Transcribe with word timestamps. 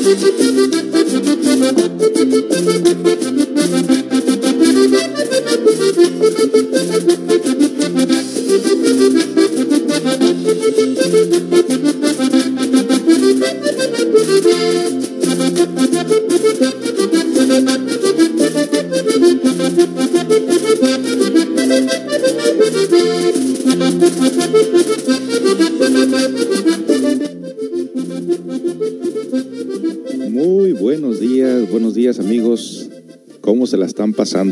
Thank 0.00 0.22
you. 3.40 3.47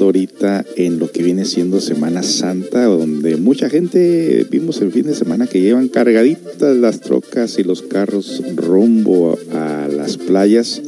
Ahorita 0.04 0.64
en 0.76 0.98
lo 0.98 1.10
que 1.10 1.22
viene 1.22 1.44
siendo 1.44 1.80
Semana 1.80 2.22
Santa, 2.22 2.84
donde 2.84 3.36
mucha 3.36 3.70
gente 3.70 4.46
vimos 4.50 4.80
el 4.80 4.92
fin 4.92 5.06
de 5.06 5.14
semana 5.14 5.46
que 5.46 5.60
llevan 5.60 5.88
cargaditas 5.88 6.76
las 6.76 7.00
trocas 7.00 7.58
y 7.58 7.64
los 7.64 7.82
carros 7.82 8.42
rumbo 8.54 9.38
a 9.52 9.88
las 9.88 10.16
playas? 10.18 10.82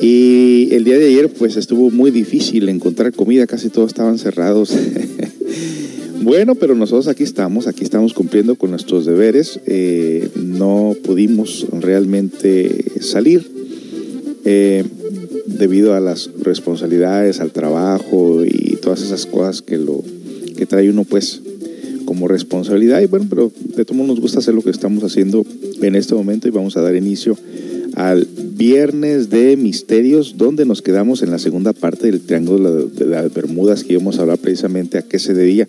Y 0.00 0.68
el 0.72 0.84
día 0.84 0.98
de 0.98 1.06
ayer 1.06 1.28
pues 1.30 1.56
estuvo 1.56 1.90
muy 1.90 2.10
difícil 2.10 2.68
encontrar 2.68 3.12
comida, 3.12 3.46
casi 3.46 3.68
todos 3.68 3.88
estaban 3.88 4.18
cerrados. 4.18 4.76
bueno, 6.22 6.54
pero 6.54 6.74
nosotros 6.74 7.08
aquí 7.08 7.22
estamos, 7.22 7.66
aquí 7.66 7.84
estamos 7.84 8.12
cumpliendo 8.12 8.56
con 8.56 8.70
nuestros 8.70 9.06
deberes. 9.06 9.60
Eh, 9.66 10.28
no 10.36 10.96
pudimos 11.02 11.66
realmente 11.80 13.00
salir 13.00 13.50
eh, 14.44 14.84
debido 15.62 15.94
a 15.94 16.00
las 16.00 16.28
responsabilidades, 16.40 17.38
al 17.38 17.52
trabajo 17.52 18.44
y 18.44 18.78
todas 18.82 19.00
esas 19.00 19.26
cosas 19.26 19.62
que 19.62 19.78
lo 19.78 20.02
que 20.56 20.66
trae 20.66 20.90
uno 20.90 21.04
pues 21.04 21.40
como 22.04 22.26
responsabilidad. 22.26 23.00
Y 23.00 23.06
bueno, 23.06 23.26
pero 23.30 23.52
de 23.76 23.84
todo 23.84 24.02
nos 24.02 24.18
gusta 24.18 24.40
hacer 24.40 24.54
lo 24.54 24.62
que 24.62 24.70
estamos 24.70 25.04
haciendo 25.04 25.46
en 25.80 25.94
este 25.94 26.16
momento 26.16 26.48
y 26.48 26.50
vamos 26.50 26.76
a 26.76 26.80
dar 26.80 26.96
inicio 26.96 27.38
al 27.94 28.26
viernes 28.56 29.30
de 29.30 29.56
misterios, 29.56 30.34
donde 30.36 30.64
nos 30.64 30.82
quedamos 30.82 31.22
en 31.22 31.30
la 31.30 31.38
segunda 31.38 31.72
parte 31.72 32.10
del 32.10 32.22
Triángulo 32.22 32.86
de 32.86 33.06
las 33.06 33.32
Bermudas, 33.32 33.84
que 33.84 33.92
íbamos 33.92 34.18
a 34.18 34.22
hablar 34.22 34.38
precisamente 34.38 34.98
a 34.98 35.02
qué 35.02 35.20
se 35.20 35.32
debía 35.32 35.68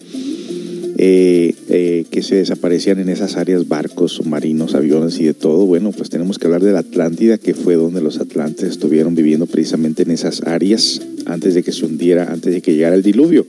eh, 1.06 1.54
eh, 1.68 2.06
que 2.12 2.24
se 2.24 2.36
desaparecían 2.36 2.98
en 2.98 3.10
esas 3.10 3.36
áreas 3.36 3.68
barcos, 3.68 4.14
submarinos, 4.14 4.74
aviones 4.74 5.20
y 5.20 5.26
de 5.26 5.34
todo. 5.34 5.66
Bueno, 5.66 5.92
pues 5.92 6.10
tenemos 6.10 6.40
que 6.40 6.46
hablar 6.46 6.64
de 6.64 6.72
la 6.72 6.80
Atlántida, 6.80 7.38
que 7.38 7.54
fue 7.54 7.76
donde 7.76 8.00
los 8.00 8.22
atlantes 8.22 8.70
estuvieron 8.70 9.14
viviendo 9.14 9.46
precisamente 9.46 10.04
en 10.04 10.12
esas 10.12 10.44
áreas 10.44 11.02
antes 11.26 11.56
de 11.56 11.64
que 11.64 11.74
se 11.74 11.84
hundiera, 11.84 12.32
antes 12.32 12.54
de 12.54 12.62
que 12.62 12.74
llegara 12.74 12.96
el 12.96 13.04
diluvio. 13.04 13.46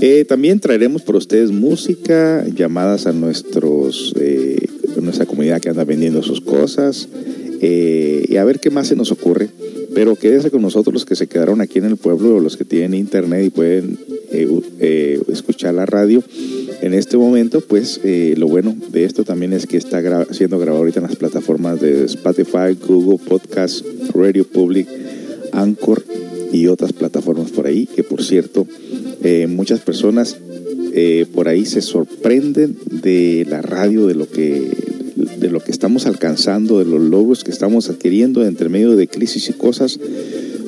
Eh, 0.00 0.24
también 0.24 0.58
traeremos 0.58 1.02
por 1.02 1.14
ustedes 1.14 1.52
música, 1.52 2.44
llamadas 2.48 3.06
a 3.06 3.12
nuestros, 3.12 4.12
nuestra 5.00 5.26
comunidad 5.26 5.60
que 5.60 5.68
anda 5.68 5.84
vendiendo 5.84 6.24
sus 6.24 6.40
cosas, 6.40 7.08
y 7.62 8.36
a 8.36 8.44
ver 8.44 8.58
qué 8.58 8.70
más 8.70 8.88
se 8.88 8.96
nos 8.96 9.12
ocurre. 9.12 9.48
Pero 9.94 10.16
quédese 10.16 10.50
con 10.50 10.62
nosotros 10.62 10.92
los 10.92 11.04
que 11.04 11.14
se 11.14 11.28
quedaron 11.28 11.60
aquí 11.60 11.78
en 11.78 11.84
el 11.84 11.96
pueblo 11.96 12.36
o 12.36 12.40
los 12.40 12.56
que 12.56 12.64
tienen 12.64 12.94
internet 12.94 13.44
y 13.46 13.50
pueden 13.50 13.98
eh, 14.32 14.48
eh, 14.80 15.22
escuchar 15.28 15.74
la 15.74 15.86
radio. 15.86 16.22
En 16.82 16.94
este 16.94 17.16
momento, 17.16 17.60
pues 17.60 18.00
lo 18.04 18.48
bueno 18.48 18.76
de 18.90 19.04
esto 19.04 19.24
también 19.24 19.52
es 19.52 19.66
que 19.66 19.76
está 19.76 20.02
siendo 20.32 20.58
grabado 20.58 20.78
ahorita 20.78 21.00
en 21.00 21.06
las 21.06 21.16
plataformas 21.16 21.80
de 21.80 22.04
Spotify, 22.04 22.76
Google 22.86 23.18
Podcast, 23.26 23.84
Radio 24.14 24.44
Public, 24.44 24.88
Anchor 25.52 26.04
y 26.52 26.66
otras 26.66 26.92
plataformas 26.92 27.52
por 27.52 27.66
ahí, 27.66 27.86
que 27.86 28.02
por 28.02 28.22
cierto, 28.22 28.66
muchas 29.48 29.80
personas 29.80 30.36
por 31.32 31.48
ahí 31.48 31.64
se 31.64 31.80
sorprenden 31.80 32.76
de 32.90 33.46
la 33.48 33.62
radio, 33.62 34.06
de 34.06 34.14
lo 34.14 34.28
que 34.28 34.70
de 35.16 35.50
lo 35.50 35.60
que 35.60 35.70
estamos 35.70 36.06
alcanzando, 36.06 36.78
de 36.78 36.84
los 36.84 37.00
logros 37.00 37.44
que 37.44 37.50
estamos 37.50 37.88
adquiriendo 37.88 38.44
entre 38.44 38.68
medio 38.68 38.96
de 38.96 39.08
crisis 39.08 39.48
y 39.48 39.52
cosas, 39.52 39.98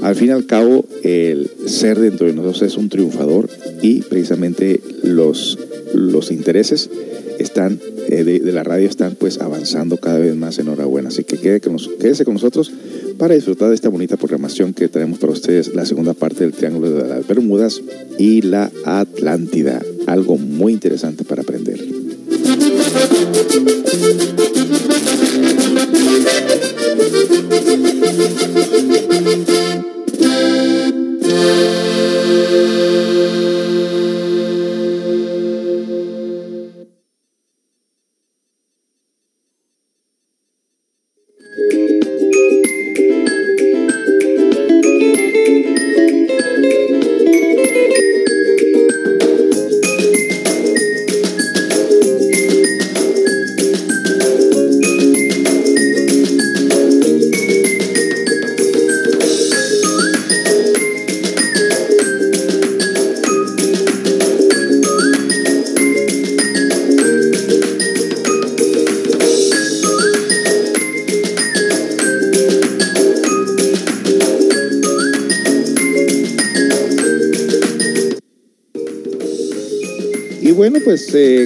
al 0.03 0.15
fin 0.15 0.29
y 0.29 0.33
al 0.33 0.47
cabo 0.47 0.85
el 1.03 1.51
ser 1.67 1.99
dentro 1.99 2.27
de 2.27 2.35
nosotros 2.35 2.63
es 2.63 2.77
un 2.77 2.89
triunfador 2.89 3.49
y 3.83 4.03
precisamente 4.03 4.81
los, 5.03 5.59
los 5.95 6.31
intereses 6.31 6.91
están 7.39 7.81
eh, 8.09 8.25
de, 8.25 8.53
la 8.53 8.63
radio 8.63 8.89
están 8.89 9.17
pues 9.17 9.41
avanzando 9.41 9.97
cada 9.97 10.19
vez 10.19 10.35
más. 10.37 10.59
Enhorabuena. 10.59 11.09
Así 11.09 11.25
que 11.25 11.39
quede 11.39 11.61
con 11.61 11.77
quédese 11.99 12.25
con 12.25 12.35
nosotros 12.35 12.73
para 13.19 13.35
disfrutar 13.35 13.69
de 13.69 13.75
esta 13.75 13.89
bonita 13.89 14.17
programación 14.17 14.75
que 14.75 14.89
tenemos 14.89 15.19
para 15.19 15.33
ustedes 15.33 15.75
la 15.75 15.87
segunda 15.87 16.15
parte 16.15 16.45
del 16.45 16.53
Triángulo 16.53 16.91
de 16.91 17.09
las 17.09 17.27
Bermudas 17.27 17.83
y 18.19 18.43
la 18.43 18.71
Atlántida. 18.85 19.83
Algo 20.07 20.37
muy 20.37 20.73
interesante 20.73 21.25
para 21.25 21.43
aprender 21.43 22.06
pues 23.49 23.77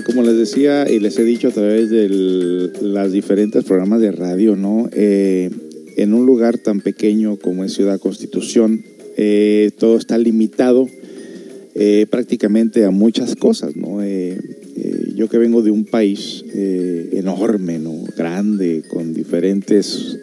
eh, 0.00 0.03
como 0.05 0.22
les 0.22 0.37
decía 0.37 0.91
y 0.91 0.99
les 0.99 1.19
he 1.19 1.25
dicho 1.25 1.49
a 1.49 1.53
través 1.53 1.91
de 1.91 2.09
los 2.09 3.12
diferentes 3.12 3.65
programas 3.65 4.00
de 4.00 4.12
radio, 4.12 4.56
¿no? 4.56 4.88
Eh, 4.93 5.50
en 5.97 6.15
un 6.15 6.27
lugar 6.27 6.59
tan 6.59 6.81
pequeño 6.81 7.37
como 7.37 7.65
es 7.65 7.75
Ciudad 7.75 8.00
Constitución, 8.00 8.83
eh, 9.16 9.71
todo 9.78 9.97
está 9.97 10.19
limitado 10.19 10.88
prácticamente 12.11 12.84
a 12.84 12.91
muchas 12.91 13.37
cosas, 13.37 13.75
¿no? 13.75 14.05
yo 15.15 15.28
que 15.31 15.38
vengo 15.38 15.62
de 15.62 15.71
un 15.71 15.87
país 15.87 16.44
enorme, 16.53 17.78
¿no? 17.78 18.05
Grande, 18.19 18.82
con 18.91 19.15
diferentes 19.15 20.19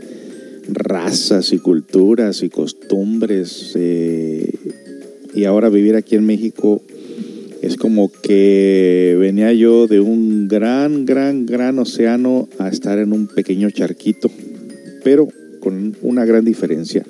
razas 0.68 1.52
y 1.54 1.58
culturas 1.58 2.44
y 2.44 2.50
costumbres, 2.50 3.76
y 3.76 5.46
ahora 5.46 5.70
vivir 5.70 5.96
aquí 5.96 6.16
en 6.16 6.28
México 6.28 6.84
es 7.68 7.76
como 7.76 8.10
que 8.10 9.18
venía 9.20 9.52
yo 9.52 9.88
de 9.88 10.00
un 10.00 10.48
gran, 10.48 11.06
gran, 11.06 11.46
gran 11.46 11.78
océano 11.80 12.48
a 12.60 12.70
estar 12.70 12.98
en 12.98 13.12
un 13.12 13.28
pequeño 13.28 13.70
charquito, 13.72 14.32
pero 15.04 15.28
con 15.60 15.96
una 16.02 16.24
gran 16.24 16.46
diferencia. 16.46 17.04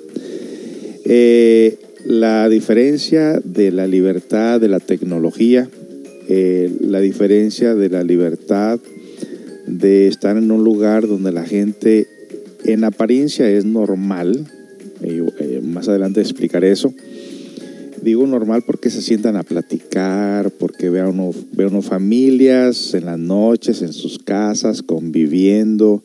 Eh, 1.04 1.76
la 2.04 2.48
diferencia 2.48 3.40
de 3.44 3.70
la 3.70 3.86
libertad 3.86 4.60
de 4.60 4.66
la 4.66 4.80
tecnología, 4.80 5.68
eh, 6.28 6.72
la 6.80 7.00
diferencia 7.00 7.76
de 7.76 7.88
la 7.88 8.02
libertad 8.02 8.80
de 9.68 10.08
estar 10.08 10.36
en 10.36 10.50
un 10.50 10.64
lugar 10.64 11.06
donde 11.06 11.30
la 11.30 11.44
gente 11.44 12.08
en 12.64 12.82
apariencia 12.82 13.48
es 13.48 13.64
normal, 13.64 14.44
eh, 15.02 15.60
más 15.62 15.88
adelante 15.88 16.20
explicaré 16.20 16.72
eso, 16.72 16.92
Digo 18.02 18.26
normal 18.26 18.62
porque 18.66 18.90
se 18.90 19.02
sientan 19.02 19.36
a 19.36 19.42
platicar, 19.42 20.50
porque 20.50 20.90
vean 20.90 21.08
uno, 21.08 21.32
uno 21.56 21.82
familias 21.82 22.94
en 22.94 23.06
las 23.06 23.18
noches, 23.18 23.82
en 23.82 23.92
sus 23.92 24.18
casas, 24.18 24.82
conviviendo, 24.82 26.02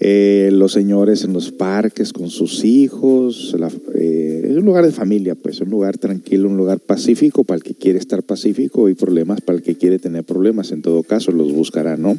eh, 0.00 0.50
los 0.52 0.72
señores 0.72 1.24
en 1.24 1.32
los 1.32 1.50
parques 1.50 2.12
con 2.12 2.30
sus 2.30 2.64
hijos. 2.64 3.56
Eh, 3.94 4.48
es 4.50 4.56
un 4.56 4.64
lugar 4.64 4.84
de 4.84 4.92
familia, 4.92 5.34
pues, 5.34 5.60
un 5.60 5.70
lugar 5.70 5.98
tranquilo, 5.98 6.48
un 6.48 6.56
lugar 6.56 6.80
pacífico 6.80 7.44
para 7.44 7.56
el 7.56 7.62
que 7.62 7.74
quiere 7.74 7.98
estar 7.98 8.22
pacífico 8.22 8.88
y 8.88 8.94
problemas 8.94 9.40
para 9.40 9.58
el 9.58 9.62
que 9.62 9.76
quiere 9.76 9.98
tener 9.98 10.24
problemas. 10.24 10.72
En 10.72 10.82
todo 10.82 11.02
caso, 11.02 11.32
los 11.32 11.52
buscará, 11.52 11.96
¿no? 11.96 12.18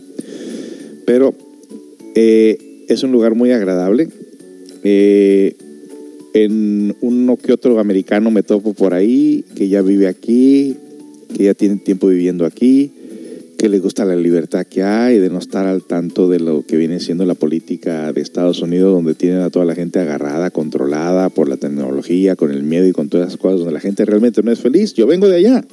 Pero 1.05 1.33
eh, 2.15 2.85
es 2.87 3.03
un 3.03 3.11
lugar 3.11 3.35
muy 3.35 3.51
agradable 3.51 4.09
Eh, 4.87 5.55
en 6.35 6.93
uno 6.99 7.37
que 7.37 7.53
otro 7.53 7.79
americano 7.79 8.29
me 8.29 8.43
topo 8.43 8.73
por 8.73 8.93
ahí, 8.93 9.45
que 9.55 9.69
ya 9.69 9.81
vive 9.81 10.07
aquí, 10.07 10.75
que 11.33 11.45
ya 11.45 11.53
tiene 11.53 11.77
tiempo 11.77 12.09
viviendo 12.09 12.45
aquí, 12.45 12.91
que 13.57 13.69
le 13.69 13.79
gusta 13.79 14.03
la 14.03 14.17
libertad 14.17 14.67
que 14.67 14.83
hay, 14.83 15.17
de 15.17 15.29
no 15.29 15.39
estar 15.39 15.65
al 15.65 15.83
tanto 15.83 16.27
de 16.27 16.41
lo 16.41 16.65
que 16.65 16.75
viene 16.75 16.99
siendo 16.99 17.25
la 17.25 17.35
política 17.35 18.11
de 18.11 18.19
Estados 18.19 18.61
Unidos, 18.61 18.93
donde 18.93 19.13
tienen 19.13 19.39
a 19.39 19.49
toda 19.49 19.63
la 19.63 19.75
gente 19.75 19.99
agarrada, 19.99 20.49
controlada 20.49 21.29
por 21.29 21.47
la 21.47 21.55
tecnología, 21.55 22.35
con 22.35 22.51
el 22.51 22.63
miedo 22.63 22.85
y 22.85 22.91
con 22.91 23.07
todas 23.07 23.29
esas 23.29 23.39
cosas, 23.39 23.59
donde 23.59 23.73
la 23.73 23.79
gente 23.79 24.03
realmente 24.03 24.43
no 24.43 24.51
es 24.51 24.59
feliz. 24.59 24.93
Yo 24.93 25.07
vengo 25.07 25.29
de 25.29 25.37
allá. 25.37 25.63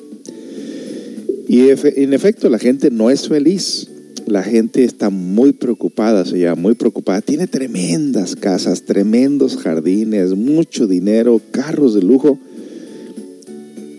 Y 1.48 1.70
en 1.70 2.14
efecto, 2.14 2.48
la 2.48 2.60
gente 2.60 2.92
no 2.92 3.10
es 3.10 3.26
feliz 3.26 3.88
la 4.32 4.42
gente 4.42 4.82
está 4.82 5.10
muy 5.10 5.52
preocupada, 5.52 6.24
se 6.24 6.38
llama 6.38 6.62
muy 6.62 6.74
preocupada. 6.74 7.20
Tiene 7.20 7.46
tremendas 7.46 8.34
casas, 8.34 8.84
tremendos 8.84 9.58
jardines, 9.58 10.30
mucho 10.30 10.86
dinero, 10.86 11.38
carros 11.50 11.92
de 11.92 12.00
lujo, 12.00 12.38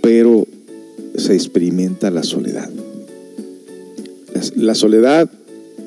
pero 0.02 0.48
se 1.16 1.36
experimenta 1.36 2.10
la 2.10 2.24
soledad. 2.24 2.68
La 4.56 4.74
soledad 4.74 5.30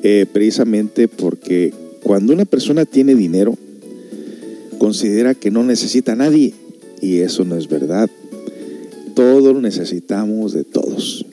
eh, 0.01 0.25
precisamente 0.31 1.09
porque 1.09 1.73
cuando 2.01 2.31
una 2.31 2.45
persona 2.45 2.85
tiene 2.85 3.15
dinero, 3.15 3.57
considera 4.77 5.35
que 5.35 5.51
no 5.51 5.65
necesita 5.65 6.13
a 6.13 6.15
nadie 6.15 6.53
y 7.01 7.17
eso 7.17 7.43
no 7.43 7.57
es 7.57 7.67
verdad. 7.67 8.09
Todos 9.13 9.61
necesitamos 9.61 10.53
de 10.53 10.63
todos. 10.63 11.25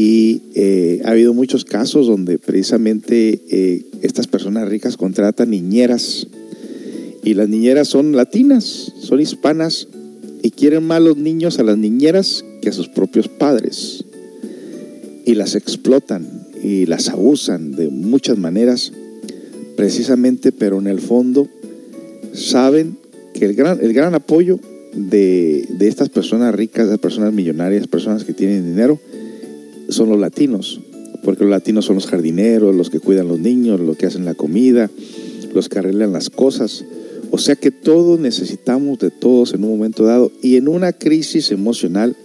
Y 0.00 0.42
eh, 0.54 1.02
ha 1.04 1.10
habido 1.10 1.34
muchos 1.34 1.64
casos 1.64 2.06
donde 2.06 2.38
precisamente 2.38 3.42
eh, 3.50 3.84
estas 4.00 4.28
personas 4.28 4.68
ricas 4.68 4.96
contratan 4.96 5.50
niñeras. 5.50 6.28
Y 7.24 7.34
las 7.34 7.48
niñeras 7.48 7.88
son 7.88 8.14
latinas, 8.14 8.92
son 9.00 9.20
hispanas 9.20 9.88
y 10.40 10.52
quieren 10.52 10.84
más 10.84 11.02
los 11.02 11.16
niños 11.16 11.58
a 11.58 11.64
las 11.64 11.76
niñeras 11.76 12.44
que 12.62 12.68
a 12.68 12.72
sus 12.72 12.86
propios 12.86 13.26
padres. 13.26 14.04
Y 15.26 15.34
las 15.34 15.56
explotan 15.56 16.46
y 16.62 16.86
las 16.86 17.08
abusan 17.08 17.72
de 17.72 17.88
muchas 17.88 18.38
maneras 18.38 18.92
precisamente, 19.76 20.52
pero 20.52 20.78
en 20.78 20.86
el 20.86 21.00
fondo 21.00 21.48
saben 22.34 22.96
que 23.34 23.46
el 23.46 23.54
gran, 23.54 23.80
el 23.82 23.92
gran 23.92 24.14
apoyo 24.14 24.60
de, 24.94 25.66
de 25.70 25.88
estas 25.88 26.08
personas 26.08 26.54
ricas, 26.54 26.88
de 26.88 26.98
personas 26.98 27.32
millonarias, 27.32 27.88
personas 27.88 28.22
que 28.22 28.32
tienen 28.32 28.64
dinero, 28.64 29.00
son 29.88 30.08
los 30.08 30.18
latinos, 30.18 30.80
porque 31.22 31.44
los 31.44 31.50
latinos 31.50 31.84
son 31.84 31.96
los 31.96 32.06
jardineros, 32.06 32.74
los 32.74 32.90
que 32.90 33.00
cuidan 33.00 33.28
los 33.28 33.38
niños, 33.38 33.80
los 33.80 33.96
que 33.96 34.06
hacen 34.06 34.24
la 34.24 34.34
comida, 34.34 34.90
los 35.54 35.68
que 35.68 35.78
arreglan 35.78 36.12
las 36.12 36.30
cosas. 36.30 36.84
O 37.30 37.38
sea 37.38 37.56
que 37.56 37.70
todos 37.70 38.18
necesitamos 38.18 38.98
de 38.98 39.10
todos 39.10 39.52
en 39.52 39.64
un 39.64 39.70
momento 39.70 40.04
dado 40.04 40.32
y 40.42 40.56
en 40.56 40.68
una 40.68 40.92
crisis 40.92 41.50
emocional 41.50 42.16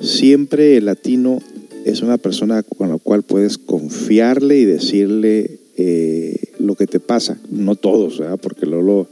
siempre 0.00 0.76
el 0.76 0.86
latino 0.86 1.40
es 1.84 2.02
una 2.02 2.18
persona 2.18 2.62
con 2.62 2.88
la 2.88 2.98
cual 2.98 3.22
puedes 3.22 3.58
confiarle 3.58 4.58
y 4.58 4.64
decirle 4.64 5.60
eh, 5.76 6.36
lo 6.58 6.74
que 6.74 6.86
te 6.86 6.98
pasa. 6.98 7.38
No 7.50 7.76
todos, 7.76 8.20
porque 8.42 8.66
luego 8.66 9.06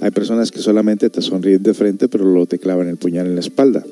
hay 0.00 0.10
personas 0.10 0.50
que 0.50 0.60
solamente 0.60 1.10
te 1.10 1.20
sonríen 1.20 1.62
de 1.62 1.74
frente, 1.74 2.08
pero 2.08 2.24
luego 2.24 2.46
te 2.46 2.58
clavan 2.58 2.88
el 2.88 2.96
puñal 2.96 3.26
en 3.26 3.34
la 3.34 3.40
espalda. 3.40 3.84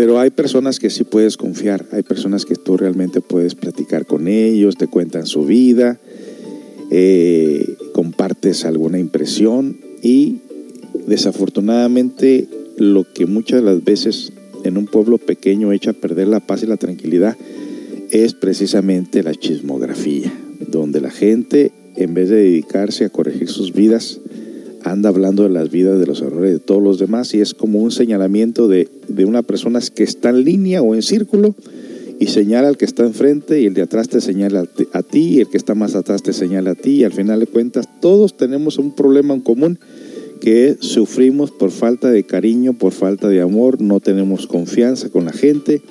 Pero 0.00 0.18
hay 0.18 0.30
personas 0.30 0.78
que 0.78 0.88
sí 0.88 1.04
puedes 1.04 1.36
confiar, 1.36 1.84
hay 1.92 2.02
personas 2.02 2.46
que 2.46 2.54
tú 2.54 2.78
realmente 2.78 3.20
puedes 3.20 3.54
platicar 3.54 4.06
con 4.06 4.28
ellos, 4.28 4.78
te 4.78 4.86
cuentan 4.86 5.26
su 5.26 5.44
vida, 5.44 6.00
eh, 6.90 7.76
compartes 7.92 8.64
alguna 8.64 8.98
impresión 8.98 9.76
y 10.02 10.38
desafortunadamente 11.06 12.48
lo 12.78 13.12
que 13.12 13.26
muchas 13.26 13.62
las 13.62 13.84
veces 13.84 14.32
en 14.64 14.78
un 14.78 14.86
pueblo 14.86 15.18
pequeño 15.18 15.70
echa 15.70 15.90
a 15.90 15.92
perder 15.92 16.28
la 16.28 16.40
paz 16.40 16.62
y 16.62 16.66
la 16.66 16.78
tranquilidad 16.78 17.36
es 18.10 18.32
precisamente 18.32 19.22
la 19.22 19.34
chismografía, 19.34 20.32
donde 20.66 21.02
la 21.02 21.10
gente 21.10 21.72
en 21.96 22.14
vez 22.14 22.30
de 22.30 22.36
dedicarse 22.36 23.04
a 23.04 23.10
corregir 23.10 23.50
sus 23.50 23.74
vidas, 23.74 24.18
anda 24.90 25.08
hablando 25.08 25.44
de 25.44 25.50
las 25.50 25.70
vidas, 25.70 25.98
de 25.98 26.06
los 26.06 26.20
errores 26.20 26.52
de 26.52 26.58
todos 26.58 26.82
los 26.82 26.98
demás 26.98 27.32
y 27.34 27.40
es 27.40 27.54
como 27.54 27.78
un 27.78 27.90
señalamiento 27.90 28.68
de, 28.68 28.88
de 29.08 29.24
una 29.24 29.42
persona 29.42 29.80
que 29.94 30.02
está 30.02 30.30
en 30.30 30.44
línea 30.44 30.82
o 30.82 30.94
en 30.94 31.02
círculo 31.02 31.54
y 32.18 32.26
señala 32.26 32.68
al 32.68 32.76
que 32.76 32.84
está 32.84 33.04
enfrente 33.04 33.60
y 33.60 33.66
el 33.66 33.74
de 33.74 33.82
atrás 33.82 34.08
te 34.08 34.20
señala 34.20 34.64
a 34.92 35.02
ti 35.02 35.20
y 35.20 35.40
el 35.40 35.48
que 35.48 35.56
está 35.56 35.74
más 35.74 35.94
atrás 35.94 36.22
te 36.22 36.32
señala 36.32 36.72
a 36.72 36.74
ti 36.74 36.96
y 36.96 37.04
al 37.04 37.12
final 37.12 37.40
de 37.40 37.46
cuentas 37.46 37.88
todos 38.00 38.36
tenemos 38.36 38.78
un 38.78 38.94
problema 38.94 39.32
en 39.32 39.40
común 39.40 39.78
que 40.40 40.76
sufrimos 40.80 41.50
por 41.50 41.70
falta 41.70 42.10
de 42.10 42.24
cariño, 42.24 42.72
por 42.72 42.92
falta 42.92 43.28
de 43.28 43.40
amor, 43.40 43.80
no 43.80 44.00
tenemos 44.00 44.46
confianza 44.46 45.10
con 45.10 45.24
la 45.26 45.32
gente, 45.32 45.82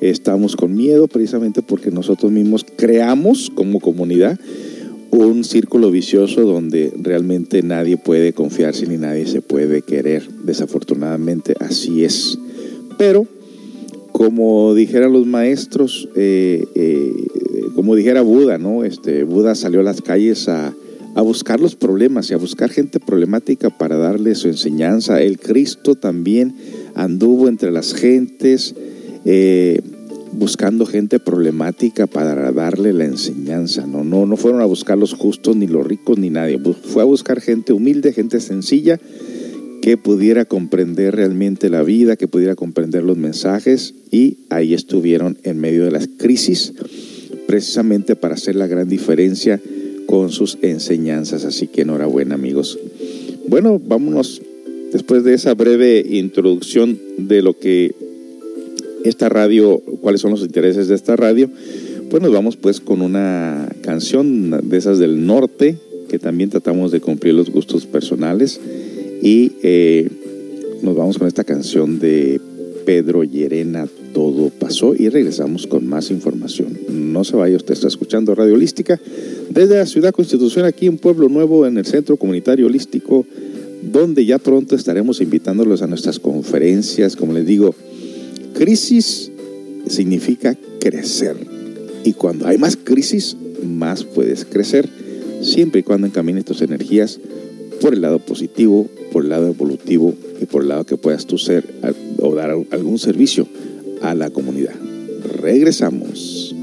estamos 0.00 0.56
con 0.56 0.74
miedo 0.76 1.08
precisamente 1.08 1.62
porque 1.62 1.90
nosotros 1.90 2.30
mismos 2.30 2.66
creamos 2.76 3.50
como 3.54 3.80
comunidad 3.80 4.38
un 5.18 5.44
círculo 5.44 5.90
vicioso 5.90 6.42
donde 6.42 6.92
realmente 7.00 7.62
nadie 7.62 7.96
puede 7.96 8.32
confiarse 8.32 8.86
ni 8.86 8.96
nadie 8.96 9.26
se 9.26 9.40
puede 9.40 9.82
querer. 9.82 10.28
Desafortunadamente 10.44 11.54
así 11.60 12.04
es. 12.04 12.38
Pero, 12.98 13.26
como 14.12 14.74
dijeran 14.74 15.12
los 15.12 15.26
maestros, 15.26 16.08
eh, 16.16 16.64
eh, 16.74 17.12
como 17.74 17.96
dijera 17.96 18.22
Buda, 18.22 18.58
¿no? 18.58 18.84
Este, 18.84 19.24
Buda 19.24 19.54
salió 19.54 19.80
a 19.80 19.84
las 19.84 20.00
calles 20.00 20.48
a, 20.48 20.74
buscar 21.16 21.60
los 21.60 21.76
problemas 21.76 22.28
y 22.30 22.34
a 22.34 22.38
buscar 22.38 22.70
gente 22.70 22.98
problemática 22.98 23.70
para 23.70 23.96
darle 23.96 24.34
su 24.34 24.48
enseñanza. 24.48 25.22
El 25.22 25.38
Cristo 25.38 25.94
también 25.94 26.54
anduvo 26.96 27.46
entre 27.46 27.70
las 27.70 27.94
gentes. 27.94 28.74
Eh, 29.24 29.80
buscando 30.34 30.84
gente 30.86 31.18
problemática 31.18 32.06
para 32.06 32.52
darle 32.52 32.92
la 32.92 33.04
enseñanza. 33.04 33.86
No, 33.86 34.04
no, 34.04 34.26
no 34.26 34.36
fueron 34.36 34.60
a 34.60 34.66
buscar 34.66 34.98
los 34.98 35.14
justos, 35.14 35.56
ni 35.56 35.66
los 35.66 35.86
ricos, 35.86 36.18
ni 36.18 36.30
nadie. 36.30 36.58
Fue 36.58 37.02
a 37.02 37.06
buscar 37.06 37.40
gente 37.40 37.72
humilde, 37.72 38.12
gente 38.12 38.40
sencilla, 38.40 39.00
que 39.80 39.96
pudiera 39.96 40.44
comprender 40.44 41.14
realmente 41.14 41.70
la 41.70 41.82
vida, 41.82 42.16
que 42.16 42.28
pudiera 42.28 42.54
comprender 42.54 43.02
los 43.02 43.16
mensajes 43.16 43.94
y 44.10 44.38
ahí 44.50 44.74
estuvieron 44.74 45.38
en 45.42 45.58
medio 45.58 45.84
de 45.84 45.90
las 45.90 46.08
crisis, 46.08 46.72
precisamente 47.46 48.16
para 48.16 48.34
hacer 48.34 48.56
la 48.56 48.66
gran 48.66 48.88
diferencia 48.88 49.60
con 50.06 50.30
sus 50.30 50.58
enseñanzas. 50.62 51.44
Así 51.44 51.66
que 51.68 51.82
enhorabuena 51.82 52.34
amigos. 52.34 52.78
Bueno, 53.46 53.78
vámonos 53.78 54.40
después 54.92 55.22
de 55.22 55.34
esa 55.34 55.54
breve 55.54 56.04
introducción 56.08 56.98
de 57.18 57.42
lo 57.42 57.58
que 57.58 57.94
esta 59.04 59.28
radio, 59.28 59.80
cuáles 60.00 60.20
son 60.20 60.32
los 60.32 60.40
intereses 60.40 60.88
de 60.88 60.94
esta 60.94 61.14
radio, 61.14 61.48
pues 62.10 62.22
nos 62.22 62.32
vamos 62.32 62.56
pues 62.56 62.80
con 62.80 63.02
una 63.02 63.68
canción 63.82 64.50
de 64.68 64.76
esas 64.76 64.98
del 64.98 65.26
norte, 65.26 65.76
que 66.08 66.18
también 66.18 66.50
tratamos 66.50 66.90
de 66.90 67.00
cumplir 67.00 67.34
los 67.34 67.50
gustos 67.50 67.86
personales, 67.86 68.60
y 69.22 69.52
eh, 69.62 70.08
nos 70.82 70.96
vamos 70.96 71.18
con 71.18 71.28
esta 71.28 71.44
canción 71.44 71.98
de 71.98 72.40
Pedro 72.84 73.24
Llerena, 73.24 73.88
Todo 74.12 74.50
Pasó, 74.50 74.94
y 74.94 75.08
regresamos 75.08 75.66
con 75.66 75.86
más 75.86 76.10
información. 76.10 76.78
No 76.88 77.24
se 77.24 77.36
vaya, 77.36 77.56
usted 77.56 77.74
está 77.74 77.88
escuchando 77.88 78.34
Radio 78.34 78.54
Holística 78.54 79.00
desde 79.50 79.76
la 79.76 79.86
Ciudad 79.86 80.12
Constitución, 80.12 80.64
aquí 80.64 80.86
en 80.86 80.98
Pueblo 80.98 81.28
Nuevo, 81.28 81.66
en 81.66 81.78
el 81.78 81.86
Centro 81.86 82.16
Comunitario 82.16 82.66
Holístico, 82.66 83.26
donde 83.82 84.24
ya 84.24 84.38
pronto 84.38 84.76
estaremos 84.76 85.20
invitándolos 85.20 85.82
a 85.82 85.86
nuestras 85.86 86.18
conferencias, 86.18 87.16
como 87.16 87.32
les 87.32 87.46
digo, 87.46 87.74
Crisis 88.54 89.30
significa 89.88 90.56
crecer. 90.80 91.36
Y 92.04 92.12
cuando 92.12 92.46
hay 92.46 92.58
más 92.58 92.76
crisis, 92.76 93.36
más 93.62 94.04
puedes 94.04 94.44
crecer, 94.44 94.88
siempre 95.42 95.80
y 95.80 95.82
cuando 95.82 96.06
encamines 96.06 96.44
tus 96.44 96.62
energías 96.62 97.20
por 97.80 97.94
el 97.94 98.00
lado 98.00 98.18
positivo, 98.18 98.88
por 99.12 99.24
el 99.24 99.30
lado 99.30 99.48
evolutivo 99.48 100.14
y 100.40 100.46
por 100.46 100.62
el 100.62 100.68
lado 100.68 100.84
que 100.84 100.96
puedas 100.96 101.26
tú 101.26 101.38
ser 101.38 101.64
o 102.20 102.34
dar 102.34 102.50
algún 102.50 102.98
servicio 102.98 103.46
a 104.02 104.14
la 104.14 104.30
comunidad. 104.30 104.74
Regresamos. 105.40 106.53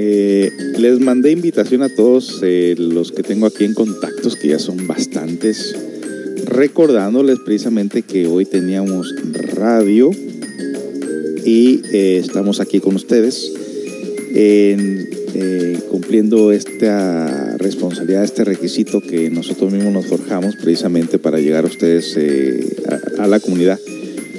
Eh, 0.00 0.50
les 0.78 1.00
mandé 1.00 1.32
invitación 1.32 1.82
a 1.82 1.88
todos 1.88 2.40
eh, 2.42 2.76
los 2.78 3.10
que 3.10 3.24
tengo 3.24 3.46
aquí 3.46 3.64
en 3.64 3.74
contactos, 3.74 4.36
que 4.36 4.48
ya 4.48 4.58
son 4.60 4.86
bastantes, 4.86 5.74
recordándoles 6.44 7.40
precisamente 7.44 8.02
que 8.02 8.28
hoy 8.28 8.44
teníamos 8.44 9.12
radio 9.54 10.10
y 11.44 11.80
eh, 11.92 12.18
estamos 12.18 12.60
aquí 12.60 12.78
con 12.80 12.94
ustedes 12.94 13.52
cumpliendo 15.90 16.52
esta 16.52 17.56
responsabilidad, 17.58 18.22
este 18.22 18.44
requisito 18.44 19.00
que 19.00 19.30
nosotros 19.30 19.72
mismos 19.72 19.92
nos 19.92 20.06
forjamos 20.06 20.54
precisamente 20.56 21.18
para 21.18 21.40
llegar 21.40 21.64
a 21.64 21.68
ustedes, 21.68 22.16
a, 23.18 23.26
la 23.26 23.40
comunidad, 23.40 23.78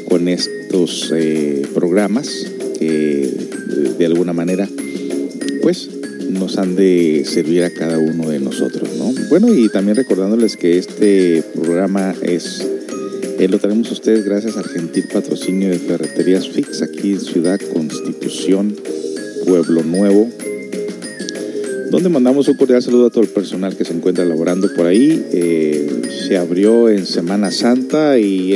con 0.07 0.27
estos 0.27 1.11
programas 1.73 1.78
que 2.79 3.29
de 3.97 4.05
alguna 4.05 4.33
manera 4.33 4.67
pues 5.61 5.89
nos 6.29 6.57
han 6.57 6.75
de 6.75 7.23
servir 7.25 7.63
a 7.63 7.71
cada 7.71 7.97
uno 7.97 8.29
de 8.29 8.39
nosotros, 8.39 8.89
¿no? 8.97 9.11
Bueno, 9.29 9.53
y 9.53 9.69
también 9.69 9.97
recordándoles 9.97 10.55
que 10.55 10.77
este 10.77 11.43
programa 11.55 12.13
es, 12.21 12.65
eh, 13.39 13.47
lo 13.47 13.59
tenemos 13.59 13.91
ustedes 13.91 14.25
gracias 14.25 14.55
al 14.57 14.65
gentil 14.65 15.05
patrocinio 15.11 15.69
de 15.69 15.79
Ferreterías 15.79 16.47
Fix 16.47 16.81
aquí 16.81 17.13
en 17.13 17.19
Ciudad 17.19 17.59
Constitución, 17.73 18.75
Pueblo 19.45 19.83
Nuevo, 19.83 20.29
donde 21.89 22.09
mandamos 22.09 22.47
un 22.47 22.55
cordial 22.55 22.83
saludo 22.83 23.07
a 23.07 23.09
todo 23.09 23.23
el 23.23 23.29
personal 23.29 23.75
que 23.75 23.83
se 23.83 23.93
encuentra 23.93 24.23
laborando 24.23 24.71
por 24.75 24.85
ahí. 24.85 25.25
Eh, 25.33 26.01
se 26.27 26.37
abrió 26.37 26.89
en 26.89 27.07
Semana 27.07 27.49
Santa 27.49 28.19
y, 28.19 28.53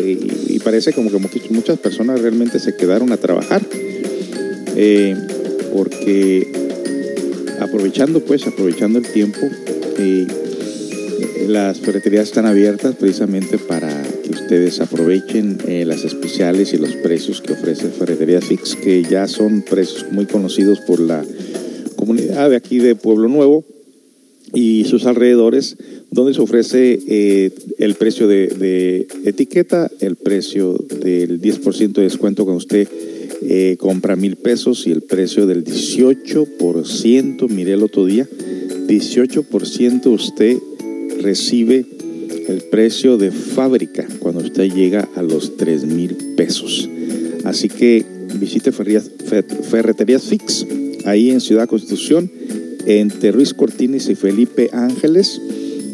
parece 0.64 0.94
como 0.94 1.10
que 1.10 1.20
muchas 1.50 1.80
personas 1.80 2.22
realmente 2.22 2.60
se 2.60 2.76
quedaron 2.76 3.12
a 3.12 3.18
trabajar. 3.18 3.62
Eh, 4.76 5.16
porque 5.74 6.48
aprovechando 7.60 8.22
pues, 8.22 8.48
aprovechando 8.48 9.00
el 9.00 9.06
tiempo, 9.06 9.40
eh, 9.98 10.28
las 11.48 11.80
ferreterías 11.80 12.26
están 12.26 12.46
abiertas 12.46 12.96
precisamente 12.96 13.58
para 13.58 13.90
que 14.24 14.32
ustedes 14.32 14.80
aprovechen 14.80 15.58
eh, 15.68 15.86
las 15.86 16.04
especiales 16.04 16.74
y 16.74 16.78
los 16.78 16.96
precios 16.96 17.42
que 17.42 17.54
ofrece 17.54 17.90
Ferretería 17.90 18.42
Fix, 18.42 18.76
que 18.76 19.04
ya 19.04 19.28
son 19.28 19.62
precios 19.62 20.06
muy 20.12 20.26
conocidos 20.26 20.80
por 20.82 21.00
la 21.00 21.24
comunidad 21.96 22.50
de 22.50 22.56
aquí 22.56 22.80
de 22.80 22.96
Pueblo 22.96 23.28
Nuevo 23.28 23.64
y 24.54 24.86
sus 24.86 25.06
alrededores, 25.06 25.78
donde 26.14 26.34
se 26.34 26.42
ofrece 26.42 27.00
eh, 27.08 27.52
el 27.80 27.96
precio 27.96 28.28
de, 28.28 29.08
etiqueta, 29.26 29.90
el 30.00 30.16
precio 30.16 30.74
del 30.74 31.42
10% 31.42 31.94
de 31.94 32.04
descuento 32.04 32.46
con 32.46 32.56
usted 32.56 32.88
eh, 33.42 33.76
compra 33.80 34.16
mil 34.16 34.36
pesos 34.36 34.86
y 34.88 34.92
el 34.92 35.02
precio 35.02 35.48
del 35.48 35.66
18%, 35.66 37.50
miré 37.50 37.74
el 37.74 37.84
otro 37.84 38.06
día, 38.06 38.28
18% 38.88 40.06
usted 40.08 40.58
recibe 41.22 41.86
el 42.48 42.62
precio 42.70 43.18
de 43.18 43.32
fábrica 43.32 44.08
cuando 44.20 44.42
usted 44.42 44.72
llega 44.72 45.10
a 45.16 45.24
los 45.24 45.58
3 45.58 45.86
mil 45.86 46.16
pesos. 46.38 46.90
Así 47.44 47.70
que 47.70 48.06
visite 48.40 48.72
Ferreterías 48.72 50.24
Fix, 50.24 50.66
ahí 51.06 51.32
en 51.32 51.42
Ciudad 51.42 51.68
Constitución, 51.68 52.32
entre 52.86 53.32
Ruiz 53.32 53.54
Cortines 53.54 54.10
y 54.10 54.16
Felipe 54.16 54.70
Ángeles, 54.74 55.42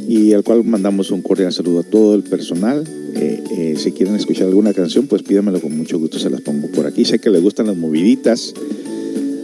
y 0.10 0.34
al 0.34 0.44
cual 0.44 0.64
mandamos 0.64 1.12
un 1.12 1.22
cordial 1.22 1.54
saludo 1.54 1.82
a 1.82 1.84
todo 1.84 2.16
el 2.16 2.24
personal, 2.24 2.84
eh, 3.14 3.44
eh, 3.52 3.76
si 3.78 3.92
quieren 3.92 4.16
escuchar 4.16 4.48
alguna 4.48 4.74
canción, 4.74 5.06
pues 5.06 5.22
pídamelo 5.22 5.62
con 5.62 5.78
mucho 5.78 6.00
gusto, 6.00 6.18
se 6.18 6.32
las 6.32 6.42
pongo 6.42 6.68
por 6.72 6.88
aquí. 6.88 7.06
Sé 7.06 7.20
que 7.20 7.30
les 7.30 7.44
gustan 7.44 7.68
las 7.68 7.78
moviditas 7.78 8.56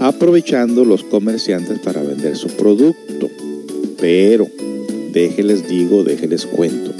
aprovechando 0.00 0.84
los 0.84 1.04
comerciantes 1.04 1.78
para 1.78 2.02
vender 2.02 2.36
su 2.36 2.48
producto. 2.48 3.30
Pero, 4.00 4.48
déjenles 5.12 5.68
digo, 5.68 6.04
déjenles 6.04 6.46
cuento. 6.46 6.92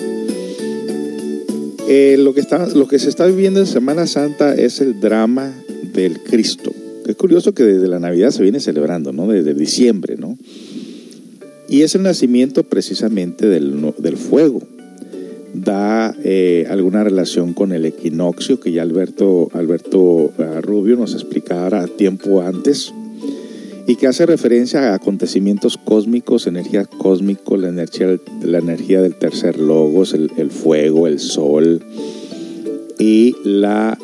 Eh, 1.88 2.16
lo, 2.18 2.32
que 2.32 2.40
está, 2.40 2.66
lo 2.68 2.86
que 2.86 2.98
se 2.98 3.08
está 3.08 3.26
viviendo 3.26 3.60
en 3.60 3.66
Semana 3.66 4.06
Santa 4.06 4.54
es 4.54 4.80
el 4.80 5.00
drama 5.00 5.52
del 5.92 6.20
Cristo. 6.20 6.72
Qué 7.04 7.14
curioso 7.14 7.52
que 7.52 7.64
desde 7.64 7.88
la 7.88 7.98
Navidad 7.98 8.30
se 8.30 8.42
viene 8.42 8.60
celebrando, 8.60 9.12
¿no? 9.12 9.26
Desde 9.26 9.52
diciembre, 9.52 10.16
¿no? 10.16 10.38
Y 11.72 11.80
es 11.80 11.94
el 11.94 12.02
nacimiento 12.02 12.64
precisamente 12.64 13.48
del, 13.48 14.16
fuego, 14.18 14.60
da 15.54 16.14
eh, 16.22 16.66
alguna 16.68 17.02
relación 17.02 17.54
con 17.54 17.72
el 17.72 17.86
equinoccio 17.86 18.60
que 18.60 18.72
ya 18.72 18.82
Alberto, 18.82 19.48
Alberto 19.54 20.34
eh, 20.38 20.60
Rubio 20.60 20.96
nos 20.96 21.14
explicara 21.14 21.86
tiempo 21.86 22.42
antes 22.42 22.92
y 23.86 23.96
que 23.96 24.06
hace 24.06 24.26
referencia 24.26 24.92
a 24.92 24.96
acontecimientos 24.96 25.78
cósmicos, 25.78 26.46
energía 26.46 26.84
cósmico, 26.84 27.56
la 27.56 27.70
energía, 27.70 28.18
la 28.42 28.58
energía 28.58 29.00
del 29.00 29.14
tercer 29.14 29.58
logos, 29.58 30.12
el, 30.12 30.50
fuego, 30.50 31.06
el 31.06 31.20
sol 31.20 31.82
y 32.98 33.34
la 33.44 33.96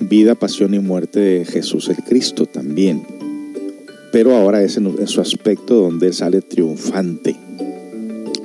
vida, 0.00 0.34
pasión 0.34 0.74
y 0.74 0.80
muerte 0.80 1.20
de 1.20 1.44
Jesús 1.44 1.88
el 1.88 2.02
Cristo 2.02 2.46
también. 2.46 3.21
Pero 4.12 4.36
ahora 4.36 4.62
es 4.62 4.76
en, 4.76 5.08
su 5.08 5.22
aspecto 5.22 5.74
donde 5.74 6.08
Él 6.08 6.14
sale 6.14 6.42
triunfante, 6.42 7.34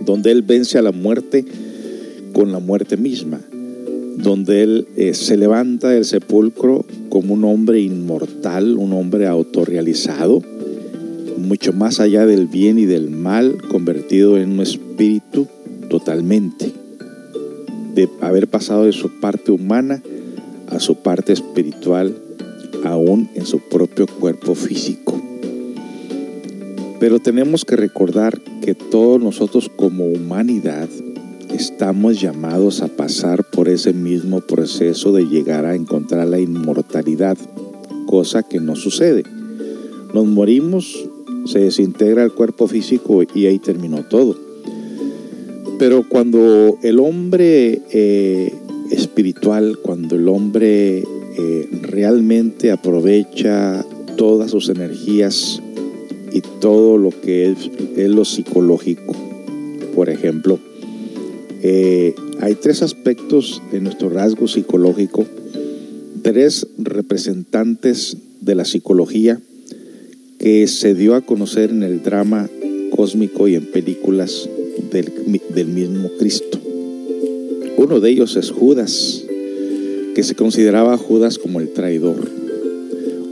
donde 0.06 0.32
Él 0.32 0.42
vence 0.42 0.78
a 0.78 0.82
la 0.82 0.94
muerte 0.94 1.44
con 2.32 2.54
la 2.54 2.60
muerte 2.60 2.96
misma, 2.96 3.42
donde 4.16 4.64
Él 4.64 4.88
eh, 4.96 5.14
se 5.14 5.36
levanta 5.36 5.90
del 5.90 6.06
sepulcro 6.06 6.86
como 7.10 7.34
un 7.34 7.44
hombre 7.44 7.82
inmortal, 7.82 8.78
un 8.78 8.94
hombre 8.94 9.28
autorrealizado, 9.28 10.42
mucho 11.38 11.74
más 11.74 12.00
allá 12.00 12.26
del 12.26 12.48
bien 12.48 12.80
y 12.80 12.86
del 12.86 13.10
mal, 13.10 13.58
convertido 13.70 14.38
en 14.38 14.52
un 14.52 14.62
espíritu 14.62 15.48
totalmente, 15.90 16.72
de 17.94 18.08
haber 18.22 18.48
pasado 18.48 18.86
de 18.86 18.94
su 18.94 19.20
parte 19.20 19.52
humana 19.52 20.02
a 20.68 20.80
su 20.80 20.96
parte 20.96 21.34
espiritual, 21.34 22.16
aún 22.86 23.30
en 23.36 23.46
su 23.46 23.60
propio 23.60 24.08
cuerpo 24.08 24.56
físico. 24.56 25.22
Pero 27.00 27.20
tenemos 27.20 27.66
que 27.66 27.76
recordar 27.76 28.40
que 28.62 28.74
todos 28.74 29.22
nosotros 29.22 29.70
como 29.76 30.06
humanidad 30.06 30.90
estamos 31.54 32.20
llamados 32.20 32.82
a 32.82 32.88
pasar 32.88 33.44
por 33.44 33.70
ese 33.70 33.94
mismo 33.94 34.42
proceso 34.42 35.12
de 35.12 35.28
llegar 35.28 35.66
a 35.66 35.76
encontrar 35.76 36.28
la 36.28 36.40
inmortalidad, 36.40 37.38
cosa 38.06 38.44
que 38.44 38.60
no 38.60 38.76
sucede. 38.76 39.24
Nos 40.14 40.26
morimos 40.26 41.08
se 41.48 41.60
desintegra 41.60 42.24
el 42.24 42.34
cuerpo 42.34 42.68
físico 42.68 43.24
y 43.34 43.46
ahí 43.46 43.60
terminó 43.60 44.04
todo. 44.04 44.36
Pero 45.80 46.04
cuando 46.08 46.78
el 46.84 47.00
hombre 47.00 47.82
eh, 47.92 48.54
espiritual, 48.92 49.80
cuando 49.82 50.16
el 50.16 50.28
hombre 50.28 51.00
eh, 51.38 51.70
realmente 51.84 52.72
aprovecha 52.72 53.86
todas 54.18 54.52
sus 54.52 54.70
energías 54.70 55.62
y 56.38 56.42
todo 56.62 57.00
lo 57.00 57.10
que 57.10 57.50
es, 57.50 57.72
lo 57.98 58.24
psicológico, 58.24 59.16
por 59.96 60.08
ejemplo, 60.08 60.60
eh, 61.64 62.14
hay 62.40 62.54
tres 62.54 62.84
aspectos 62.84 63.60
de 63.72 63.82
nuestro 63.82 64.10
rasgo 64.10 64.48
psicológico, 64.48 65.26
tres 66.22 66.68
representantes 66.78 68.18
de 68.42 68.54
la 68.54 68.66
psicología 68.66 69.42
que 70.38 70.68
se 70.68 70.94
dio 70.94 71.16
a 71.16 71.22
conocer 71.22 71.72
en 71.72 71.82
el 71.82 72.04
drama 72.04 72.48
cósmico 72.96 73.48
y 73.48 73.56
en 73.56 73.72
películas 73.72 74.48
del, 74.92 75.66
mismo 75.66 76.12
Cristo. 76.20 76.60
Uno 77.78 78.00
de 78.00 78.12
ellos 78.12 78.36
es 78.36 78.52
Judas, 78.52 79.24
que 80.14 80.22
se 80.22 80.36
consideraba 80.36 81.00
Judas 81.00 81.40
como 81.40 81.60
el 81.60 81.74
traidor. 81.74 82.37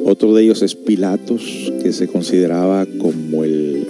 Otro 0.08 0.36
de 0.36 0.44
ellos 0.44 0.62
es 0.62 0.76
Pilatos, 0.76 1.74
que 1.82 1.92
se 1.92 2.08
consideraba 2.08 2.86
como 3.00 3.44
el, 3.44 3.88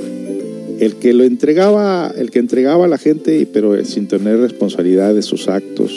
el 0.79 0.95
que 0.95 1.13
lo 1.13 1.25
entregaba, 1.25 2.09
el 2.17 2.31
que 2.31 2.39
entregaba 2.39 2.85
a 2.85 2.87
la 2.87 2.97
gente, 2.97 3.45
pero 3.51 3.83
sin 3.83 4.07
tener 4.07 4.39
responsabilidad 4.39 5.13
de 5.13 5.21
sus 5.21 5.49
actos, 5.49 5.91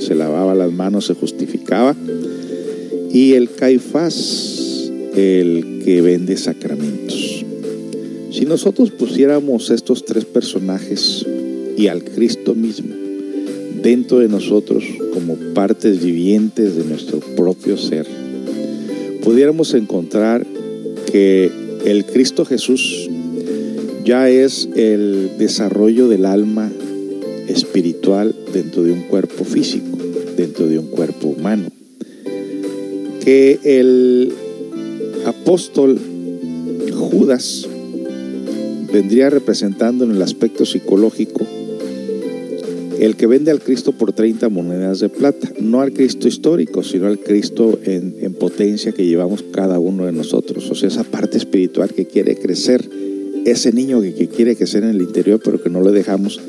se 0.00 0.14
lavaba 0.14 0.54
las 0.54 0.70
manos, 0.70 1.06
se 1.06 1.14
justificaba. 1.14 1.96
Y 3.10 3.32
el 3.32 3.48
Caifás, 3.52 4.90
el 5.16 5.80
que 5.82 6.02
vende 6.02 6.36
sacramentos. 6.36 7.46
Si 8.32 8.44
nosotros 8.44 8.90
pusiéramos 8.90 9.70
estos 9.70 10.04
tres 10.04 10.26
personajes 10.26 11.24
y 11.78 11.86
al 11.86 12.04
Cristo 12.04 12.54
mismo 12.54 12.94
dentro 13.82 14.18
de 14.18 14.28
nosotros 14.28 14.84
como 15.14 15.36
partes 15.54 16.04
vivientes 16.04 16.76
de 16.76 16.84
nuestro 16.84 17.20
propio 17.20 17.78
ser, 17.78 18.23
pudiéramos 19.24 19.72
encontrar 19.72 20.46
que 21.10 21.50
el 21.86 22.04
Cristo 22.04 22.44
Jesús 22.44 23.08
ya 24.04 24.28
es 24.28 24.68
el 24.76 25.38
desarrollo 25.38 26.08
del 26.08 26.26
alma 26.26 26.70
espiritual 27.48 28.34
dentro 28.52 28.82
de 28.82 28.92
un 28.92 29.02
cuerpo 29.04 29.44
físico, 29.44 29.96
dentro 30.36 30.66
de 30.66 30.78
un 30.78 30.88
cuerpo 30.88 31.28
humano. 31.28 31.70
Que 33.24 33.58
el 33.64 34.32
apóstol 35.24 35.98
Judas 36.92 37.66
vendría 38.92 39.30
representando 39.30 40.04
en 40.04 40.10
el 40.10 40.22
aspecto 40.22 40.66
psicológico 40.66 41.46
el 43.00 43.16
que 43.16 43.26
vende 43.26 43.50
al 43.50 43.60
Cristo 43.60 43.92
por 43.92 44.12
30 44.12 44.48
monedas 44.48 45.00
de 45.00 45.08
plata, 45.08 45.52
no 45.60 45.80
al 45.80 45.92
Cristo 45.92 46.28
histórico, 46.28 46.82
sino 46.82 47.06
al 47.06 47.18
Cristo 47.18 47.78
en, 47.84 48.34
potencia 48.34 48.92
que 48.92 49.06
llevamos 49.06 49.44
cada 49.52 49.78
uno 49.78 50.06
de 50.06 50.12
nosotros, 50.12 50.70
o 50.70 50.74
sea, 50.74 50.88
esa 50.88 51.04
parte 51.04 51.38
espiritual 51.38 51.92
que 51.92 52.06
quiere 52.06 52.36
crecer, 52.36 52.88
ese 53.44 53.72
niño 53.72 54.00
que, 54.00 54.14
que 54.14 54.28
quiere 54.28 54.56
crecer 54.56 54.84
en 54.84 54.90
el 54.90 55.02
interior, 55.02 55.40
pero 55.42 55.62
que 55.62 55.70
no 55.70 55.80
lo 55.80 55.92
dejamos 55.92 56.40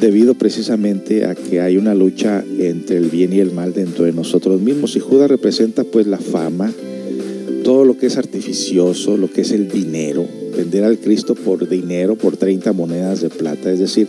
debido 0.00 0.34
precisamente 0.34 1.24
a 1.24 1.34
que 1.34 1.60
hay 1.60 1.76
una 1.76 1.94
lucha 1.94 2.44
entre 2.58 2.98
el 2.98 3.08
bien 3.08 3.32
y 3.32 3.40
el 3.40 3.52
mal 3.52 3.72
dentro 3.72 4.04
de 4.04 4.12
nosotros 4.12 4.60
mismos. 4.60 4.96
Y 4.96 5.00
Judas 5.00 5.30
representa 5.30 5.84
pues 5.84 6.06
la 6.06 6.18
fama, 6.18 6.72
todo 7.62 7.84
lo 7.84 7.96
que 7.96 8.06
es 8.06 8.18
artificioso, 8.18 9.16
lo 9.16 9.30
que 9.30 9.40
es 9.40 9.52
el 9.52 9.68
dinero, 9.68 10.26
vender 10.56 10.84
al 10.84 10.98
Cristo 10.98 11.34
por 11.34 11.68
dinero, 11.68 12.16
por 12.16 12.36
30 12.36 12.72
monedas 12.72 13.22
de 13.22 13.30
plata, 13.30 13.72
es 13.72 13.78
decir, 13.78 14.08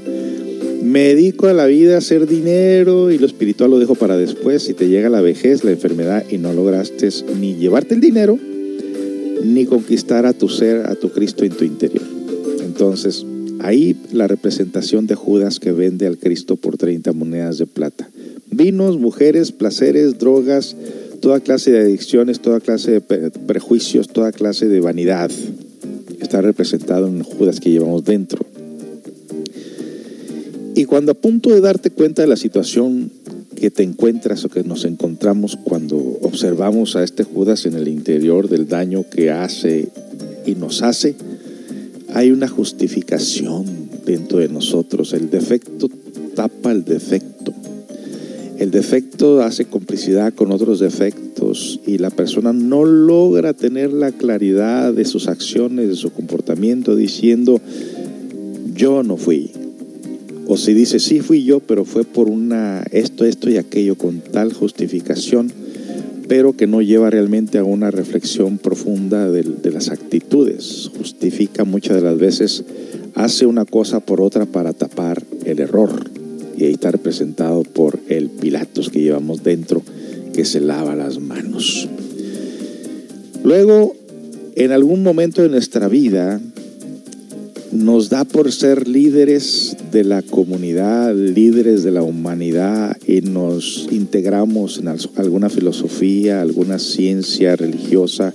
me 0.86 1.16
dedico 1.16 1.48
a 1.48 1.54
la 1.54 1.66
vida 1.66 1.96
a 1.96 1.98
hacer 1.98 2.28
dinero 2.28 3.10
y 3.10 3.18
lo 3.18 3.26
espiritual 3.26 3.72
lo 3.72 3.80
dejo 3.80 3.96
para 3.96 4.18
después. 4.18 4.62
Si 4.62 4.76
te 4.76 4.88
llega 4.88 5.10
la 5.10 5.20
vejez, 5.20 5.64
la 5.64 5.72
enfermedad 5.72 6.24
y 6.30 6.38
no 6.38 6.54
lograste 6.54 7.10
ni 7.40 7.56
llevarte 7.56 7.96
el 7.96 8.02
dinero, 8.02 8.38
ni 9.44 9.66
conquistar 9.66 10.28
a 10.28 10.34
tu 10.34 10.48
ser, 10.48 10.86
a 10.86 10.96
tu 10.96 11.10
Cristo 11.10 11.44
en 11.44 11.54
tu 11.54 11.66
interior. 11.66 12.04
Entonces, 12.64 13.26
ahí 13.62 13.96
la 14.12 14.28
representación 14.28 15.08
de 15.08 15.16
Judas 15.16 15.60
que 15.60 15.72
vende 15.72 16.06
al 16.06 16.20
Cristo 16.20 16.56
por 16.56 16.78
30 16.78 17.14
monedas 17.14 17.58
de 17.58 17.66
plata. 17.66 18.08
Vinos, 18.52 19.00
mujeres, 19.00 19.52
placeres, 19.52 20.20
drogas, 20.20 20.76
toda 21.20 21.40
clase 21.40 21.72
de 21.72 21.80
adicciones, 21.80 22.42
toda 22.42 22.60
clase 22.60 22.92
de 22.92 23.02
prejuicios, 23.02 24.08
toda 24.08 24.32
clase 24.32 24.68
de 24.68 24.80
vanidad. 24.82 25.32
Está 26.22 26.42
representado 26.42 27.08
en 27.08 27.24
Judas 27.24 27.60
que 27.60 27.72
llevamos 27.72 28.06
dentro. 28.06 28.46
Y 30.78 30.84
cuando 30.84 31.14
a 31.14 31.16
punto 31.16 31.52
de 31.52 31.62
darte 31.62 31.90
cuenta 31.90 32.22
de 32.22 32.28
la 32.28 32.36
situación 32.36 33.10
que 33.56 33.72
te 33.72 33.82
encuentras 33.82 34.44
o 34.44 34.50
que 34.50 34.66
nos 34.66 34.84
encontramos 34.84 35.56
cuando 35.56 35.96
observamos 36.22 36.98
a 36.98 37.04
este 37.04 37.24
Judas 37.24 37.66
en 37.66 37.76
el 37.76 37.88
interior 37.88 38.50
del 38.50 38.68
daño 38.68 39.06
que 39.10 39.32
hace 39.32 39.88
y 40.46 40.56
nos 40.56 40.82
hace, 40.82 41.16
hay 42.14 42.32
una 42.32 42.50
justificación 42.50 43.66
dentro 44.06 44.40
de 44.40 44.50
nosotros. 44.50 45.14
El 45.14 45.30
defecto 45.30 45.90
tapa 46.36 46.74
el 46.74 46.84
defecto. 46.84 47.54
El 48.60 48.72
defecto 48.72 49.42
hace 49.44 49.66
complicidad 49.66 50.34
con 50.34 50.52
otros 50.52 50.82
defectos 50.82 51.80
y 51.88 52.00
la 52.00 52.10
persona 52.10 52.52
no 52.52 52.84
logra 52.84 53.54
tener 53.54 53.94
la 53.94 54.12
claridad 54.12 54.94
de 54.94 55.06
sus 55.06 55.30
acciones, 55.30 55.88
de 55.88 55.96
su 55.96 56.12
comportamiento, 56.12 56.98
diciendo, 56.98 57.62
yo 58.74 59.04
no 59.04 59.16
fui. 59.16 59.52
O 60.48 60.58
si 60.58 60.74
dice, 60.74 61.00
sí 61.00 61.22
fui 61.22 61.44
yo, 61.44 61.60
pero 61.60 61.86
fue 61.86 62.04
por 62.04 62.30
una 62.30 62.84
esto, 62.92 63.26
esto 63.26 63.50
y 63.50 63.58
aquello, 63.58 63.98
con 63.98 64.20
tal 64.22 64.54
justificación, 64.54 65.52
pero 66.28 66.56
que 66.56 66.68
no 66.68 66.82
lleva 66.82 67.10
realmente 67.10 67.58
a 67.58 67.64
una 67.64 67.92
reflexión 67.92 68.58
profunda 68.58 69.30
de, 69.30 69.72
las 69.72 69.90
actitudes. 69.90 70.92
Justifica 70.98 71.64
muchas 71.64 71.96
de 71.96 72.02
las 72.04 72.18
veces, 72.18 72.64
hace 73.16 73.46
una 73.46 73.66
cosa 73.66 74.00
por 74.00 74.22
otra 74.22 74.46
para 74.46 74.74
tapar 74.74 75.24
el 75.46 75.60
error 75.60 76.10
y 76.58 76.66
ahí 76.66 76.74
está 76.74 76.92
representado 76.92 77.64
por 77.64 78.00
el 78.08 78.30
Pilatos 78.30 78.90
que 78.90 79.02
llevamos 79.02 79.44
dentro, 79.44 79.82
que 80.34 80.46
se 80.46 80.62
lava 80.62 80.96
las 80.96 81.20
manos. 81.20 81.88
Luego, 83.44 83.96
en 84.56 84.72
algún 84.72 85.04
momento 85.04 85.42
de 85.42 85.50
nuestra 85.50 85.88
vida, 85.88 86.40
nos 87.76 88.10
da 88.10 88.24
por 88.24 88.52
ser 88.52 88.88
líderes 88.88 89.76
de 89.92 90.04
la 90.04 90.22
comunidad, 90.22 91.14
líderes 91.14 91.84
de 91.84 91.92
la 91.92 92.02
humanidad 92.02 92.98
y 93.06 93.22
nos 93.22 93.88
integramos 93.92 94.80
en 94.80 94.88
alguna 95.18 95.50
filosofía, 95.50 96.42
alguna 96.42 96.80
ciencia 96.80 97.56
religiosa, 97.56 98.34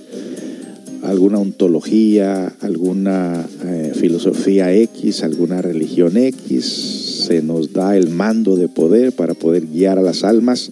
alguna 1.03 1.39
ontología, 1.39 2.53
alguna 2.61 3.45
eh, 3.65 3.93
filosofía 3.95 4.73
X, 4.73 5.23
alguna 5.23 5.61
religión 5.61 6.17
X. 6.17 7.25
Se 7.27 7.41
nos 7.41 7.73
da 7.73 7.97
el 7.97 8.09
mando 8.09 8.55
de 8.55 8.67
poder 8.67 9.11
para 9.11 9.33
poder 9.33 9.67
guiar 9.67 9.97
a 9.97 10.03
las 10.03 10.23
almas 10.23 10.71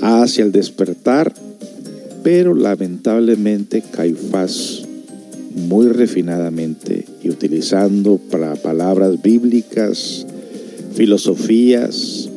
hacia 0.00 0.44
el 0.44 0.52
despertar, 0.52 1.34
pero 2.22 2.54
lamentablemente 2.54 3.82
Caifás 3.82 4.86
muy 5.68 5.88
refinadamente 5.88 7.04
y 7.22 7.30
utilizando 7.30 8.18
para 8.30 8.56
palabras 8.56 9.22
bíblicas, 9.22 10.26
filosofías, 10.94 12.28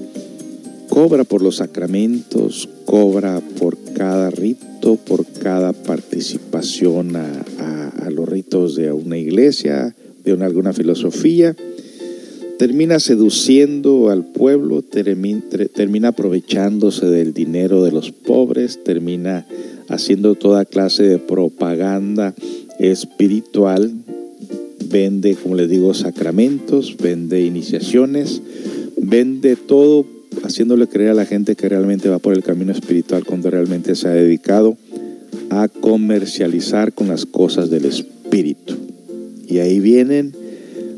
cobra 0.89 1.23
por 1.23 1.41
los 1.41 1.55
sacramentos, 1.55 2.69
cobra 2.85 3.41
por 3.59 3.77
cada 3.95 4.29
rito, 4.29 4.95
por 4.95 5.25
cada 5.25 5.73
participación 5.73 7.15
a, 7.15 8.09
los 8.11 8.29
ritos 8.29 8.75
de 8.75 8.91
una 8.91 9.17
iglesia, 9.17 9.95
de 10.23 10.33
una, 10.33 10.45
alguna 10.45 10.71
filosofía, 10.71 11.55
termina 12.59 12.99
seduciendo 12.99 14.11
al 14.11 14.23
pueblo, 14.25 14.83
termina 14.83 16.09
aprovechándose 16.09 17.07
del 17.07 17.33
dinero 17.33 17.83
de 17.83 17.91
los 17.91 18.11
pobres, 18.11 18.83
termina 18.83 19.47
haciendo 19.89 20.35
toda 20.35 20.65
clase 20.65 21.03
de 21.03 21.17
propaganda 21.17 22.35
espiritual, 22.83 23.91
vende, 24.89 25.35
como 25.35 25.55
les 25.55 25.69
digo, 25.69 25.93
sacramentos, 25.93 26.97
vende 26.97 27.41
iniciaciones, 27.41 28.41
vende 28.97 29.55
todo 29.55 30.05
haciéndole 30.43 30.87
creer 30.87 31.11
a 31.11 31.15
la 31.15 31.25
gente 31.25 31.55
que 31.55 31.69
realmente 31.69 32.09
va 32.09 32.19
por 32.19 32.33
el 32.33 32.43
camino 32.43 32.71
espiritual 32.71 33.23
cuando 33.25 33.49
realmente 33.49 33.95
se 33.95 34.07
ha 34.07 34.11
dedicado 34.11 34.77
a 35.49 35.67
comercializar 35.67 36.93
con 36.93 37.07
las 37.07 37.25
cosas 37.25 37.69
del 37.69 37.85
espíritu. 37.85 38.75
Y 39.47 39.59
ahí 39.59 39.79
vienen 39.79 40.33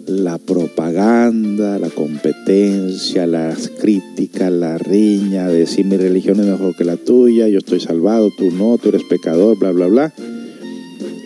la 0.07 0.37
propaganda, 0.37 1.77
la 1.77 1.89
competencia, 1.89 3.27
las 3.27 3.69
críticas, 3.69 4.51
la 4.51 4.77
riña, 4.77 5.47
decir 5.47 5.85
mi 5.85 5.97
religión 5.97 6.39
es 6.39 6.47
mejor 6.47 6.75
que 6.75 6.83
la 6.83 6.97
tuya, 6.97 7.47
yo 7.47 7.59
estoy 7.59 7.79
salvado, 7.79 8.31
tú 8.35 8.51
no, 8.51 8.77
tú 8.77 8.89
eres 8.89 9.03
pecador, 9.03 9.57
bla, 9.59 9.71
bla, 9.71 9.87
bla. 9.87 10.13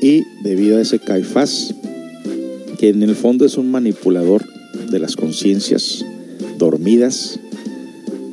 Y 0.01 0.23
debido 0.43 0.77
a 0.77 0.81
ese 0.81 0.99
Caifás, 0.99 1.73
que 2.79 2.89
en 2.89 3.03
el 3.03 3.15
fondo 3.15 3.45
es 3.45 3.57
un 3.57 3.69
manipulador 3.71 4.45
de 4.89 4.99
las 4.99 5.15
conciencias 5.15 6.05
dormidas, 6.57 7.39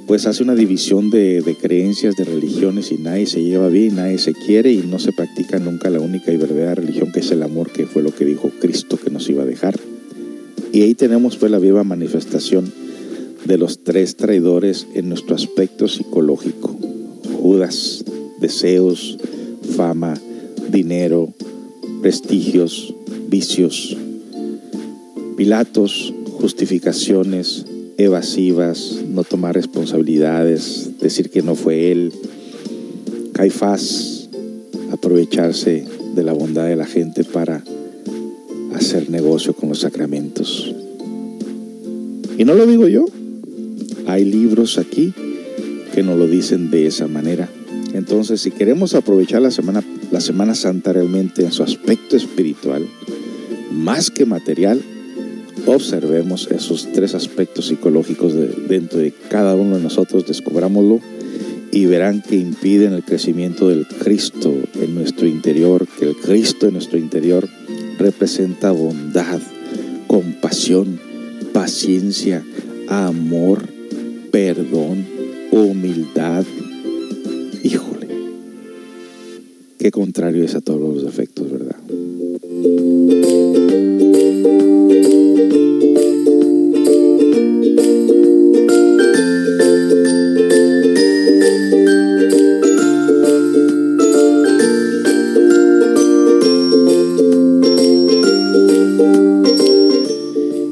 pues 0.06 0.26
hace 0.26 0.44
una 0.44 0.54
división 0.54 1.10
de, 1.10 1.56
creencias, 1.60 2.14
de 2.14 2.24
religiones 2.24 2.92
y 2.92 2.98
nadie 2.98 3.26
se 3.26 3.42
lleva 3.42 3.68
bien, 3.68 3.96
nadie 3.96 4.18
se 4.18 4.32
quiere 4.32 4.72
y 4.72 4.78
no 4.78 5.00
se 5.00 5.12
practica 5.12 5.58
nunca 5.58 5.90
la 5.90 6.00
única 6.00 6.32
y 6.32 6.36
verdadera 6.36 6.76
religión 6.76 7.10
que 7.12 7.20
es 7.20 7.30
el 7.32 7.42
amor, 7.42 7.72
que 7.72 7.86
fue 7.86 8.02
lo 8.02 8.14
que 8.14 8.24
dijo 8.24 8.50
Cristo 8.60 8.98
que 8.98 9.10
nos 9.10 9.28
iba 9.28 9.42
a 9.42 9.46
dejar. 9.46 9.78
Y 10.72 10.82
ahí 10.82 10.94
tenemos 10.94 11.36
pues 11.36 11.50
la 11.50 11.58
viva 11.58 11.82
manifestación 11.82 12.72
de 13.44 13.58
los 13.58 13.82
tres 13.82 14.16
traidores 14.16 14.86
en 14.94 15.08
nuestro 15.08 15.34
aspecto 15.34 15.88
psicológico. 15.88 16.76
Judas, 17.40 18.04
deseos, 18.40 19.18
fama, 19.76 20.14
dinero, 20.70 21.32
prestigios, 22.02 22.94
vicios. 23.28 23.96
Pilatos, 25.36 26.14
justificaciones, 26.32 27.66
evasivas, 27.98 29.00
no 29.08 29.24
tomar 29.24 29.54
responsabilidades, 29.54 30.90
decir 31.00 31.30
que 31.30 31.42
no 31.42 31.54
fue 31.54 31.92
él. 31.92 32.12
Caifás, 33.32 34.28
aprovecharse 34.92 35.84
de 36.14 36.22
la 36.22 36.32
bondad 36.32 36.66
de 36.66 36.76
la 36.76 36.86
gente 36.86 37.24
para 37.24 37.62
hacer 38.74 39.10
negocio 39.10 39.54
con 39.54 39.68
los 39.68 39.80
sacramentos. 39.80 40.74
Y 42.38 42.44
no 42.44 42.54
lo 42.54 42.66
digo 42.66 42.88
yo, 42.88 43.06
hay 44.06 44.24
libros 44.24 44.78
aquí 44.78 45.12
que 45.94 46.02
nos 46.02 46.18
lo 46.18 46.26
dicen 46.26 46.70
de 46.70 46.86
esa 46.86 47.08
manera. 47.08 47.48
Entonces, 47.94 48.42
si 48.42 48.50
queremos 48.50 48.94
aprovechar 48.94 49.40
la 49.40 49.50
Semana, 49.50 49.82
la 50.10 50.20
semana 50.20 50.54
Santa 50.54 50.92
realmente 50.92 51.42
en 51.42 51.52
su 51.52 51.62
aspecto 51.62 52.16
espiritual, 52.16 52.86
más 53.72 54.10
que 54.10 54.26
material, 54.26 54.82
observemos 55.66 56.48
esos 56.50 56.92
tres 56.92 57.14
aspectos 57.14 57.66
psicológicos 57.66 58.34
dentro 58.68 58.98
de 58.98 59.12
cada 59.28 59.54
uno 59.54 59.76
de 59.76 59.82
nosotros, 59.82 60.26
descubrámoslo 60.26 61.00
y 61.72 61.86
verán 61.86 62.22
que 62.22 62.36
impiden 62.36 62.92
el 62.92 63.02
crecimiento 63.02 63.68
del 63.68 63.86
Cristo 63.86 64.54
en 64.74 64.94
nuestro 64.94 65.26
interior, 65.26 65.86
que 65.98 66.06
el 66.06 66.16
Cristo 66.16 66.66
en 66.66 66.74
nuestro 66.74 66.98
interior 66.98 67.48
representa 67.98 68.70
bondad, 68.70 69.40
compasión, 70.06 70.98
paciencia, 71.52 72.44
amor, 72.88 73.66
perdón, 74.30 75.06
humildad. 75.50 76.44
Híjole, 77.62 77.95
qué 79.86 79.92
contrario 79.92 80.42
es 80.42 80.56
a 80.56 80.60
todos 80.60 80.80
los 80.80 81.04
defectos, 81.04 81.48
¿verdad? 81.48 81.76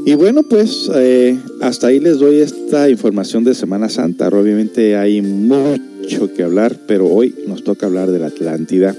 Y 0.05 0.15
bueno, 0.17 0.43
pues 0.43 0.91
eh, 0.93 1.39
hasta 1.61 1.87
ahí 1.87 2.01
les 2.01 2.19
doy 2.19 2.41
esta 2.41 2.91
información 2.91 3.45
de 3.45 3.55
Semana 3.55 3.89
Santa. 3.89 4.27
Obviamente 4.27 4.97
hay 4.97 5.23
mucho 5.23 6.35
que 6.35 6.43
hablar, 6.43 6.81
pero 6.89 7.07
hoy 7.07 7.33
nos 7.47 7.63
toca 7.63 7.87
hablar 7.87 8.11
de 8.11 8.19
la 8.19 8.27
Atlántida. 8.27 8.97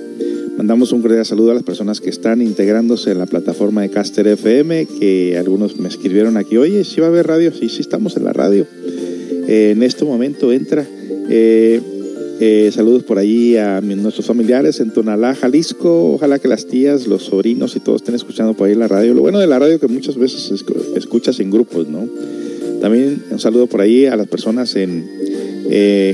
Mandamos 0.58 0.94
un 0.94 1.02
cordial 1.02 1.26
saludo 1.26 1.52
a 1.52 1.54
las 1.54 1.64
personas 1.64 2.00
que 2.00 2.10
están 2.10 2.42
integrándose 2.42 3.12
en 3.12 3.18
la 3.18 3.26
plataforma 3.26 3.82
de 3.82 3.90
Caster 3.90 4.26
FM, 4.26 4.86
que 4.86 5.38
algunos 5.38 5.78
me 5.78 5.90
escribieron 5.90 6.38
aquí, 6.38 6.56
oye, 6.56 6.86
si 6.86 7.02
va 7.02 7.08
a 7.08 7.10
haber 7.10 7.28
radio, 7.28 7.52
sí, 7.54 7.68
sí 7.68 7.82
estamos 7.82 8.16
en 8.16 8.24
la 8.24 8.32
radio. 8.32 8.66
Eh, 9.48 9.72
en 9.76 9.84
este 9.84 10.06
momento 10.06 10.54
entra. 10.54 10.86
Eh, 11.30 11.82
eh, 12.40 12.72
saludos 12.74 13.04
por 13.04 13.18
allí 13.18 13.58
a 13.58 13.82
nuestros 13.82 14.26
familiares 14.26 14.80
en 14.80 14.92
Tonalá, 14.92 15.36
Jalisco. 15.36 16.14
Ojalá 16.14 16.40
que 16.40 16.48
las 16.48 16.68
tías, 16.68 17.06
los 17.06 17.24
sobrinos 17.24 17.76
y 17.76 17.82
todos 17.82 18.02
estén 18.02 18.16
escuchando 18.16 18.54
por 18.54 18.70
ahí 18.70 18.76
la 18.76 18.88
radio. 18.88 19.14
Lo 19.14 19.22
bueno 19.22 19.40
de 19.40 19.48
la 19.48 19.60
radio 19.60 19.78
que 19.78 19.88
muchas 19.88 20.18
veces 20.18 20.54
escuchas 20.96 21.38
en 21.42 21.52
grupos, 21.52 21.90
¿no? 21.90 22.08
También 22.80 23.24
un 23.30 23.40
saludo 23.40 23.68
por 23.68 23.82
ahí 23.82 24.06
a 24.06 24.16
las 24.16 24.28
personas 24.28 24.74
en, 24.78 25.06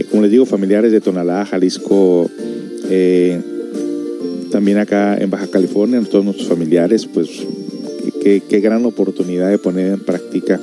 como 0.09 0.23
les 0.23 0.31
digo, 0.31 0.47
familiares 0.47 0.91
de 0.91 0.99
Tonalá, 0.99 1.45
Jalisco. 1.45 2.29
También 4.51 4.77
acá 4.77 5.17
en 5.17 5.29
Baja 5.29 5.47
California, 5.47 6.01
todos 6.09 6.25
nuestros 6.25 6.47
familiares, 6.47 7.07
pues 7.11 7.29
qué 8.21 8.59
gran 8.61 8.85
oportunidad 8.85 9.49
de 9.49 9.57
poner 9.57 9.93
en 9.93 9.99
práctica 9.99 10.59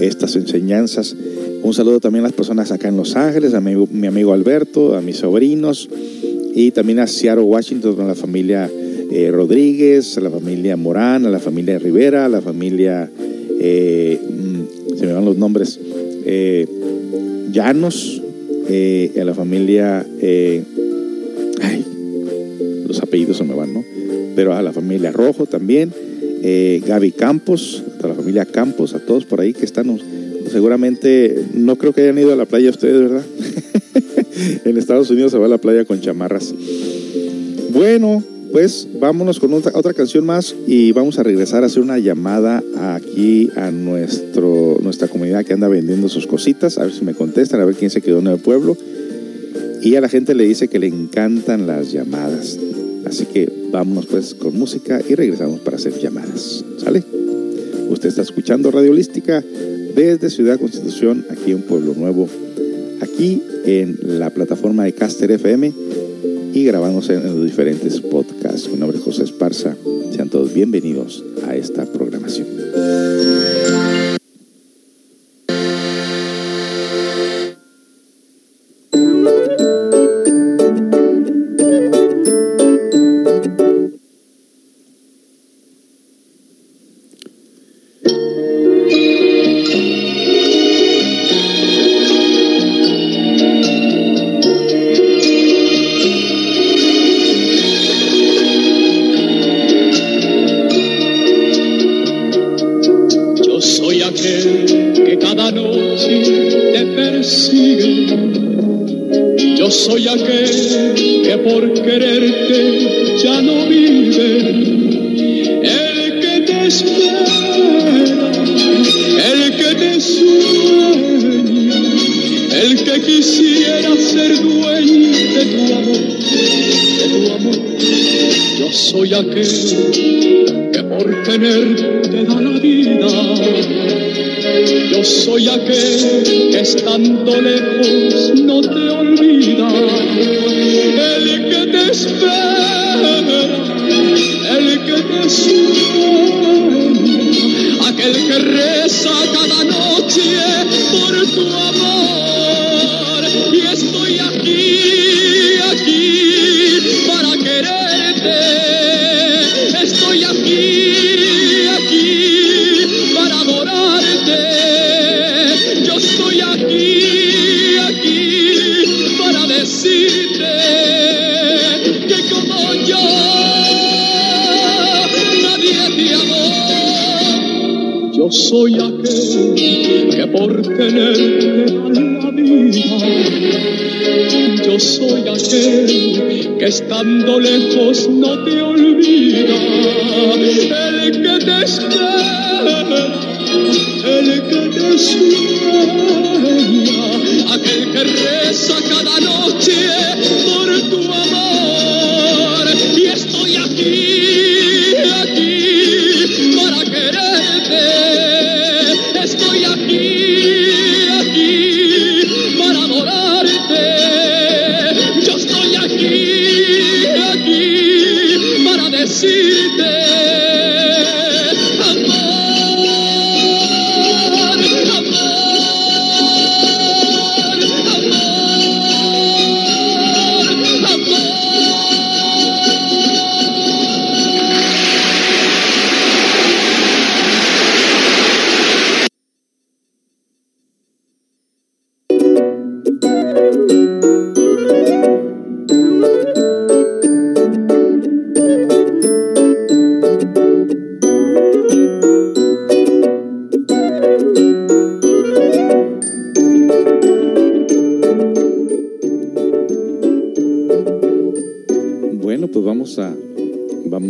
estas 0.00 0.36
enseñanzas. 0.36 1.16
Un 1.62 1.72
saludo 1.72 1.98
también 2.00 2.24
a 2.24 2.28
las 2.28 2.36
personas 2.36 2.70
acá 2.72 2.88
en 2.88 2.96
Los 2.96 3.16
Ángeles, 3.16 3.54
a 3.54 3.60
mi, 3.60 4.06
amigo 4.06 4.32
Alberto, 4.32 4.96
a 4.96 5.00
mis 5.00 5.16
sobrinos 5.16 5.88
y 6.54 6.70
también 6.72 6.98
a 6.98 7.06
Seattle, 7.06 7.44
Washington, 7.44 8.00
a 8.00 8.04
la 8.04 8.14
familia 8.14 8.70
eh, 9.10 9.30
Rodríguez, 9.30 10.18
a 10.18 10.20
la 10.20 10.30
familia 10.30 10.76
Morán, 10.76 11.24
a 11.24 11.30
la 11.30 11.38
familia 11.38 11.78
Rivera, 11.78 12.26
a 12.26 12.28
la 12.28 12.42
familia, 12.42 13.10
eh, 13.60 14.20
mm, 14.20 14.96
se 14.98 15.06
me 15.06 15.12
van 15.14 15.24
los 15.24 15.38
nombres, 15.38 15.80
eh, 16.26 16.66
Llanos, 17.50 18.20
a 18.68 19.24
la 19.24 19.34
familia, 19.34 20.06
los 22.94 23.02
apellidos 23.02 23.38
se 23.38 23.44
me 23.44 23.54
van, 23.54 23.74
¿no? 23.74 23.84
Pero 24.36 24.54
a 24.54 24.62
la 24.62 24.72
familia 24.72 25.12
Rojo 25.12 25.46
también, 25.46 25.92
Gaby 26.86 27.12
Campos, 27.12 27.82
a 28.02 28.08
la 28.08 28.14
familia 28.14 28.44
Campos, 28.44 28.94
a 28.94 29.00
todos 29.00 29.24
por 29.24 29.40
ahí 29.40 29.52
que 29.52 29.64
están 29.64 29.88
seguramente 30.50 31.46
no 31.54 31.76
creo 31.76 31.92
que 31.92 32.02
hayan 32.02 32.18
ido 32.18 32.32
a 32.32 32.36
la 32.36 32.44
playa 32.44 32.70
ustedes, 32.70 33.00
¿verdad? 33.00 33.24
en 34.64 34.76
Estados 34.76 35.10
Unidos 35.10 35.32
se 35.32 35.38
va 35.38 35.46
a 35.46 35.48
la 35.48 35.58
playa 35.58 35.84
con 35.84 36.00
chamarras. 36.00 36.54
Bueno, 37.72 38.22
pues 38.52 38.86
vámonos 39.00 39.40
con 39.40 39.52
otra, 39.52 39.72
otra 39.74 39.94
canción 39.94 40.24
más 40.24 40.54
y 40.66 40.92
vamos 40.92 41.18
a 41.18 41.22
regresar 41.22 41.62
a 41.62 41.66
hacer 41.66 41.82
una 41.82 41.98
llamada 41.98 42.62
aquí 42.76 43.50
a 43.56 43.70
nuestro, 43.70 44.78
nuestra 44.80 45.08
comunidad 45.08 45.44
que 45.44 45.54
anda 45.54 45.66
vendiendo 45.66 46.08
sus 46.08 46.26
cositas, 46.26 46.78
a 46.78 46.84
ver 46.84 46.92
si 46.92 47.04
me 47.04 47.14
contestan, 47.14 47.60
a 47.60 47.64
ver 47.64 47.74
quién 47.74 47.90
se 47.90 48.00
quedó 48.00 48.20
en 48.20 48.28
el 48.28 48.38
pueblo. 48.38 48.76
Y 49.82 49.96
a 49.96 50.00
la 50.00 50.08
gente 50.08 50.34
le 50.34 50.44
dice 50.44 50.68
que 50.68 50.78
le 50.78 50.86
encantan 50.86 51.66
las 51.66 51.92
llamadas. 51.92 52.58
Así 53.06 53.26
que 53.26 53.50
vámonos 53.70 54.06
pues 54.06 54.34
con 54.34 54.58
música 54.58 55.00
y 55.08 55.14
regresamos 55.14 55.60
para 55.60 55.76
hacer 55.76 55.98
llamadas. 55.98 56.64
¿Sale? 56.78 57.02
Usted 57.88 58.08
está 58.08 58.22
escuchando 58.22 58.70
Radio 58.70 58.92
Holística 58.92 59.42
desde 59.94 60.30
Ciudad 60.30 60.58
Constitución, 60.58 61.24
aquí 61.30 61.52
en 61.52 61.62
Pueblo 61.62 61.94
Nuevo, 61.94 62.28
aquí 63.00 63.42
en 63.64 64.18
la 64.18 64.30
plataforma 64.30 64.84
de 64.84 64.92
Caster 64.92 65.30
FM 65.30 65.72
y 66.52 66.64
grabándose 66.64 67.14
en 67.14 67.24
los 67.24 67.44
diferentes 67.44 68.00
podcasts. 68.00 68.68
Mi 68.70 68.78
nombre 68.78 68.98
es 68.98 69.04
José 69.04 69.24
Espada 69.24 69.50
Garza. 69.50 69.76
Sean 70.12 70.28
todos 70.30 70.54
bienvenidos 70.54 71.24
a 71.46 71.56
esta 71.56 71.84
programación. 71.84 72.46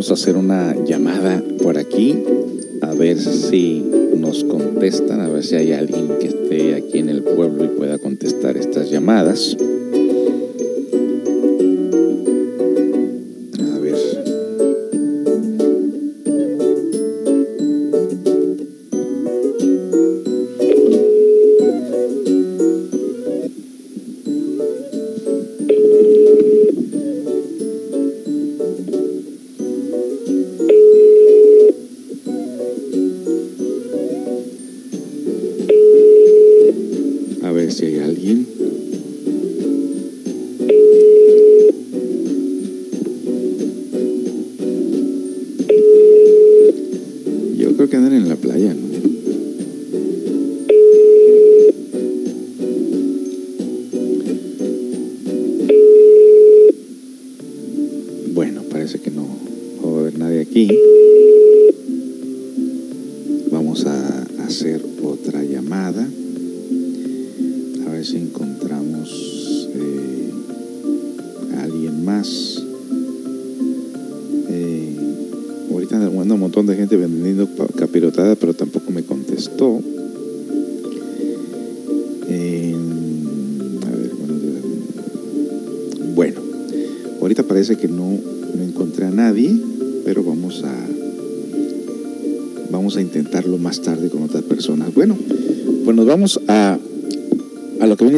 Vamos 0.04 0.20
a 0.20 0.22
hacer 0.22 0.36
una 0.36 0.76
llamada 0.84 1.42
por 1.62 1.78
aquí, 1.78 2.22
a 2.82 2.92
ver 2.92 3.18
si 3.18 3.82
nos 4.14 4.44
contestan, 4.44 5.22
a 5.22 5.30
ver 5.30 5.42
si 5.42 5.56
hay 5.56 5.72
alguien 5.72 6.08
que 6.20 6.26
esté 6.26 6.74
aquí 6.74 6.98
en 6.98 7.08
el 7.08 7.22
pueblo 7.22 7.64
y 7.64 7.68
pueda 7.68 7.96
contestar 7.96 8.58
estas 8.58 8.90
llamadas. 8.90 9.56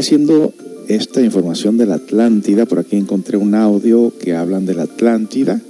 Siendo 0.06 0.54
esta 0.86 1.20
información 1.20 1.76
de 1.78 1.86
la 1.86 1.96
Atlántida. 1.96 2.64
Por 2.64 2.78
aquí 2.78 2.96
encontré 2.96 3.36
un 3.36 3.56
audio 3.56 4.12
que 4.20 4.34
hablan 4.34 4.64
de 4.64 4.74
la 4.74 4.84
Atlántida. 4.84 5.60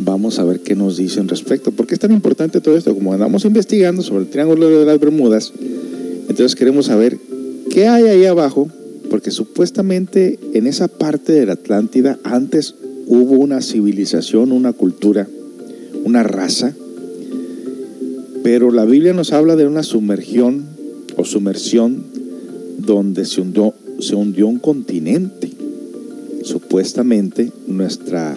vamos 0.00 0.38
a 0.38 0.44
ver 0.44 0.60
qué 0.60 0.74
nos 0.74 0.96
dicen 0.96 1.28
respecto. 1.28 1.70
¿Por 1.72 1.86
qué 1.86 1.94
es 1.94 2.00
tan 2.00 2.12
importante 2.12 2.60
todo 2.60 2.76
esto? 2.76 2.94
Como 2.94 3.12
andamos 3.12 3.44
investigando 3.44 4.00
sobre 4.00 4.24
el 4.24 4.30
Triángulo 4.30 4.70
de 4.70 4.86
las 4.86 4.98
Bermudas, 4.98 5.52
entonces 6.28 6.54
queremos 6.54 6.86
saber 6.86 7.18
qué 7.68 7.88
hay 7.88 8.04
ahí 8.04 8.24
abajo, 8.24 8.68
porque 9.10 9.30
supuestamente 9.30 10.38
en 10.54 10.66
esa 10.66 10.88
parte 10.88 11.32
de 11.32 11.44
la 11.44 11.54
Atlántida 11.54 12.18
antes 12.22 12.74
hubo 13.06 13.34
una 13.34 13.60
civilización, 13.60 14.52
una 14.52 14.72
cultura, 14.72 15.26
una 16.04 16.22
raza, 16.22 16.74
pero 18.42 18.70
la 18.70 18.84
Biblia 18.84 19.12
nos 19.12 19.32
habla 19.32 19.56
de 19.56 19.66
una 19.66 19.82
sumergión 19.82 20.64
o 21.16 21.24
sumersión 21.24 22.04
donde 22.94 23.24
se 23.24 23.40
hundió, 23.40 23.74
se 24.00 24.14
hundió 24.14 24.46
un 24.46 24.58
continente. 24.58 25.50
Supuestamente 26.42 27.52
nuestra 27.66 28.36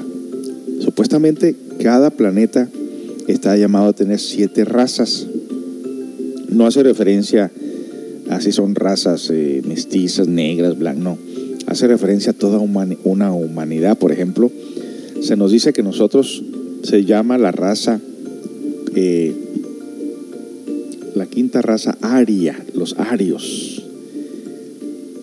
Supuestamente 0.82 1.56
cada 1.80 2.10
planeta 2.10 2.68
está 3.28 3.56
llamado 3.56 3.90
a 3.90 3.94
tener 3.94 4.20
siete 4.20 4.66
razas. 4.66 5.28
No 6.50 6.66
hace 6.66 6.82
referencia 6.82 7.52
a 8.30 8.42
si 8.42 8.52
son 8.52 8.74
razas 8.74 9.30
eh, 9.32 9.62
mestizas, 9.64 10.28
negras, 10.28 10.80
blancas, 10.80 11.04
no. 11.04 11.18
Hace 11.68 11.88
referencia 11.88 12.32
a 12.32 12.36
toda 12.36 12.58
una 12.58 13.32
humanidad. 13.32 13.98
Por 14.00 14.12
ejemplo, 14.12 14.52
se 15.22 15.36
nos 15.38 15.52
dice 15.52 15.72
que 15.72 15.84
nosotros 15.84 16.44
se 16.82 17.06
llama 17.06 17.38
la 17.38 17.52
raza, 17.52 18.00
eh, 18.96 19.36
la 21.14 21.28
quinta 21.28 21.62
raza 21.62 21.96
aria, 22.02 22.58
los 22.74 22.98
arios. 22.98 23.81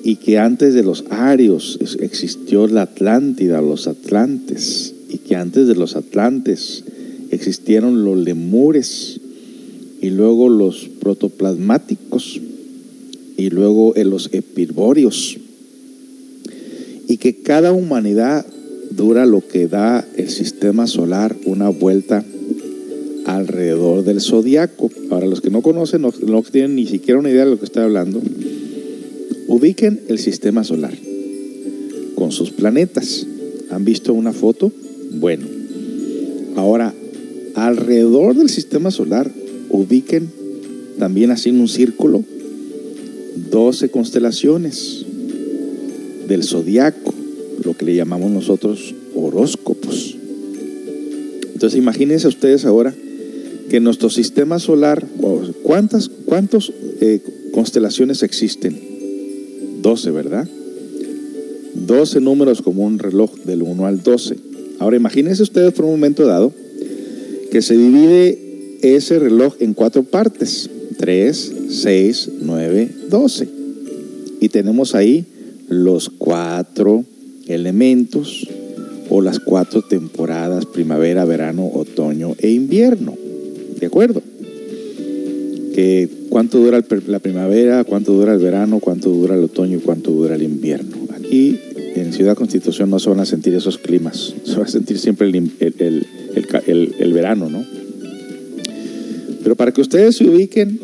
Y 0.08 0.16
que 0.16 0.38
antes 0.38 0.72
de 0.72 0.82
los 0.82 1.04
arios 1.10 1.78
existió 2.00 2.66
la 2.66 2.80
Atlántida, 2.80 3.60
los 3.60 3.86
atlantes 3.86 4.94
y 5.10 5.18
que 5.18 5.36
antes 5.36 5.68
de 5.68 5.74
los 5.74 5.96
atlantes 5.96 6.82
existieron 7.30 8.06
los 8.06 8.16
lemures 8.16 9.20
y 10.00 10.08
luego 10.08 10.48
los 10.48 10.88
protoplasmáticos 10.98 12.40
y 13.36 13.50
luego 13.50 13.92
los 14.02 14.30
epirbóreos 14.32 15.36
y 17.06 17.18
que 17.18 17.42
cada 17.42 17.74
humanidad 17.74 18.46
dura 18.90 19.26
lo 19.26 19.46
que 19.46 19.68
da 19.68 20.08
el 20.16 20.30
sistema 20.30 20.86
solar 20.86 21.36
una 21.44 21.68
vuelta 21.68 22.24
alrededor 23.26 24.04
del 24.04 24.22
zodiaco. 24.22 24.90
Para 25.10 25.26
los 25.26 25.42
que 25.42 25.50
no 25.50 25.60
conocen, 25.60 26.00
no, 26.00 26.14
no 26.26 26.42
tienen 26.42 26.76
ni 26.76 26.86
siquiera 26.86 27.20
una 27.20 27.28
idea 27.28 27.44
de 27.44 27.50
lo 27.50 27.58
que 27.58 27.66
estoy 27.66 27.82
hablando, 27.82 28.22
ubiquen 29.48 30.00
el 30.08 30.18
sistema 30.18 30.62
solar 30.62 30.94
con 32.14 32.30
sus 32.30 32.50
planetas. 32.52 33.26
¿Han 33.70 33.84
visto 33.84 34.12
una 34.12 34.32
foto? 34.32 34.70
Bueno, 35.14 35.46
ahora, 36.56 36.94
alrededor 37.54 38.36
del 38.36 38.50
sistema 38.50 38.90
solar, 38.90 39.30
ubiquen 39.70 40.30
también 40.98 41.30
así 41.30 41.48
en 41.48 41.60
un 41.60 41.68
círculo 41.68 42.24
12 43.50 43.88
constelaciones 43.90 45.04
del 46.28 46.44
zodiaco, 46.44 47.14
lo 47.64 47.76
que 47.76 47.86
le 47.86 47.94
llamamos 47.94 48.30
nosotros 48.30 48.94
horóscopos. 49.14 50.16
Entonces, 51.54 51.78
imagínense 51.78 52.28
ustedes 52.28 52.64
ahora 52.64 52.94
que 53.70 53.80
nuestro 53.80 54.10
sistema 54.10 54.58
solar, 54.58 55.06
¿cuántas 55.62 56.08
cuántos, 56.26 56.72
eh, 57.00 57.20
constelaciones 57.52 58.22
existen? 58.22 58.87
12, 59.88 60.10
¿verdad? 60.10 60.46
12 61.74 62.20
números 62.20 62.60
como 62.60 62.84
un 62.84 62.98
reloj 62.98 63.34
del 63.46 63.62
1 63.62 63.86
al 63.86 64.02
12. 64.02 64.36
Ahora 64.80 64.98
imagínense 64.98 65.42
ustedes 65.42 65.72
por 65.72 65.86
un 65.86 65.92
momento 65.92 66.26
dado 66.26 66.52
que 67.50 67.62
se 67.62 67.74
divide 67.74 68.76
ese 68.82 69.18
reloj 69.18 69.54
en 69.60 69.72
cuatro 69.72 70.02
partes, 70.02 70.68
3, 70.98 71.52
6, 71.70 72.30
9, 72.42 72.90
12. 73.08 73.48
Y 74.42 74.50
tenemos 74.50 74.94
ahí 74.94 75.24
los 75.70 76.10
cuatro 76.10 77.06
elementos 77.46 78.46
o 79.08 79.22
las 79.22 79.40
cuatro 79.40 79.80
temporadas, 79.80 80.66
primavera, 80.66 81.24
verano, 81.24 81.66
otoño 81.72 82.34
e 82.40 82.50
invierno. 82.50 83.16
¿De 83.80 83.86
acuerdo? 83.86 84.20
Cuánto 86.28 86.58
dura 86.58 86.82
la 87.06 87.18
primavera, 87.20 87.84
cuánto 87.84 88.12
dura 88.12 88.34
el 88.34 88.40
verano, 88.40 88.80
cuánto 88.80 89.10
dura 89.10 89.34
el 89.34 89.44
otoño 89.44 89.78
y 89.78 89.80
cuánto 89.80 90.10
dura 90.10 90.34
el 90.34 90.42
invierno. 90.42 90.96
Aquí 91.14 91.58
en 91.94 92.12
Ciudad 92.12 92.36
Constitución 92.36 92.90
no 92.90 92.98
se 92.98 93.08
van 93.08 93.20
a 93.20 93.26
sentir 93.26 93.54
esos 93.54 93.78
climas, 93.78 94.34
se 94.44 94.56
va 94.56 94.64
a 94.64 94.68
sentir 94.68 94.98
siempre 94.98 95.28
el, 95.28 97.12
verano, 97.12 97.48
¿no? 97.48 97.64
Pero 99.42 99.56
para 99.56 99.72
que 99.72 99.80
ustedes 99.80 100.16
se 100.16 100.28
ubiquen, 100.28 100.80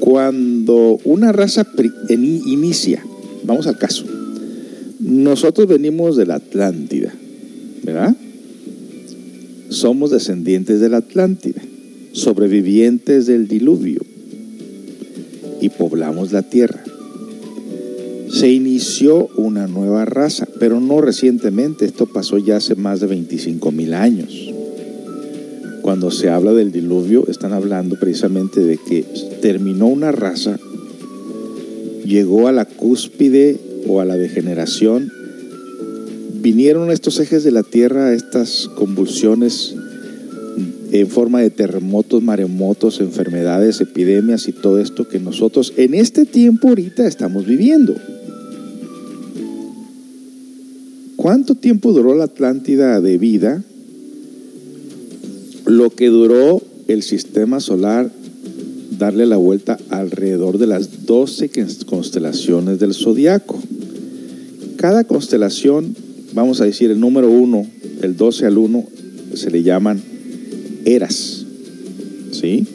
cuando 0.00 0.98
una 1.04 1.32
raza 1.32 1.66
inicia, 2.08 3.04
vamos 3.44 3.66
al 3.66 3.78
caso, 3.78 4.04
nosotros 5.00 5.66
venimos 5.66 6.16
de 6.16 6.26
la 6.26 6.36
Atlántida, 6.36 7.12
¿verdad? 7.82 8.14
Somos 9.70 10.10
descendientes 10.10 10.80
de 10.80 10.88
la 10.88 10.98
Atlántida, 10.98 11.60
sobrevivientes 12.12 13.26
del 13.26 13.48
diluvio 13.48 14.00
y 15.60 15.68
poblamos 15.70 16.32
la 16.32 16.42
tierra 16.42 16.82
se 18.30 18.50
inició 18.50 19.28
una 19.36 19.66
nueva 19.66 20.04
raza, 20.04 20.46
pero 20.60 20.80
no 20.80 21.00
recientemente, 21.00 21.86
esto 21.86 22.06
pasó 22.06 22.38
ya 22.38 22.56
hace 22.56 22.74
más 22.74 23.00
de 23.00 23.06
25 23.06 23.72
mil 23.72 23.94
años. 23.94 24.52
Cuando 25.82 26.10
se 26.10 26.28
habla 26.28 26.52
del 26.52 26.70
diluvio, 26.70 27.26
están 27.28 27.52
hablando 27.52 27.98
precisamente 27.98 28.60
de 28.60 28.76
que 28.76 29.04
terminó 29.40 29.86
una 29.86 30.12
raza, 30.12 30.58
llegó 32.04 32.48
a 32.48 32.52
la 32.52 32.66
cúspide 32.66 33.58
o 33.86 34.00
a 34.00 34.04
la 34.04 34.16
degeneración, 34.16 35.10
vinieron 36.42 36.90
estos 36.90 37.18
ejes 37.20 37.44
de 37.44 37.50
la 37.50 37.62
Tierra, 37.62 38.12
estas 38.12 38.68
convulsiones 38.76 39.74
en 40.90 41.08
forma 41.08 41.40
de 41.40 41.50
terremotos, 41.50 42.22
maremotos, 42.22 43.00
enfermedades, 43.00 43.80
epidemias 43.80 44.48
y 44.48 44.52
todo 44.52 44.78
esto 44.78 45.08
que 45.08 45.20
nosotros 45.20 45.72
en 45.76 45.94
este 45.94 46.24
tiempo 46.24 46.68
ahorita 46.68 47.06
estamos 47.06 47.46
viviendo. 47.46 47.94
¿Cuánto 51.16 51.54
tiempo 51.56 51.92
duró 51.92 52.14
la 52.14 52.24
Atlántida 52.24 53.00
de 53.00 53.18
vida? 53.18 53.62
Lo 55.66 55.90
que 55.90 56.06
duró 56.06 56.62
el 56.86 57.02
sistema 57.02 57.60
solar 57.60 58.10
darle 58.98 59.26
la 59.26 59.36
vuelta 59.36 59.78
alrededor 59.90 60.58
de 60.58 60.66
las 60.66 61.06
12 61.06 61.50
constelaciones 61.86 62.78
del 62.78 62.94
zodiaco. 62.94 63.60
Cada 64.76 65.04
constelación, 65.04 65.94
vamos 66.34 66.60
a 66.60 66.64
decir 66.64 66.90
el 66.90 67.00
número 67.00 67.30
1, 67.30 67.66
del 68.00 68.16
12 68.16 68.46
al 68.46 68.58
1, 68.58 68.84
se 69.34 69.50
le 69.50 69.62
llaman 69.62 70.00
eras. 70.94 71.44
¿Sí? 72.32 72.66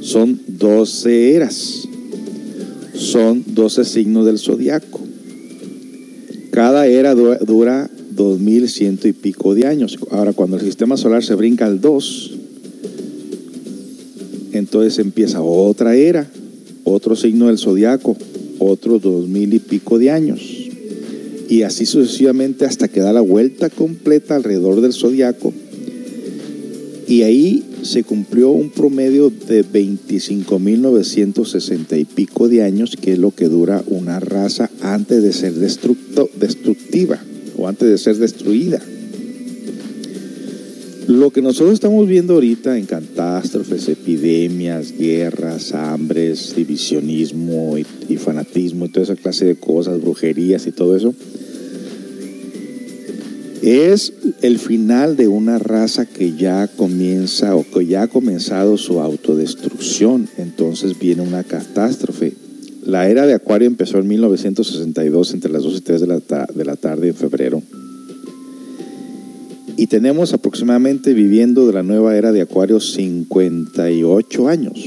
Son 0.00 0.40
12 0.46 1.34
eras. 1.34 1.88
Son 2.94 3.42
12 3.46 3.84
signos 3.84 4.26
del 4.26 4.38
zodiaco. 4.38 5.00
Cada 6.50 6.86
era 6.86 7.14
dura, 7.14 7.90
dos 8.10 8.38
mil 8.38 8.68
ciento 8.68 9.08
y 9.08 9.12
pico 9.12 9.54
de 9.54 9.66
años. 9.66 9.98
Ahora, 10.10 10.32
cuando 10.32 10.56
el 10.56 10.62
sistema 10.62 10.96
solar 10.96 11.24
se 11.24 11.34
brinca 11.34 11.66
al 11.66 11.80
2, 11.80 12.34
entonces 14.52 15.00
empieza 15.00 15.42
otra 15.42 15.96
era, 15.96 16.30
otro 16.84 17.16
signo 17.16 17.48
del 17.48 17.58
zodiaco, 17.58 18.16
otros 18.60 19.02
dos 19.02 19.26
mil 19.26 19.52
y 19.52 19.58
pico 19.58 19.98
de 19.98 20.12
años. 20.12 20.40
Y 21.48 21.62
así 21.62 21.86
sucesivamente 21.86 22.64
hasta 22.64 22.88
que 22.88 23.00
da 23.00 23.12
la 23.12 23.20
vuelta 23.20 23.68
completa 23.68 24.36
alrededor 24.36 24.80
del 24.80 24.92
zodiaco. 24.92 25.52
Y 27.06 27.22
ahí 27.22 27.62
se 27.82 28.02
cumplió 28.02 28.48
un 28.50 28.70
promedio 28.70 29.30
de 29.30 29.62
25.960 29.64 32.00
y 32.00 32.06
pico 32.06 32.48
de 32.48 32.62
años, 32.62 32.96
que 33.00 33.12
es 33.12 33.18
lo 33.18 33.30
que 33.30 33.48
dura 33.48 33.84
una 33.86 34.18
raza 34.20 34.70
antes 34.80 35.22
de 35.22 35.34
ser 35.34 35.52
destructiva 35.54 37.22
o 37.56 37.68
antes 37.68 37.88
de 37.88 37.98
ser 37.98 38.16
destruida. 38.16 38.82
Lo 41.06 41.30
que 41.30 41.42
nosotros 41.42 41.74
estamos 41.74 42.08
viendo 42.08 42.32
ahorita 42.32 42.78
en 42.78 42.86
catástrofes, 42.86 43.90
epidemias, 43.90 44.94
guerras, 44.98 45.74
hambres, 45.74 46.54
divisionismo 46.56 47.76
y, 47.76 47.84
y 48.08 48.16
fanatismo 48.16 48.86
y 48.86 48.88
toda 48.88 49.04
esa 49.04 49.16
clase 49.16 49.44
de 49.44 49.56
cosas, 49.56 50.00
brujerías 50.00 50.66
y 50.66 50.72
todo 50.72 50.96
eso, 50.96 51.14
es 53.64 54.12
el 54.42 54.58
final 54.58 55.16
de 55.16 55.26
una 55.26 55.58
raza 55.58 56.04
que 56.04 56.34
ya 56.34 56.68
comienza 56.68 57.56
o 57.56 57.64
que 57.64 57.86
ya 57.86 58.02
ha 58.02 58.08
comenzado 58.08 58.76
su 58.76 59.00
autodestrucción. 59.00 60.28
Entonces 60.36 60.98
viene 60.98 61.22
una 61.22 61.44
catástrofe. 61.44 62.34
La 62.84 63.08
era 63.08 63.26
de 63.26 63.32
Acuario 63.32 63.66
empezó 63.66 63.98
en 63.98 64.08
1962 64.08 65.32
entre 65.32 65.50
las 65.50 65.62
2 65.62 65.78
y 65.78 65.80
3 65.80 66.00
de 66.02 66.06
la, 66.06 66.46
de 66.54 66.64
la 66.64 66.76
tarde 66.76 67.08
en 67.08 67.14
febrero. 67.14 67.62
Y 69.78 69.86
tenemos 69.86 70.34
aproximadamente 70.34 71.14
viviendo 71.14 71.66
de 71.66 71.72
la 71.72 71.82
nueva 71.82 72.16
era 72.16 72.32
de 72.32 72.42
Acuario 72.42 72.80
58 72.80 74.48
años, 74.48 74.78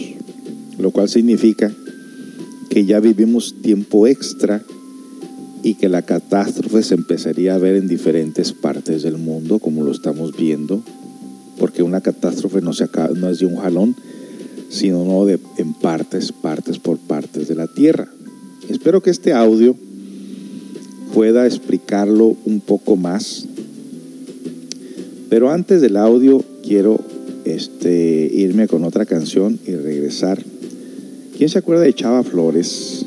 lo 0.77 0.91
cual 0.91 1.09
significa 1.09 1.73
que 2.69 2.85
ya 2.85 2.99
vivimos 2.99 3.55
tiempo 3.61 4.05
extra 4.05 4.63
y 5.63 5.75
que 5.75 5.89
la 5.89 6.01
catástrofe 6.01 6.83
se 6.83 6.95
empezaría 6.95 7.55
a 7.55 7.57
ver 7.57 7.75
en 7.75 7.87
diferentes 7.87 8.53
partes 8.53 9.03
del 9.03 9.17
mundo, 9.17 9.59
como 9.59 9.83
lo 9.83 9.91
estamos 9.91 10.35
viendo, 10.35 10.81
porque 11.57 11.83
una 11.83 12.01
catástrofe 12.01 12.61
no, 12.61 12.73
se 12.73 12.85
acaba, 12.85 13.09
no 13.15 13.29
es 13.29 13.39
de 13.39 13.45
un 13.45 13.57
jalón, 13.57 13.95
sino 14.69 15.03
no 15.05 15.25
de, 15.25 15.39
en 15.57 15.73
partes, 15.73 16.31
partes 16.31 16.79
por 16.79 16.97
partes 16.97 17.47
de 17.47 17.55
la 17.55 17.67
Tierra. 17.67 18.07
Espero 18.69 19.01
que 19.01 19.09
este 19.09 19.33
audio 19.33 19.75
pueda 21.13 21.45
explicarlo 21.45 22.35
un 22.45 22.59
poco 22.59 22.95
más 22.95 23.47
pero 25.29 25.51
antes 25.51 25.81
del 25.81 25.97
audio 25.97 26.43
quiero 26.63 26.99
este, 27.43 28.29
irme 28.33 28.67
con 28.67 28.83
otra 28.83 29.05
canción 29.05 29.59
y 29.65 29.75
regresar. 29.75 30.41
¿Quién 31.37 31.49
se 31.49 31.59
acuerda 31.59 31.83
de 31.83 31.93
Chava 31.93 32.23
Flores? 32.23 33.05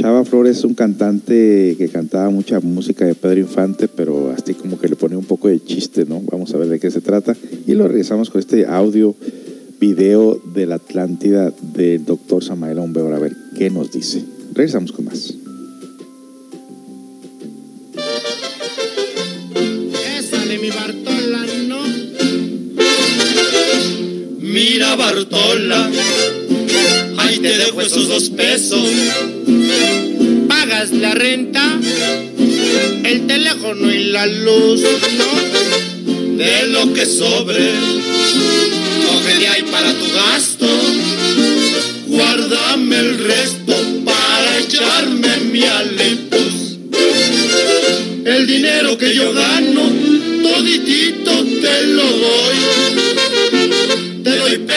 Chava 0.00 0.24
Flores 0.24 0.56
es 0.56 0.64
un 0.64 0.72
cantante 0.72 1.74
que 1.76 1.90
cantaba 1.92 2.30
mucha 2.30 2.58
música 2.60 3.04
de 3.04 3.14
Pedro 3.14 3.40
Infante, 3.40 3.86
pero 3.86 4.30
así 4.30 4.54
como 4.54 4.78
que 4.78 4.88
le 4.88 4.96
pone 4.96 5.14
un 5.14 5.26
poco 5.26 5.48
de 5.48 5.62
chiste, 5.62 6.06
¿no? 6.06 6.22
Vamos 6.22 6.54
a 6.54 6.56
ver 6.56 6.68
de 6.68 6.80
qué 6.80 6.90
se 6.90 7.02
trata. 7.02 7.36
Y 7.66 7.74
lo 7.74 7.86
regresamos 7.86 8.30
con 8.30 8.38
este 8.38 8.64
audio, 8.64 9.14
video 9.78 10.40
de 10.54 10.64
la 10.64 10.76
Atlántida 10.76 11.52
del 11.74 12.06
doctor 12.06 12.42
Samael 12.42 12.78
Ombeur, 12.78 13.12
a 13.12 13.18
ver 13.18 13.36
qué 13.58 13.68
nos 13.68 13.92
dice. 13.92 14.24
Regresamos 14.54 14.92
con 14.92 15.04
más. 15.04 15.34
Mira 24.40 24.96
Bartola, 24.96 25.90
ahí 27.18 27.38
te 27.38 27.56
dejo 27.56 27.80
esos 27.80 28.08
dos 28.08 28.30
pesos. 28.30 28.88
Pagas 30.48 30.90
la 30.92 31.14
renta, 31.14 31.78
el 33.04 33.26
teléfono 33.26 33.92
y 33.92 34.04
la 34.04 34.26
luz. 34.26 34.82
De 36.36 36.66
lo 36.68 36.92
que 36.94 37.04
sobre, 37.04 37.70
coge 39.06 39.38
de 39.38 39.48
ahí 39.48 39.62
para 39.70 39.92
tu 39.92 40.12
gasto. 40.14 40.66
Guárdame 42.06 42.98
el 42.98 43.18
resto 43.18 43.74
para 44.04 44.58
echarme 44.58 45.36
mi 45.52 45.64
alipus. 45.64 46.78
El 48.24 48.46
dinero 48.46 48.96
que 48.96 49.14
yo 49.14 49.32
gano, 49.32 49.82
toditito 50.42 51.39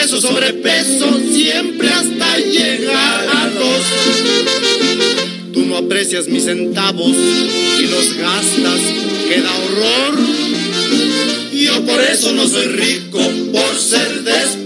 peso 0.04 0.20
sobre 0.20 0.52
peso, 0.52 1.18
siempre 1.32 1.88
hasta 1.88 2.36
llegar 2.36 3.26
a 3.26 3.48
dos. 3.48 3.82
Tú 5.50 5.64
no 5.64 5.78
aprecias 5.78 6.28
mis 6.28 6.44
centavos 6.44 7.16
y 7.16 7.86
los 7.86 8.14
gastas, 8.14 8.80
queda 9.26 9.50
horror. 9.64 10.18
Yo 11.54 11.86
por 11.86 12.02
eso 12.02 12.34
no 12.34 12.46
soy 12.46 12.66
rico, 12.66 13.18
por 13.50 13.78
ser 13.78 14.24
despilfarrador. 14.24 14.63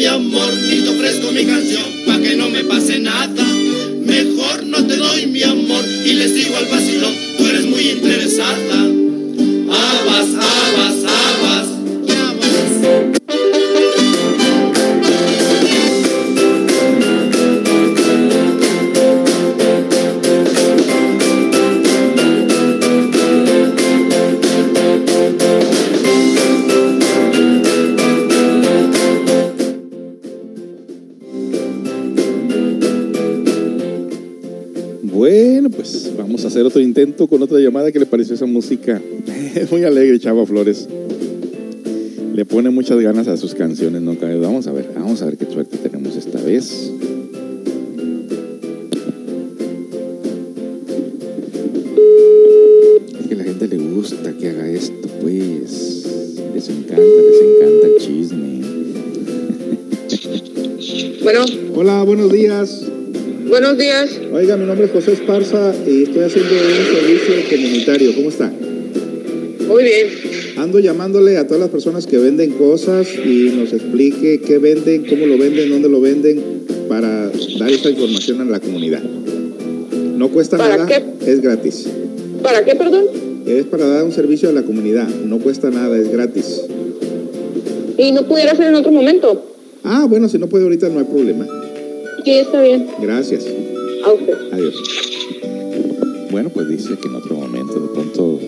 Mi 0.00 0.06
amor 0.06 0.54
ni 0.54 0.80
te 0.80 0.88
ofrezco 0.88 1.30
mi 1.30 1.44
canción 1.44 1.84
pa' 2.06 2.18
que 2.22 2.34
no 2.34 2.48
me 2.48 2.64
pase 2.64 2.98
nada. 3.00 3.44
Mejor 4.06 4.64
no 4.64 4.86
te 4.86 4.96
doy 4.96 5.26
mi 5.26 5.42
amor 5.42 5.84
y 6.06 6.14
les 6.14 6.34
digo 6.34 6.56
al 6.56 6.64
vacilón, 6.68 7.14
con 37.28 37.42
otra 37.42 37.58
llamada. 37.58 37.90
¿Qué 37.90 37.98
le 37.98 38.06
pareció 38.06 38.34
esa 38.34 38.46
música? 38.46 39.00
Muy 39.70 39.84
alegre, 39.84 40.18
Chava 40.18 40.44
Flores. 40.44 40.86
Le 42.34 42.44
pone 42.44 42.70
muchas 42.70 43.00
ganas 43.00 43.26
a 43.26 43.36
sus 43.36 43.54
canciones, 43.54 44.02
¿no? 44.02 44.14
Vamos 44.40 44.66
a 44.66 44.72
ver, 44.72 44.90
vamos 44.94 45.22
a 45.22 45.26
ver 45.26 45.36
qué 45.36 45.46
suerte 45.46 45.78
tenemos 45.78 46.16
esta 46.16 46.40
vez. 46.42 46.92
Es 53.18 53.26
que 53.28 53.34
a 53.34 53.36
la 53.36 53.44
gente 53.44 53.66
le 53.66 53.78
gusta 53.78 54.32
que 54.38 54.50
haga 54.50 54.68
esto, 54.68 55.08
pues. 55.22 56.06
Les 56.54 56.68
encanta, 56.68 56.96
les 56.96 57.42
encanta 57.42 57.86
el 57.86 57.96
chisme. 57.98 58.60
Bueno. 61.22 61.44
Hola, 61.76 62.02
buenos 62.02 62.32
días. 62.32 62.89
Buenos 63.50 63.76
días. 63.76 64.08
Oiga, 64.32 64.56
mi 64.56 64.64
nombre 64.64 64.86
es 64.86 64.92
José 64.92 65.12
Esparza 65.12 65.74
y 65.84 66.04
estoy 66.04 66.22
haciendo 66.22 66.52
un 66.54 66.94
servicio 66.94 67.34
comunitario. 67.50 68.14
¿Cómo 68.14 68.28
está? 68.28 68.48
Muy 69.66 69.82
bien. 69.82 70.06
Ando 70.56 70.78
llamándole 70.78 71.36
a 71.36 71.48
todas 71.48 71.60
las 71.60 71.68
personas 71.70 72.06
que 72.06 72.16
venden 72.18 72.52
cosas 72.52 73.08
y 73.12 73.50
nos 73.56 73.72
explique 73.72 74.40
qué 74.40 74.58
venden, 74.58 75.04
cómo 75.04 75.26
lo 75.26 75.36
venden, 75.36 75.68
dónde 75.68 75.88
lo 75.88 76.00
venden, 76.00 76.40
para 76.88 77.28
dar 77.58 77.70
esta 77.70 77.90
información 77.90 78.40
a 78.40 78.44
la 78.44 78.60
comunidad. 78.60 79.02
No 79.02 80.28
cuesta 80.28 80.56
¿Para 80.56 80.76
nada, 80.76 80.86
qué? 80.86 81.02
es 81.32 81.40
gratis. 81.40 81.88
¿Para 82.44 82.64
qué, 82.64 82.76
perdón? 82.76 83.06
Es 83.46 83.64
para 83.64 83.84
dar 83.88 84.04
un 84.04 84.12
servicio 84.12 84.48
a 84.48 84.52
la 84.52 84.62
comunidad, 84.62 85.08
no 85.08 85.40
cuesta 85.40 85.70
nada, 85.70 85.98
es 85.98 86.12
gratis. 86.12 86.62
¿Y 87.98 88.12
no 88.12 88.28
pudiera 88.28 88.54
ser 88.54 88.68
en 88.68 88.76
otro 88.76 88.92
momento? 88.92 89.44
Ah, 89.82 90.06
bueno, 90.08 90.28
si 90.28 90.38
no 90.38 90.46
puede 90.46 90.64
ahorita 90.64 90.88
no 90.88 91.00
hay 91.00 91.06
problema. 91.06 91.48
Sí, 92.24 92.32
está 92.32 92.60
bien. 92.60 92.86
Gracias. 93.00 93.46
A 94.04 94.12
usted. 94.12 94.34
Adiós. 94.52 94.74
Bueno, 96.30 96.50
pues 96.50 96.68
dice 96.68 96.96
que 97.00 97.08
en 97.08 97.14
otro 97.14 97.34
momento 97.36 97.80
de 97.80 97.88
pronto 97.88 98.38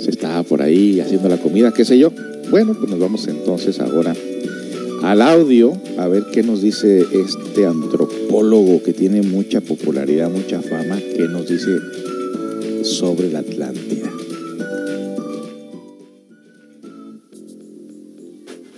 se 0.00 0.10
estaba 0.10 0.42
por 0.42 0.62
ahí 0.62 1.00
haciendo 1.00 1.28
la 1.28 1.38
comida, 1.38 1.72
qué 1.72 1.84
sé 1.84 1.98
yo. 1.98 2.10
Bueno, 2.50 2.74
pues 2.74 2.90
nos 2.90 2.98
vamos 2.98 3.26
entonces 3.28 3.78
ahora 3.80 4.14
al 5.02 5.22
audio 5.22 5.72
a 5.98 6.08
ver 6.08 6.24
qué 6.32 6.42
nos 6.42 6.62
dice 6.62 7.04
este 7.12 7.66
antropólogo 7.66 8.82
que 8.82 8.92
tiene 8.92 9.22
mucha 9.22 9.60
popularidad, 9.60 10.30
mucha 10.30 10.60
fama, 10.62 10.98
qué 10.98 11.28
nos 11.28 11.48
dice 11.48 11.78
sobre 12.82 13.30
la 13.30 13.40
Atlántida. 13.40 14.10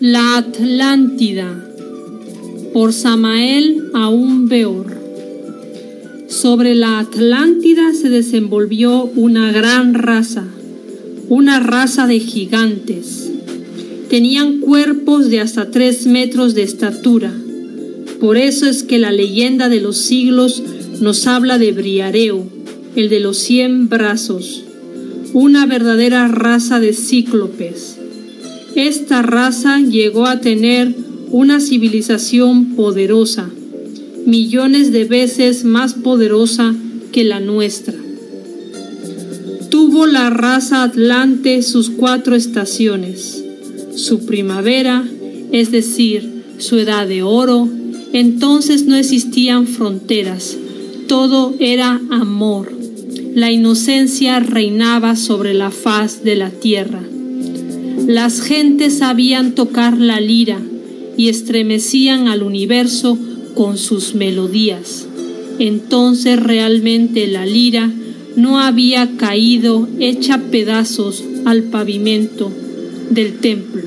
La 0.00 0.38
Atlántida 0.38 1.69
por 2.72 2.92
Samael 2.92 3.90
Aún 3.94 4.48
Beor. 4.48 4.86
Sobre 6.28 6.74
la 6.74 7.00
Atlántida 7.00 7.92
se 7.94 8.08
desenvolvió 8.08 9.04
una 9.16 9.50
gran 9.50 9.94
raza, 9.94 10.44
una 11.28 11.58
raza 11.58 12.06
de 12.06 12.20
gigantes. 12.20 13.30
Tenían 14.08 14.60
cuerpos 14.60 15.28
de 15.30 15.40
hasta 15.40 15.70
tres 15.70 16.06
metros 16.06 16.54
de 16.54 16.62
estatura. 16.62 17.32
Por 18.20 18.36
eso 18.36 18.66
es 18.66 18.82
que 18.82 18.98
la 18.98 19.10
leyenda 19.10 19.68
de 19.68 19.80
los 19.80 19.96
siglos 19.96 20.62
nos 21.00 21.26
habla 21.26 21.58
de 21.58 21.72
Briareo, 21.72 22.46
el 22.94 23.08
de 23.08 23.20
los 23.20 23.38
cien 23.38 23.88
brazos, 23.88 24.62
una 25.32 25.66
verdadera 25.66 26.28
raza 26.28 26.78
de 26.78 26.92
cíclopes. 26.92 27.96
Esta 28.76 29.22
raza 29.22 29.80
llegó 29.80 30.26
a 30.26 30.40
tener 30.40 30.94
una 31.30 31.60
civilización 31.60 32.74
poderosa, 32.74 33.48
millones 34.26 34.90
de 34.90 35.04
veces 35.04 35.64
más 35.64 35.94
poderosa 35.94 36.74
que 37.12 37.22
la 37.22 37.38
nuestra. 37.38 37.94
Tuvo 39.68 40.06
la 40.06 40.30
raza 40.30 40.82
Atlante 40.82 41.62
sus 41.62 41.90
cuatro 41.90 42.34
estaciones, 42.34 43.44
su 43.94 44.26
primavera, 44.26 45.04
es 45.52 45.70
decir, 45.70 46.42
su 46.58 46.78
edad 46.78 47.06
de 47.06 47.22
oro, 47.22 47.68
entonces 48.12 48.86
no 48.86 48.96
existían 48.96 49.68
fronteras, 49.68 50.56
todo 51.06 51.54
era 51.60 52.00
amor. 52.10 52.72
La 53.34 53.52
inocencia 53.52 54.40
reinaba 54.40 55.14
sobre 55.14 55.54
la 55.54 55.70
faz 55.70 56.24
de 56.24 56.34
la 56.34 56.50
tierra. 56.50 57.02
Las 58.08 58.40
gentes 58.40 58.98
sabían 58.98 59.54
tocar 59.54 59.96
la 59.96 60.20
lira 60.20 60.60
y 61.16 61.28
estremecían 61.28 62.28
al 62.28 62.42
universo 62.42 63.18
con 63.54 63.78
sus 63.78 64.14
melodías. 64.14 65.06
Entonces 65.58 66.40
realmente 66.42 67.26
la 67.26 67.44
lira 67.44 67.90
no 68.36 68.60
había 68.60 69.16
caído 69.16 69.88
hecha 69.98 70.38
pedazos 70.50 71.22
al 71.44 71.64
pavimento 71.64 72.50
del 73.10 73.38
templo. 73.38 73.82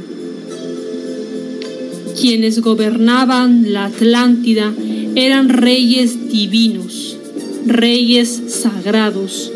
Quienes 2.20 2.62
gobernaban 2.62 3.74
la 3.74 3.86
Atlántida 3.86 4.74
eran 5.16 5.50
reyes 5.50 6.30
divinos, 6.30 7.18
reyes 7.66 8.42
sagrados, 8.48 9.52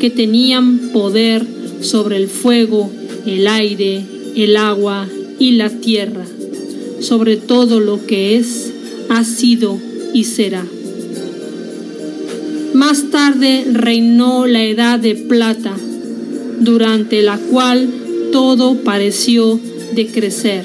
que 0.00 0.10
tenían 0.10 0.90
poder 0.92 1.46
sobre 1.82 2.16
el 2.16 2.28
fuego, 2.28 2.90
el 3.26 3.46
aire, 3.46 4.02
el 4.34 4.56
agua 4.56 5.06
y 5.38 5.52
la 5.52 5.70
tierra, 5.70 6.24
sobre 7.00 7.36
todo 7.36 7.80
lo 7.80 8.06
que 8.06 8.36
es, 8.36 8.72
ha 9.08 9.24
sido 9.24 9.78
y 10.14 10.24
será. 10.24 10.64
Más 12.74 13.10
tarde 13.10 13.64
reinó 13.72 14.46
la 14.46 14.64
edad 14.64 14.98
de 14.98 15.14
plata, 15.14 15.76
durante 16.60 17.22
la 17.22 17.38
cual 17.38 17.88
todo 18.32 18.76
pareció 18.76 19.58
decrecer. 19.94 20.64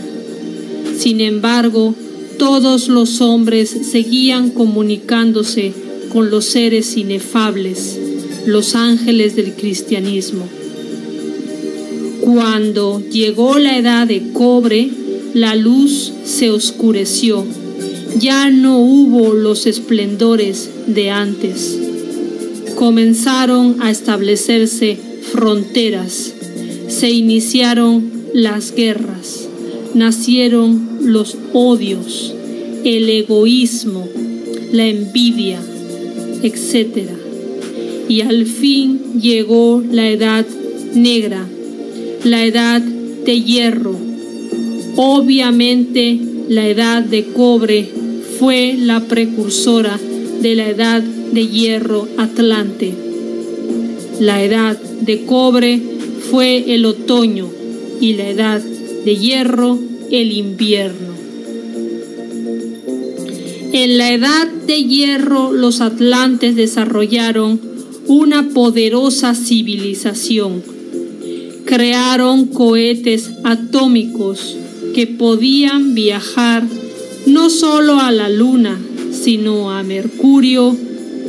Sin 0.98 1.20
embargo, 1.20 1.96
todos 2.38 2.90
los 2.90 3.22
hombres 3.22 3.70
seguían 3.70 4.52
comunicándose 4.52 5.74
con 6.10 6.30
los 6.30 6.46
seres 6.46 6.96
inefables, 6.96 8.00
los 8.46 8.76
ángeles 8.76 9.36
del 9.36 9.54
cristianismo. 9.54 10.48
Cuando 12.22 13.02
llegó 13.02 13.58
la 13.58 13.78
edad 13.78 14.08
de 14.08 14.32
cobre, 14.32 14.90
la 15.36 15.54
luz 15.54 16.14
se 16.24 16.50
oscureció. 16.50 17.46
Ya 18.18 18.50
no 18.50 18.80
hubo 18.80 19.34
los 19.34 19.68
esplendores 19.68 20.70
de 20.88 21.10
antes. 21.10 21.78
Comenzaron 22.76 23.76
a 23.82 23.92
establecerse 23.92 24.98
fronteras. 25.34 26.34
Se 26.88 27.10
iniciaron 27.12 28.10
las 28.34 28.74
guerras. 28.74 29.50
Nacieron 29.94 31.00
los 31.02 31.36
odios, 31.52 32.34
el 32.86 33.10
egoísmo, 33.10 34.08
la 34.72 34.88
envidia, 34.88 35.60
etc. 36.44 37.10
Y 38.08 38.22
al 38.22 38.46
fin 38.46 39.20
llegó 39.20 39.84
la 39.92 40.10
edad 40.10 40.46
negra, 40.94 41.46
la 42.24 42.46
edad 42.46 42.82
de 42.82 43.42
hierro. 43.42 44.05
Obviamente 44.98 46.18
la 46.48 46.68
edad 46.68 47.04
de 47.04 47.26
cobre 47.26 47.90
fue 48.40 48.76
la 48.78 49.02
precursora 49.02 50.00
de 50.42 50.56
la 50.56 50.70
edad 50.70 51.02
de 51.02 51.48
hierro 51.48 52.08
atlante. 52.18 52.94
La 54.22 54.42
edad 54.42 54.78
de 54.78 55.26
cobre 55.26 55.82
fue 56.32 56.74
el 56.74 56.86
otoño 56.86 57.50
y 58.00 58.14
la 58.14 58.30
edad 58.30 58.62
de 58.62 59.16
hierro 59.18 59.78
el 60.12 60.32
invierno. 60.32 61.14
En 63.74 63.98
la 63.98 64.14
edad 64.14 64.48
de 64.48 64.82
hierro 64.84 65.52
los 65.52 65.82
atlantes 65.82 66.56
desarrollaron 66.56 67.60
una 68.08 68.48
poderosa 68.50 69.36
civilización. 69.36 70.64
Crearon 71.66 72.46
cohetes 72.46 73.32
atómicos 73.44 74.58
que 74.96 75.08
podían 75.08 75.94
viajar 75.94 76.64
no 77.26 77.50
solo 77.50 78.00
a 78.00 78.14
la 78.14 78.30
Luna, 78.30 78.80
sino 79.12 79.70
a 79.70 79.84
Mercurio, 79.84 80.74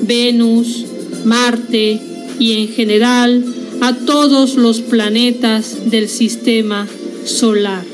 Venus, 0.02 0.84
Marte 1.24 2.00
y 2.38 2.52
en 2.52 2.68
general 2.68 3.44
a 3.80 3.92
todos 3.92 4.54
los 4.54 4.82
planetas 4.82 5.90
del 5.90 6.08
sistema 6.08 6.86
solar. 7.24 7.84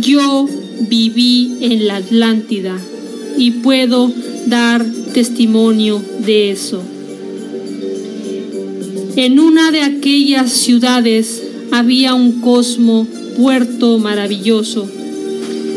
Yo 0.00 0.48
viví 0.88 1.56
en 1.62 1.88
la 1.88 1.96
Atlántida 1.96 2.78
y 3.36 3.50
puedo 3.50 4.12
dar 4.46 4.86
testimonio 5.12 6.00
de 6.24 6.52
eso. 6.52 6.84
En 9.16 9.40
una 9.40 9.72
de 9.72 9.80
aquellas 9.80 10.52
ciudades 10.52 11.42
había 11.72 12.14
un 12.14 12.40
cosmo 12.40 13.08
puerto 13.36 13.98
maravilloso. 13.98 14.88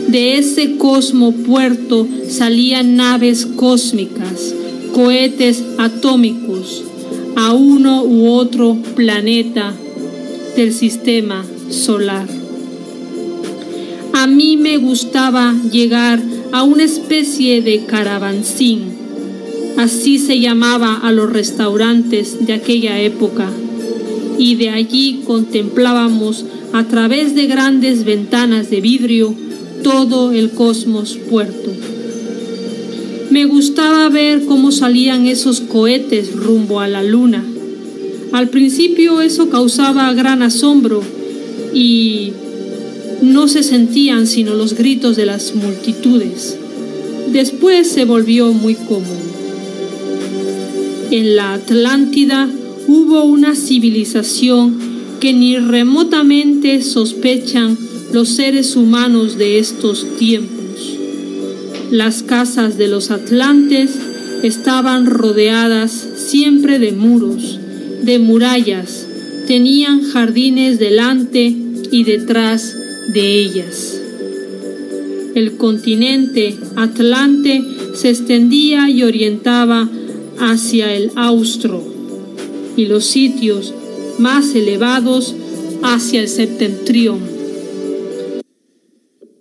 De 0.07 0.37
ese 0.37 0.77
cosmo 0.77 1.31
puerto 1.31 2.07
salían 2.29 2.95
naves 2.95 3.45
cósmicas, 3.45 4.53
cohetes 4.93 5.63
atómicos, 5.77 6.83
a 7.35 7.53
uno 7.53 8.03
u 8.03 8.29
otro 8.29 8.77
planeta 8.95 9.73
del 10.55 10.73
sistema 10.73 11.45
solar. 11.69 12.27
A 14.13 14.27
mí 14.27 14.57
me 14.57 14.77
gustaba 14.77 15.53
llegar 15.71 16.21
a 16.51 16.63
una 16.63 16.83
especie 16.83 17.61
de 17.61 17.85
caravancín, 17.85 18.83
así 19.77 20.17
se 20.19 20.39
llamaba 20.39 20.95
a 20.95 21.11
los 21.11 21.31
restaurantes 21.33 22.45
de 22.45 22.53
aquella 22.53 23.01
época, 23.01 23.49
y 24.37 24.55
de 24.55 24.69
allí 24.69 25.21
contemplábamos 25.25 26.45
a 26.75 26.83
través 26.83 27.35
de 27.35 27.47
grandes 27.47 28.03
ventanas 28.03 28.69
de 28.69 28.81
vidrio 28.81 29.33
todo 29.81 30.33
el 30.33 30.49
cosmos 30.49 31.17
puerto. 31.29 31.71
Me 33.29 33.45
gustaba 33.45 34.09
ver 34.09 34.43
cómo 34.43 34.73
salían 34.73 35.25
esos 35.25 35.61
cohetes 35.61 36.35
rumbo 36.35 36.81
a 36.81 36.89
la 36.89 37.01
luna. 37.01 37.45
Al 38.33 38.49
principio 38.49 39.21
eso 39.21 39.49
causaba 39.49 40.11
gran 40.11 40.43
asombro 40.43 41.01
y 41.73 42.33
no 43.21 43.47
se 43.47 43.63
sentían 43.63 44.27
sino 44.27 44.53
los 44.53 44.73
gritos 44.73 45.15
de 45.15 45.27
las 45.27 45.55
multitudes. 45.55 46.57
Después 47.31 47.87
se 47.87 48.03
volvió 48.03 48.51
muy 48.51 48.75
común. 48.75 49.23
En 51.09 51.37
la 51.37 51.53
Atlántida 51.53 52.49
hubo 52.85 53.23
una 53.23 53.55
civilización 53.55 54.84
que 55.25 55.33
ni 55.33 55.57
remotamente 55.57 56.83
sospechan 56.83 57.75
los 58.13 58.29
seres 58.29 58.75
humanos 58.75 59.39
de 59.39 59.57
estos 59.57 60.05
tiempos. 60.19 60.99
Las 61.89 62.21
casas 62.21 62.77
de 62.77 62.87
los 62.87 63.09
atlantes 63.09 63.89
estaban 64.43 65.07
rodeadas 65.07 65.91
siempre 66.29 66.77
de 66.77 66.91
muros, 66.91 67.59
de 68.03 68.19
murallas, 68.19 69.07
tenían 69.47 70.03
jardines 70.03 70.77
delante 70.77 71.51
y 71.89 72.03
detrás 72.03 72.75
de 73.11 73.39
ellas. 73.39 73.99
El 75.33 75.57
continente 75.57 76.55
atlante 76.75 77.63
se 77.95 78.11
extendía 78.11 78.91
y 78.91 79.01
orientaba 79.01 79.89
hacia 80.37 80.93
el 80.93 81.09
austro 81.15 81.83
y 82.77 82.85
los 82.85 83.05
sitios 83.05 83.73
más 84.19 84.55
elevados 84.55 85.35
hacia 85.83 86.21
el 86.21 86.27
septentrión. 86.27 87.19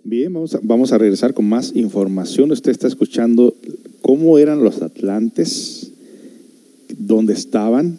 Bien, 0.03 0.31
vamos 0.61 0.91
a, 0.91 0.97
regresar 0.97 1.33
con 1.33 1.45
más 1.45 1.75
información. 1.75 2.51
Usted 2.51 2.71
está 2.71 2.87
escuchando 2.87 3.55
cómo 4.01 4.37
eran 4.37 4.63
los 4.63 4.81
atlantes, 4.83 5.91
dónde 6.95 7.33
estaban, 7.33 7.97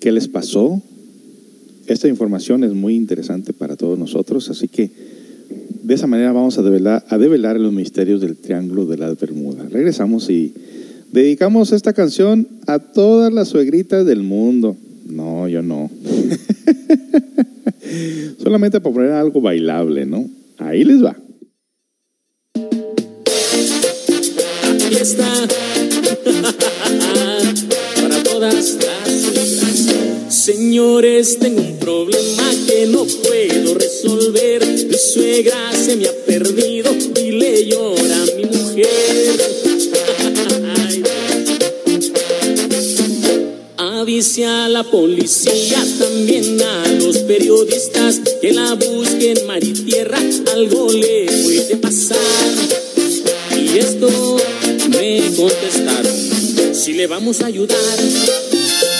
qué 0.00 0.12
les 0.12 0.28
pasó. 0.28 0.82
Esta 1.86 2.08
información 2.08 2.62
es 2.62 2.74
muy 2.74 2.94
interesante 2.94 3.54
para 3.54 3.76
todos 3.76 3.98
nosotros, 3.98 4.50
así 4.50 4.68
que 4.68 4.90
de 5.82 5.94
esa 5.94 6.06
manera 6.06 6.32
vamos 6.32 6.58
a 6.58 6.62
develar, 6.62 7.06
a 7.08 7.16
develar 7.16 7.58
los 7.58 7.72
misterios 7.72 8.20
del 8.20 8.36
Triángulo 8.36 8.84
de 8.84 8.98
las 8.98 9.18
Bermudas. 9.18 9.72
Regresamos 9.72 10.28
y 10.28 10.52
dedicamos 11.10 11.72
esta 11.72 11.94
canción 11.94 12.46
a 12.66 12.78
todas 12.80 13.32
las 13.32 13.48
suegritas 13.48 14.04
del 14.04 14.22
mundo. 14.22 14.76
No, 15.08 15.48
yo 15.48 15.62
no. 15.62 15.90
Solamente 18.42 18.80
para 18.80 18.94
poner 18.94 19.12
algo 19.12 19.40
bailable, 19.40 20.04
¿no? 20.04 20.28
Ahí 20.58 20.84
les 20.84 21.02
va. 21.02 21.16
Aquí 24.74 24.96
está 25.00 25.24
para 28.02 28.22
todas 28.22 28.54
las. 28.54 28.76
Señores, 30.28 31.38
tengo 31.38 31.62
un 31.62 31.78
problema 31.78 32.44
que 32.66 32.86
no 32.86 33.04
puedo 33.04 33.74
resolver. 33.74 34.66
Mi 34.66 34.94
suegra 34.94 35.72
se 35.72 35.96
me 35.96 36.06
ha 36.06 36.12
perdido 36.26 36.90
y 37.22 37.30
le 37.32 37.66
llora 37.66 38.22
a 38.22 38.26
mi 38.36 38.44
mujer. 38.44 39.67
Avise 44.08 44.46
a 44.46 44.70
la 44.70 44.84
policía, 44.84 45.84
también 45.98 46.58
a 46.62 46.88
los 46.92 47.18
periodistas 47.18 48.22
que 48.40 48.54
la 48.54 48.72
busquen 48.72 49.46
mar 49.46 49.62
y 49.62 49.74
tierra, 49.74 50.18
algo 50.54 50.90
le 50.90 51.26
puede 51.44 51.76
pasar. 51.76 52.16
Y 53.54 53.76
esto 53.76 54.08
me 54.88 55.20
contestaron, 55.36 56.74
si 56.74 56.94
le 56.94 57.06
vamos 57.06 57.42
a 57.42 57.46
ayudar, 57.48 57.98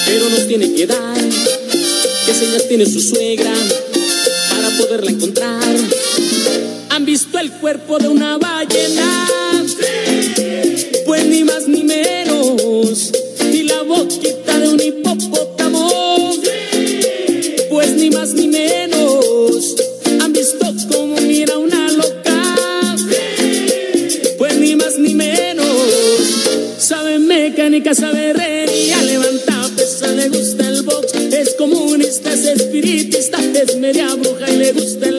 pero 0.04 0.28
nos 0.28 0.46
tiene 0.46 0.74
que 0.74 0.86
dar 0.86 1.16
qué 2.26 2.34
señas 2.34 2.68
tiene 2.68 2.84
su 2.84 3.00
suegra 3.00 3.54
para 4.50 4.76
poderla 4.76 5.10
encontrar. 5.10 5.74
¿Han 6.90 7.06
visto 7.06 7.38
el 7.38 7.50
cuerpo 7.52 7.98
de 7.98 8.08
una 8.08 8.36
ballena? 8.36 9.26
Pues 11.06 11.24
ni 11.24 11.44
más 11.44 11.66
ni 11.66 11.82
menos. 11.82 13.10
Y 13.50 13.62
la 13.62 13.80
boquita 13.84 14.47
mecánica, 27.78 27.94
sabe 27.94 28.30
herrería, 28.30 29.02
levanta 29.02 29.70
pesa, 29.76 30.08
le 30.08 30.28
gusta 30.28 30.68
el 30.68 30.82
box. 30.82 31.12
Es 31.14 31.54
comunista, 31.54 32.32
es 32.32 32.44
espiritista, 32.46 33.38
es 33.38 33.76
media 33.76 34.14
bruja 34.14 34.50
y 34.50 34.56
le 34.56 34.72
gusta 34.72 35.08
el 35.08 35.17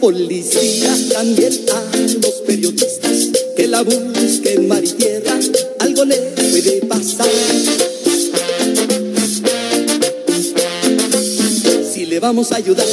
policía, 0.00 0.96
también 1.12 1.52
a 1.72 1.96
los 1.96 2.34
periodistas 2.46 3.28
que 3.54 3.68
la 3.68 3.82
busquen 3.82 4.66
mar 4.66 4.82
y 4.82 4.88
tierra, 4.88 5.38
algo 5.78 6.04
le 6.06 6.16
puede 6.16 6.80
pasar. 6.86 7.28
Si 11.92 12.06
le 12.06 12.18
vamos 12.18 12.50
a 12.52 12.56
ayudar, 12.56 12.86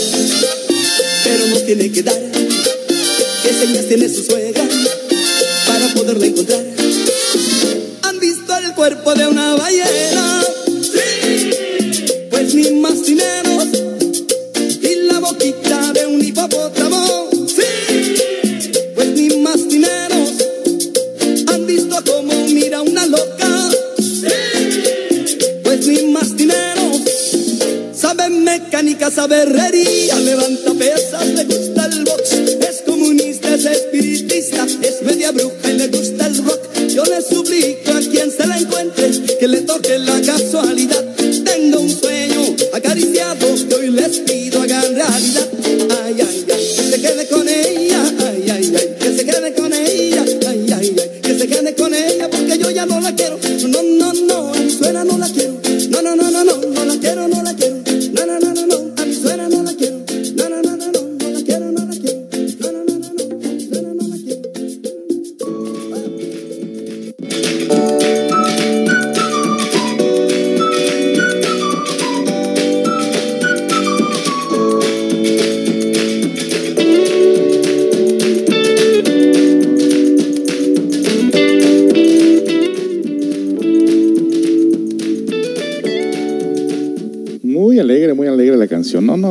pero 1.23 1.47
nos 1.47 1.65
tiene 1.65 1.91
que 1.91 2.03
dar 2.03 2.21
qué 3.43 3.53
señas 3.53 3.85
tiene 3.87 4.09
su 4.09 4.23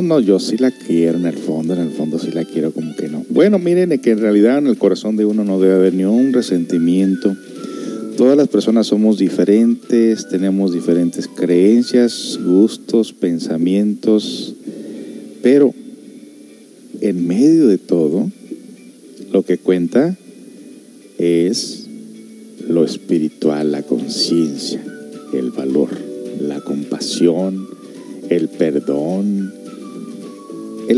No, 0.06 0.20
yo 0.20 0.38
sí 0.38 0.56
la 0.56 0.70
quiero 0.70 1.18
en 1.18 1.26
el 1.26 1.36
fondo, 1.36 1.74
en 1.74 1.80
el 1.80 1.90
fondo 1.90 2.20
sí 2.20 2.30
la 2.30 2.44
quiero 2.44 2.70
como 2.70 2.94
que 2.94 3.08
no. 3.08 3.24
Bueno, 3.28 3.58
miren 3.58 3.98
que 3.98 4.12
en 4.12 4.20
realidad 4.20 4.58
en 4.58 4.68
el 4.68 4.78
corazón 4.78 5.16
de 5.16 5.24
uno 5.24 5.44
no 5.44 5.58
debe 5.58 5.74
haber 5.74 5.94
ni 5.94 6.04
un 6.04 6.32
resentimiento. 6.32 7.36
Todas 8.16 8.36
las 8.36 8.46
personas 8.46 8.86
somos 8.86 9.18
diferentes, 9.18 10.28
tenemos 10.28 10.72
diferentes 10.72 11.26
creencias, 11.26 12.38
gustos, 12.40 13.12
pensamientos, 13.12 14.54
pero 15.42 15.74
en 17.00 17.26
medio 17.26 17.66
de 17.66 17.78
todo, 17.78 18.30
lo 19.32 19.42
que 19.42 19.58
cuenta 19.58 20.16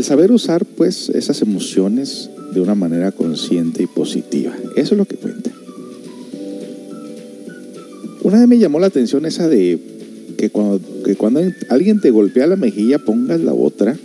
saber 0.09 0.31
usar 0.31 0.65
pues 0.65 1.09
esas 1.09 1.43
emociones 1.43 2.31
de 2.51 2.61
una 2.61 2.73
manera 2.73 3.11
consciente 3.11 3.83
y 3.83 3.85
positiva. 3.85 4.51
Eso 4.75 4.95
es 4.95 4.97
lo 4.97 5.05
que 5.05 5.17
cuenta. 5.17 5.51
Una 8.23 8.39
vez 8.39 8.47
me 8.47 8.57
llamó 8.57 8.79
la 8.79 8.87
atención 8.87 9.27
esa 9.27 9.47
de 9.47 9.77
que 10.35 10.49
cuando, 10.49 10.81
que 11.03 11.15
cuando 11.15 11.41
alguien 11.69 12.01
te 12.01 12.09
golpea 12.09 12.47
la 12.47 12.55
mejilla 12.55 12.97
pongas 12.97 13.39
la 13.41 13.53
otra. 13.53 13.95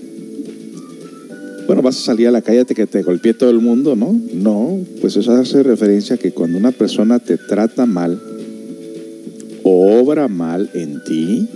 Bueno, 1.66 1.80
vas 1.80 1.96
a 1.96 2.00
salir 2.00 2.28
a 2.28 2.30
la 2.30 2.42
calle 2.42 2.66
que 2.66 2.86
te 2.86 3.02
golpee 3.02 3.32
todo 3.32 3.48
el 3.48 3.60
mundo, 3.60 3.96
¿no? 3.96 4.14
No, 4.34 4.78
pues 5.00 5.16
eso 5.16 5.32
hace 5.32 5.62
referencia 5.62 6.16
a 6.16 6.18
que 6.18 6.32
cuando 6.32 6.58
una 6.58 6.72
persona 6.72 7.18
te 7.18 7.38
trata 7.38 7.86
mal 7.86 8.20
obra 9.62 10.28
mal 10.28 10.68
en 10.74 11.02
ti, 11.02 11.48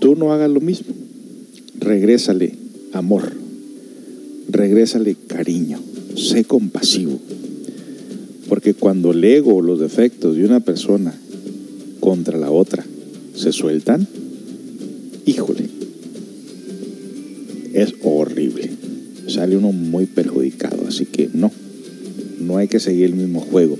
tú 0.00 0.16
no 0.16 0.32
hagas 0.32 0.50
lo 0.50 0.60
mismo. 0.60 0.92
Regrésale 1.78 2.67
amor, 2.92 3.32
regrésale 4.48 5.14
cariño, 5.14 5.80
sé 6.16 6.44
compasivo. 6.44 7.18
Porque 8.48 8.74
cuando 8.74 9.12
el 9.12 9.22
ego 9.24 9.56
o 9.56 9.62
los 9.62 9.80
defectos 9.80 10.36
de 10.36 10.44
una 10.44 10.60
persona 10.60 11.14
contra 12.00 12.38
la 12.38 12.50
otra 12.50 12.84
se 13.34 13.52
sueltan, 13.52 14.06
híjole, 15.26 15.68
es 17.74 17.94
horrible. 18.02 18.70
Sale 19.28 19.56
uno 19.56 19.72
muy 19.72 20.06
perjudicado, 20.06 20.86
así 20.88 21.04
que 21.04 21.28
no, 21.32 21.52
no 22.40 22.56
hay 22.56 22.68
que 22.68 22.80
seguir 22.80 23.04
el 23.04 23.14
mismo 23.14 23.40
juego. 23.40 23.76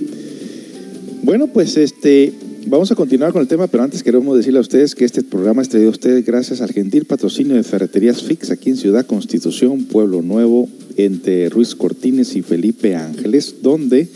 Bueno, 1.23 1.47
pues 1.47 1.75
este, 1.75 2.31
vamos 2.69 2.91
a 2.91 2.95
continuar 2.95 3.33
con 3.33 3.41
el 3.41 3.47
tema, 3.47 3.67
pero 3.67 3.83
antes 3.83 4.03
queremos 4.03 4.37
decirle 4.37 4.59
a 4.59 4.61
ustedes 4.61 4.93
que 4.93 5.03
este 5.03 5.23
programa 5.23 5.61
es 5.61 5.69
traído 5.69 5.89
a 5.89 5.91
ustedes 5.91 6.23
gracias 6.23 6.61
al 6.61 6.71
gentil 6.71 7.05
patrocinio 7.05 7.55
de 7.55 7.63
Ferreterías 7.63 8.21
Fix 8.21 8.51
aquí 8.51 8.69
en 8.69 8.77
Ciudad 8.77 9.07
Constitución, 9.07 9.85
Pueblo 9.85 10.21
Nuevo, 10.21 10.69
entre 10.95 11.49
Ruiz 11.49 11.73
Cortines 11.73 12.35
y 12.35 12.43
Felipe 12.43 12.95
Ángeles, 12.95 13.55
donde 13.63 14.07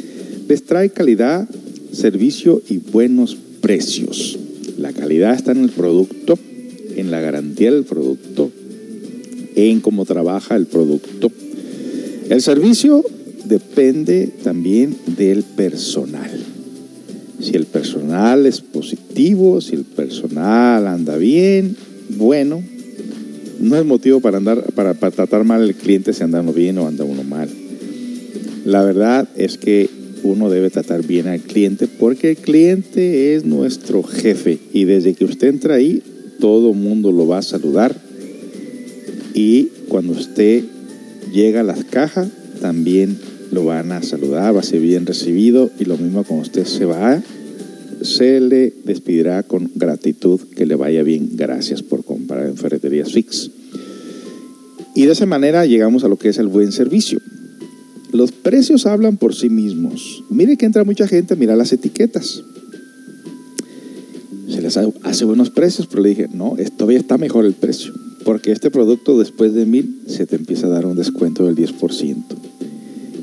les 0.48 0.64
trae 0.66 0.92
calidad, 0.92 1.50
servicio 1.92 2.62
y 2.70 2.78
buenos 2.78 3.38
precios. 3.62 4.38
La 4.78 4.94
calidad 4.94 5.34
está 5.34 5.52
en 5.52 5.64
el 5.64 5.70
producto, 5.70 6.38
en 6.96 7.10
la 7.10 7.22
garantía 7.22 7.72
del 7.72 7.86
producto, 7.86 8.52
en 9.56 9.82
cómo 9.82 10.06
trabaja 10.06 10.56
el 10.56 10.68
producto. 10.68 11.32
El 12.30 12.42
servicio 12.42 13.04
depende 13.46 14.30
también 14.44 14.96
del 15.18 15.44
personal. 15.44 16.53
Si 17.44 17.58
el 17.58 17.66
personal 17.66 18.46
es 18.46 18.62
positivo, 18.62 19.60
si 19.60 19.76
el 19.76 19.84
personal 19.84 20.88
anda 20.88 21.18
bien, 21.18 21.76
bueno, 22.18 22.64
no 23.60 23.76
es 23.76 23.86
motivo 23.86 24.22
para 24.22 24.38
andar 24.38 24.64
para, 24.74 24.94
para 24.94 25.12
tratar 25.12 25.44
mal 25.44 25.62
al 25.62 25.76
cliente 25.76 26.14
si 26.14 26.24
anda 26.24 26.40
uno 26.40 26.54
bien 26.54 26.78
o 26.78 26.88
anda 26.88 27.04
uno 27.04 27.24
mal. 27.24 27.50
La 28.64 28.82
verdad 28.82 29.28
es 29.36 29.58
que 29.58 29.90
uno 30.24 30.50
debe 30.50 30.70
tratar 30.70 31.06
bien 31.06 31.28
al 31.28 31.42
cliente 31.42 31.88
porque 31.88 32.32
el 32.32 32.38
cliente 32.38 33.36
es 33.36 33.44
nuestro 33.44 34.04
jefe 34.04 34.60
y 34.72 34.86
desde 34.86 35.14
que 35.14 35.26
usted 35.26 35.50
entra 35.50 35.76
ahí, 35.76 36.02
todo 36.40 36.74
mundo 36.74 37.12
lo 37.12 37.28
va 37.28 37.40
a 37.40 37.42
saludar 37.42 37.94
y 39.34 39.70
cuando 39.90 40.14
usted 40.14 40.64
llega 41.34 41.60
a 41.60 41.64
las 41.64 41.84
cajas, 41.84 42.30
también 42.62 43.18
lo 43.54 43.66
van 43.66 43.92
a 43.92 44.02
saludar, 44.02 44.56
va 44.56 44.60
a 44.60 44.64
ser 44.64 44.80
bien 44.82 45.06
recibido 45.06 45.70
y 45.80 45.86
lo 45.86 45.98
mismo 45.98 46.24
cuando 46.24 46.44
usted 46.44 46.66
se 46.66 46.86
va, 46.86 47.22
se 48.02 48.42
le 48.42 48.74
despedirá 48.84 49.44
con 49.44 49.72
gratitud, 49.76 50.40
que 50.56 50.66
le 50.66 50.76
vaya 50.76 51.04
bien, 51.04 51.30
gracias 51.34 51.84
por 51.84 52.04
comprar 52.04 52.46
en 52.48 52.58
Ferreterías 52.58 53.14
Fix. 53.14 53.52
Y 54.96 55.06
de 55.06 55.14
esa 55.14 55.26
manera 55.26 55.66
llegamos 55.66 56.04
a 56.04 56.08
lo 56.08 56.18
que 56.18 56.30
es 56.30 56.38
el 56.38 56.48
buen 56.48 56.72
servicio. 56.72 57.20
Los 58.12 58.32
precios 58.32 58.86
hablan 58.86 59.18
por 59.18 59.34
sí 59.34 59.50
mismos. 59.50 60.24
Mire 60.30 60.58
que 60.58 60.66
entra 60.66 60.84
mucha 60.84 61.08
gente 61.08 61.34
a 61.34 61.38
mirar 61.38 61.58
las 61.58 61.74
etiquetas. 61.74 62.44
Se 64.50 64.62
les 64.62 64.78
hace 64.78 65.26
buenos 65.26 65.50
precios, 65.50 65.88
pero 65.88 66.04
le 66.04 66.10
dije, 66.10 66.28
no, 66.32 66.56
todavía 66.78 67.00
está 67.00 67.18
mejor 67.18 67.46
el 67.46 67.54
precio. 67.54 67.92
Porque 68.24 68.52
este 68.52 68.70
producto 68.70 69.18
después 69.18 69.54
de 69.54 69.66
mil 69.66 70.02
se 70.06 70.28
te 70.28 70.36
empieza 70.36 70.68
a 70.68 70.70
dar 70.70 70.86
un 70.86 70.96
descuento 70.96 71.46
del 71.46 71.56
10%. 71.56 72.53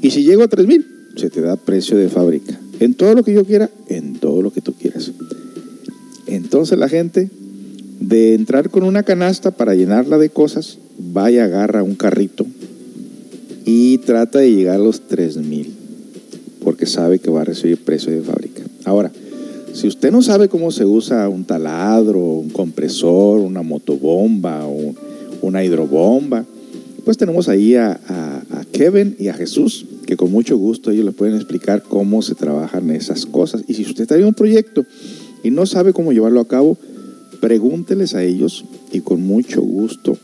Y 0.02 0.10
si 0.10 0.24
llego 0.24 0.42
a 0.42 0.48
3000, 0.48 0.86
se 1.16 1.30
te 1.30 1.40
da 1.40 1.56
precio 1.56 1.96
de 1.96 2.08
fábrica. 2.08 2.58
En 2.80 2.94
todo 2.94 3.14
lo 3.14 3.22
que 3.22 3.34
yo 3.34 3.44
quiera, 3.44 3.70
en 3.88 4.14
todo 4.14 4.42
lo 4.42 4.52
que 4.52 4.60
tú 4.60 4.72
quieras. 4.74 5.12
Entonces 6.26 6.78
la 6.78 6.88
gente, 6.88 7.30
de 8.00 8.34
entrar 8.34 8.70
con 8.70 8.84
una 8.84 9.02
canasta 9.02 9.50
para 9.50 9.74
llenarla 9.74 10.16
de 10.18 10.30
cosas, 10.30 10.78
vaya, 10.98 11.44
agarra 11.44 11.82
un 11.82 11.94
carrito 11.94 12.46
y 13.64 13.98
trata 13.98 14.38
de 14.38 14.52
llegar 14.52 14.76
a 14.76 14.82
los 14.82 15.02
3000 15.02 15.74
porque 16.62 16.86
sabe 16.86 17.18
que 17.18 17.30
va 17.30 17.42
a 17.42 17.44
recibir 17.44 17.78
precio 17.78 18.12
de 18.12 18.22
fábrica. 18.22 18.62
Ahora, 18.84 19.10
si 19.72 19.86
usted 19.86 20.10
no 20.10 20.22
sabe 20.22 20.48
cómo 20.48 20.70
se 20.70 20.84
usa 20.84 21.28
un 21.28 21.44
taladro, 21.44 22.18
un 22.18 22.50
compresor, 22.50 23.40
una 23.40 23.62
motobomba 23.62 24.66
una 25.42 25.64
hidrobomba, 25.64 26.44
pues 27.04 27.16
tenemos 27.16 27.48
ahí 27.48 27.74
a, 27.74 28.00
Kevin 28.72 29.16
y 29.18 29.28
a 29.28 29.34
Jesús, 29.34 29.84
que 30.06 30.16
con 30.16 30.30
mucho 30.30 30.56
gusto 30.56 30.90
ellos 30.90 31.04
les 31.04 31.14
pueden 31.14 31.34
explicar 31.34 31.82
cómo 31.82 32.22
se 32.22 32.34
trabajan 32.34 32.90
esas 32.90 33.26
cosas. 33.26 33.62
Y 33.66 33.74
si 33.74 33.82
usted 33.82 34.02
está 34.02 34.16
en 34.16 34.24
un 34.24 34.34
proyecto 34.34 34.86
y 35.42 35.50
no 35.50 35.66
sabe 35.66 35.92
cómo 35.92 36.12
llevarlo 36.12 36.40
a 36.40 36.48
cabo, 36.48 36.78
pregúnteles 37.40 38.14
a 38.14 38.22
ellos 38.22 38.64
y 38.92 39.00
con 39.00 39.22
mucho 39.22 39.60
gusto 39.60 40.16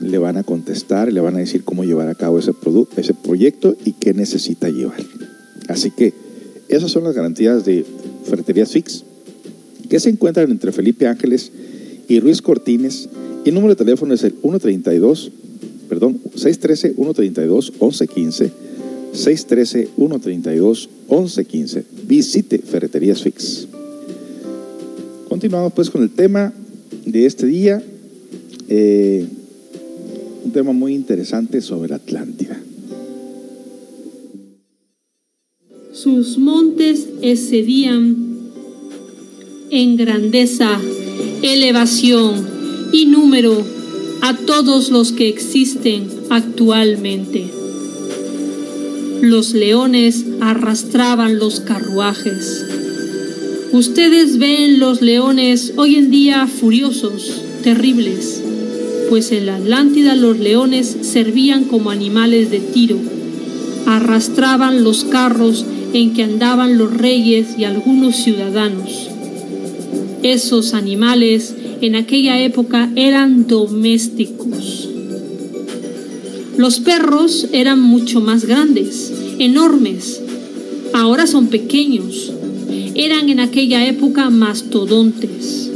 le 0.00 0.18
van 0.18 0.36
a 0.36 0.42
contestar, 0.42 1.12
le 1.12 1.20
van 1.20 1.36
a 1.36 1.38
decir 1.38 1.64
cómo 1.64 1.84
llevar 1.84 2.08
a 2.08 2.14
cabo 2.14 2.38
ese, 2.38 2.52
ese 2.96 3.14
proyecto 3.14 3.76
y 3.84 3.92
qué 3.92 4.12
necesita 4.12 4.68
llevar. 4.68 5.00
Así 5.68 5.90
que 5.90 6.12
esas 6.68 6.90
son 6.90 7.04
las 7.04 7.14
garantías 7.14 7.64
de 7.64 7.84
Ferreterías 8.24 8.72
Fix, 8.72 9.04
que 9.88 10.00
se 10.00 10.10
encuentran 10.10 10.50
entre 10.50 10.72
Felipe 10.72 11.06
Ángeles 11.06 11.52
y 12.08 12.20
Ruiz 12.20 12.42
Cortines. 12.42 13.08
Y 13.44 13.50
el 13.50 13.54
número 13.54 13.74
de 13.74 13.84
teléfono 13.84 14.14
es 14.14 14.24
el 14.24 14.32
132, 14.32 15.30
perdón, 15.88 16.20
613-132-1115. 16.34 18.50
613-132-1115. 19.14 21.84
Visite 22.06 22.58
Ferreterías 22.58 23.22
Fix. 23.22 23.66
Continuamos 25.28 25.72
pues 25.72 25.88
con 25.90 26.02
el 26.02 26.10
tema 26.10 26.52
de 27.06 27.26
este 27.26 27.46
día. 27.46 27.80
Eh, 28.68 29.24
un 30.44 30.52
tema 30.52 30.72
muy 30.72 30.94
interesante 30.94 31.60
sobre 31.60 31.94
Atlántida. 31.94 32.60
Sus 35.92 36.38
montes 36.38 37.06
excedían 37.22 38.16
en 39.70 39.96
grandeza, 39.96 40.80
elevación 41.42 42.46
y 42.92 43.06
número 43.06 43.64
a 44.24 44.32
todos 44.32 44.88
los 44.88 45.12
que 45.12 45.28
existen 45.28 46.08
actualmente. 46.30 47.44
Los 49.20 49.52
leones 49.52 50.24
arrastraban 50.40 51.38
los 51.38 51.60
carruajes. 51.60 52.64
Ustedes 53.72 54.38
ven 54.38 54.78
los 54.78 55.02
leones 55.02 55.74
hoy 55.76 55.96
en 55.96 56.10
día 56.10 56.46
furiosos, 56.46 57.42
terribles, 57.62 58.40
pues 59.10 59.30
en 59.30 59.44
la 59.44 59.56
Atlántida 59.56 60.14
los 60.14 60.38
leones 60.38 60.96
servían 61.02 61.64
como 61.64 61.90
animales 61.90 62.50
de 62.50 62.60
tiro, 62.60 62.96
arrastraban 63.84 64.84
los 64.84 65.04
carros 65.04 65.66
en 65.92 66.14
que 66.14 66.22
andaban 66.22 66.78
los 66.78 66.96
reyes 66.96 67.58
y 67.58 67.64
algunos 67.64 68.16
ciudadanos. 68.16 69.10
Esos 70.22 70.72
animales 70.72 71.53
en 71.80 71.96
aquella 71.96 72.40
época 72.40 72.90
eran 72.96 73.46
domésticos. 73.46 74.88
Los 76.56 76.78
perros 76.80 77.48
eran 77.52 77.80
mucho 77.80 78.20
más 78.20 78.44
grandes, 78.44 79.12
enormes. 79.38 80.20
Ahora 80.92 81.26
son 81.26 81.48
pequeños. 81.48 82.32
Eran 82.94 83.28
en 83.28 83.40
aquella 83.40 83.86
época 83.86 84.30
mastodontes. 84.30 85.70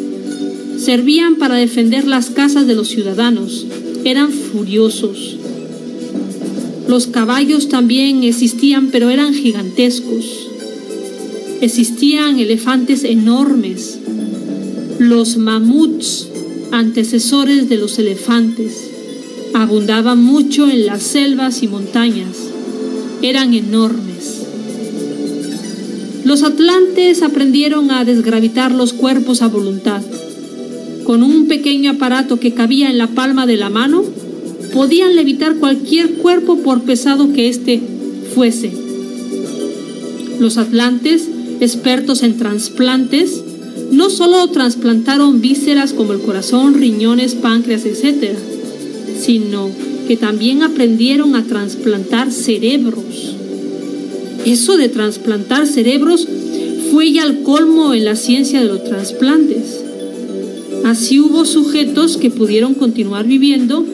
servían 0.78 1.36
para 1.36 1.56
defender 1.56 2.06
las 2.06 2.30
casas 2.30 2.66
de 2.68 2.76
los 2.76 2.88
ciudadanos. 2.88 3.66
Eran 4.04 4.30
furiosos. 4.30 5.36
Los 6.86 7.08
caballos 7.08 7.68
también 7.68 8.22
existían, 8.22 8.88
pero 8.92 9.10
eran 9.10 9.34
gigantescos. 9.34 10.48
Existían 11.60 12.38
elefantes 12.38 13.02
enormes, 13.02 13.98
los 14.98 15.36
mamuts, 15.36 16.28
antecesores 16.72 17.68
de 17.68 17.76
los 17.76 17.98
elefantes, 17.98 18.90
abundaban 19.54 20.22
mucho 20.22 20.68
en 20.68 20.86
las 20.86 21.02
selvas 21.02 21.62
y 21.62 21.68
montañas. 21.68 22.36
Eran 23.22 23.54
enormes. 23.54 24.42
Los 26.24 26.42
atlantes 26.42 27.22
aprendieron 27.22 27.90
a 27.90 28.04
desgravitar 28.04 28.72
los 28.72 28.92
cuerpos 28.92 29.40
a 29.40 29.48
voluntad. 29.48 30.02
Con 31.04 31.22
un 31.22 31.46
pequeño 31.46 31.92
aparato 31.92 32.40
que 32.40 32.52
cabía 32.52 32.90
en 32.90 32.98
la 32.98 33.06
palma 33.06 33.46
de 33.46 33.56
la 33.56 33.70
mano, 33.70 34.04
podían 34.74 35.14
levitar 35.14 35.56
cualquier 35.56 36.14
cuerpo 36.14 36.58
por 36.58 36.82
pesado 36.82 37.32
que 37.32 37.48
éste 37.48 37.80
fuese. 38.34 38.72
Los 40.40 40.58
atlantes, 40.58 41.28
expertos 41.60 42.22
en 42.22 42.36
trasplantes, 42.36 43.42
no 43.90 44.10
solo 44.10 44.46
trasplantaron 44.48 45.40
vísceras 45.40 45.92
como 45.92 46.12
el 46.12 46.20
corazón, 46.20 46.74
riñones, 46.74 47.34
páncreas, 47.34 47.84
etc., 47.84 48.36
sino 49.18 49.70
que 50.06 50.16
también 50.16 50.62
aprendieron 50.62 51.34
a 51.36 51.44
trasplantar 51.44 52.32
cerebros. 52.32 53.34
Eso 54.44 54.76
de 54.76 54.88
trasplantar 54.88 55.66
cerebros 55.66 56.26
fue 56.90 57.12
ya 57.12 57.24
el 57.24 57.42
colmo 57.42 57.92
en 57.92 58.04
la 58.04 58.16
ciencia 58.16 58.60
de 58.60 58.68
los 58.68 58.84
trasplantes. 58.84 59.82
Así 60.84 61.20
hubo 61.20 61.44
sujetos 61.44 62.16
que 62.16 62.30
pudieron 62.30 62.74
continuar 62.74 63.26
viviendo 63.26 63.84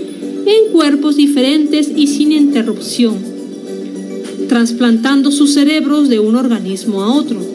en 0.47 0.73
cuerpos 0.73 1.17
diferentes 1.17 1.91
y 1.95 2.07
sin 2.07 2.33
interrupción, 2.33 3.17
trasplantando 4.49 5.33
sus 5.33 5.55
cerebros 5.55 6.09
de 6.09 6.21
un 6.21 6.37
organismo 6.37 7.03
a 7.03 7.13
otro. 7.15 7.54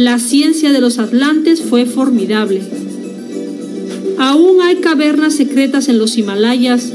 La 0.00 0.18
ciencia 0.18 0.72
de 0.72 0.80
los 0.80 0.98
atlantes 0.98 1.60
fue 1.60 1.84
formidable. 1.84 2.62
Aún 4.16 4.62
hay 4.62 4.76
cavernas 4.76 5.34
secretas 5.34 5.90
en 5.90 5.98
los 5.98 6.16
Himalayas 6.16 6.90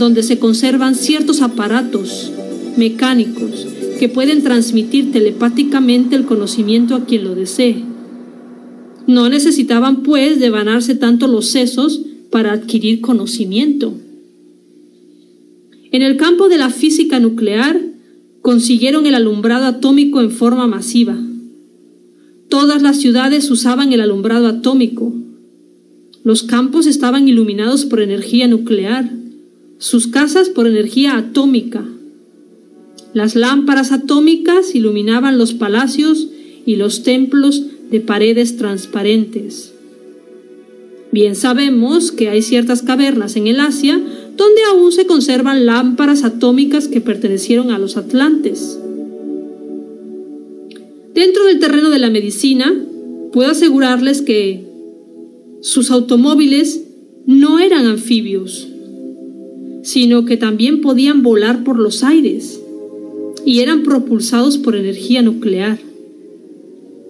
donde 0.00 0.24
se 0.24 0.40
conservan 0.40 0.96
ciertos 0.96 1.40
aparatos 1.40 2.32
mecánicos 2.76 3.64
que 4.00 4.08
pueden 4.08 4.42
transmitir 4.42 5.12
telepáticamente 5.12 6.16
el 6.16 6.24
conocimiento 6.24 6.96
a 6.96 7.04
quien 7.04 7.22
lo 7.22 7.36
desee. 7.36 7.84
No 9.06 9.28
necesitaban, 9.28 10.02
pues, 10.02 10.40
devanarse 10.40 10.96
tanto 10.96 11.28
los 11.28 11.46
sesos 11.46 12.00
para 12.32 12.50
adquirir 12.50 13.00
conocimiento. 13.00 13.94
En 15.92 16.02
el 16.02 16.16
campo 16.16 16.48
de 16.48 16.58
la 16.58 16.70
física 16.70 17.20
nuclear 17.20 17.80
consiguieron 18.42 19.06
el 19.06 19.14
alumbrado 19.14 19.66
atómico 19.66 20.20
en 20.20 20.32
forma 20.32 20.66
masiva. 20.66 21.16
Todas 22.48 22.80
las 22.80 22.96
ciudades 22.98 23.50
usaban 23.50 23.92
el 23.92 24.00
alumbrado 24.00 24.46
atómico. 24.46 25.12
Los 26.24 26.42
campos 26.42 26.86
estaban 26.86 27.28
iluminados 27.28 27.84
por 27.84 28.00
energía 28.00 28.48
nuclear, 28.48 29.10
sus 29.78 30.06
casas 30.06 30.48
por 30.48 30.66
energía 30.66 31.16
atómica. 31.16 31.84
Las 33.12 33.36
lámparas 33.36 33.92
atómicas 33.92 34.74
iluminaban 34.74 35.38
los 35.38 35.54
palacios 35.54 36.28
y 36.64 36.76
los 36.76 37.02
templos 37.02 37.62
de 37.90 38.00
paredes 38.00 38.56
transparentes. 38.56 39.72
Bien 41.12 41.34
sabemos 41.34 42.12
que 42.12 42.28
hay 42.28 42.42
ciertas 42.42 42.82
cavernas 42.82 43.36
en 43.36 43.46
el 43.46 43.60
Asia 43.60 44.00
donde 44.36 44.62
aún 44.70 44.92
se 44.92 45.06
conservan 45.06 45.66
lámparas 45.66 46.24
atómicas 46.24 46.88
que 46.88 47.00
pertenecieron 47.00 47.70
a 47.70 47.78
los 47.78 47.96
atlantes. 47.96 48.78
Dentro 51.18 51.46
del 51.46 51.58
terreno 51.58 51.90
de 51.90 51.98
la 51.98 52.10
medicina, 52.10 52.72
puedo 53.32 53.50
asegurarles 53.50 54.22
que 54.22 54.64
sus 55.60 55.90
automóviles 55.90 56.84
no 57.26 57.58
eran 57.58 57.86
anfibios, 57.86 58.68
sino 59.82 60.24
que 60.24 60.36
también 60.36 60.80
podían 60.80 61.24
volar 61.24 61.64
por 61.64 61.76
los 61.80 62.04
aires 62.04 62.62
y 63.44 63.58
eran 63.58 63.82
propulsados 63.82 64.58
por 64.58 64.76
energía 64.76 65.20
nuclear. 65.22 65.80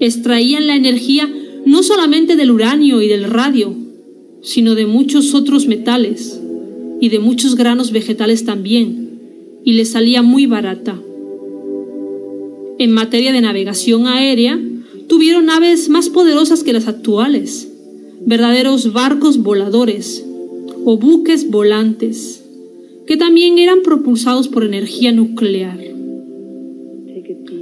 Extraían 0.01 0.69
la 0.69 0.77
energía 0.77 1.29
no 1.67 1.83
solamente 1.83 2.35
del 2.35 2.51
uranio 2.51 3.03
y 3.03 3.09
del 3.09 3.25
radio, 3.25 3.75
sino 4.41 4.75
de 4.75 4.87
muchos 4.87 5.35
otros 5.35 5.67
metales 5.67 6.41
y 6.99 7.11
de 7.11 7.19
muchos 7.19 7.57
granos 7.57 7.93
vegetales 7.93 8.47
también, 8.47 9.21
y 9.67 9.75
les 9.75 9.91
salía 9.91 10.23
muy 10.23 10.47
barata. 10.47 10.99
En 12.79 12.93
materia 12.93 13.33
de 13.33 13.41
navegación 13.41 14.07
aérea, 14.07 14.61
tuvieron 15.09 15.47
naves 15.47 15.89
más 15.89 16.09
poderosas 16.09 16.63
que 16.63 16.73
las 16.73 16.87
actuales, 16.87 17.69
verdaderos 18.25 18.93
barcos 18.93 19.39
voladores 19.39 20.25
o 20.85 20.97
buques 20.99 21.51
volantes, 21.51 22.45
que 23.07 23.17
también 23.17 23.59
eran 23.59 23.83
propulsados 23.83 24.49
por 24.49 24.65
energía 24.65 25.13
nuclear. 25.13 25.79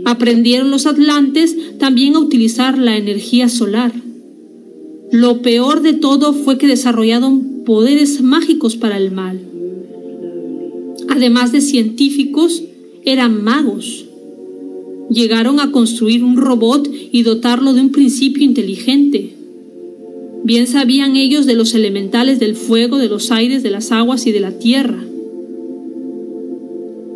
Aprendieron 0.04 0.70
los 0.70 0.86
atlantes 0.86 1.56
también 1.78 2.14
a 2.14 2.20
utilizar 2.20 2.78
la 2.78 2.96
energía 2.96 3.48
solar 3.48 3.92
lo 5.12 5.40
peor 5.40 5.82
de 5.82 5.92
todo 5.92 6.32
fue 6.32 6.58
que 6.58 6.66
desarrollaron 6.66 7.62
poderes 7.64 8.22
mágicos 8.22 8.76
para 8.76 8.96
el 8.96 9.12
mal. 9.12 9.40
Además 11.08 11.52
de 11.52 11.60
científicos, 11.60 12.64
eran 13.04 13.44
magos. 13.44 14.05
Llegaron 15.10 15.60
a 15.60 15.70
construir 15.70 16.24
un 16.24 16.36
robot 16.36 16.88
y 17.12 17.22
dotarlo 17.22 17.72
de 17.72 17.80
un 17.80 17.92
principio 17.92 18.42
inteligente. 18.44 19.34
Bien 20.44 20.66
sabían 20.66 21.16
ellos 21.16 21.46
de 21.46 21.54
los 21.54 21.74
elementales 21.74 22.38
del 22.38 22.56
fuego, 22.56 22.98
de 22.98 23.08
los 23.08 23.30
aires, 23.30 23.62
de 23.62 23.70
las 23.70 23.92
aguas 23.92 24.26
y 24.26 24.32
de 24.32 24.40
la 24.40 24.58
tierra. 24.58 25.02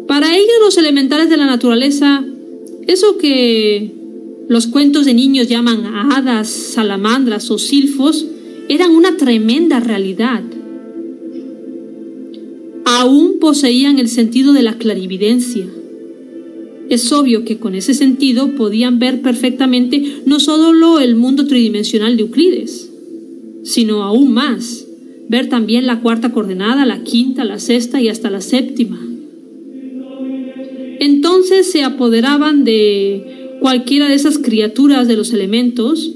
Para 0.06 0.36
ellos 0.36 0.54
los 0.64 0.76
elementales 0.78 1.30
de 1.30 1.36
la 1.36 1.46
naturaleza, 1.46 2.24
eso 2.86 3.18
que 3.18 3.92
los 4.48 4.66
cuentos 4.66 5.04
de 5.04 5.14
niños 5.14 5.48
llaman 5.48 5.86
hadas, 5.86 6.48
salamandras 6.48 7.52
o 7.52 7.58
silfos 7.58 8.26
eran 8.68 8.90
una 8.90 9.16
tremenda 9.16 9.78
realidad. 9.78 10.42
Aún 12.84 13.38
poseían 13.38 14.00
el 14.00 14.08
sentido 14.08 14.52
de 14.52 14.62
la 14.62 14.78
clarividencia. 14.78 15.66
Es 16.90 17.12
obvio 17.12 17.44
que 17.44 17.58
con 17.58 17.76
ese 17.76 17.94
sentido 17.94 18.56
podían 18.56 18.98
ver 18.98 19.22
perfectamente 19.22 20.22
no 20.26 20.40
solo 20.40 20.98
el 20.98 21.14
mundo 21.14 21.46
tridimensional 21.46 22.16
de 22.16 22.24
Euclides, 22.24 22.90
sino 23.62 24.02
aún 24.02 24.34
más, 24.34 24.86
ver 25.28 25.48
también 25.48 25.86
la 25.86 26.00
cuarta 26.00 26.32
coordenada, 26.32 26.84
la 26.84 27.04
quinta, 27.04 27.44
la 27.44 27.60
sexta 27.60 28.00
y 28.02 28.08
hasta 28.08 28.28
la 28.28 28.40
séptima. 28.40 29.00
Entonces 30.98 31.70
se 31.70 31.84
apoderaban 31.84 32.64
de 32.64 33.56
cualquiera 33.60 34.08
de 34.08 34.14
esas 34.14 34.38
criaturas 34.38 35.06
de 35.06 35.16
los 35.16 35.32
elementos, 35.32 36.10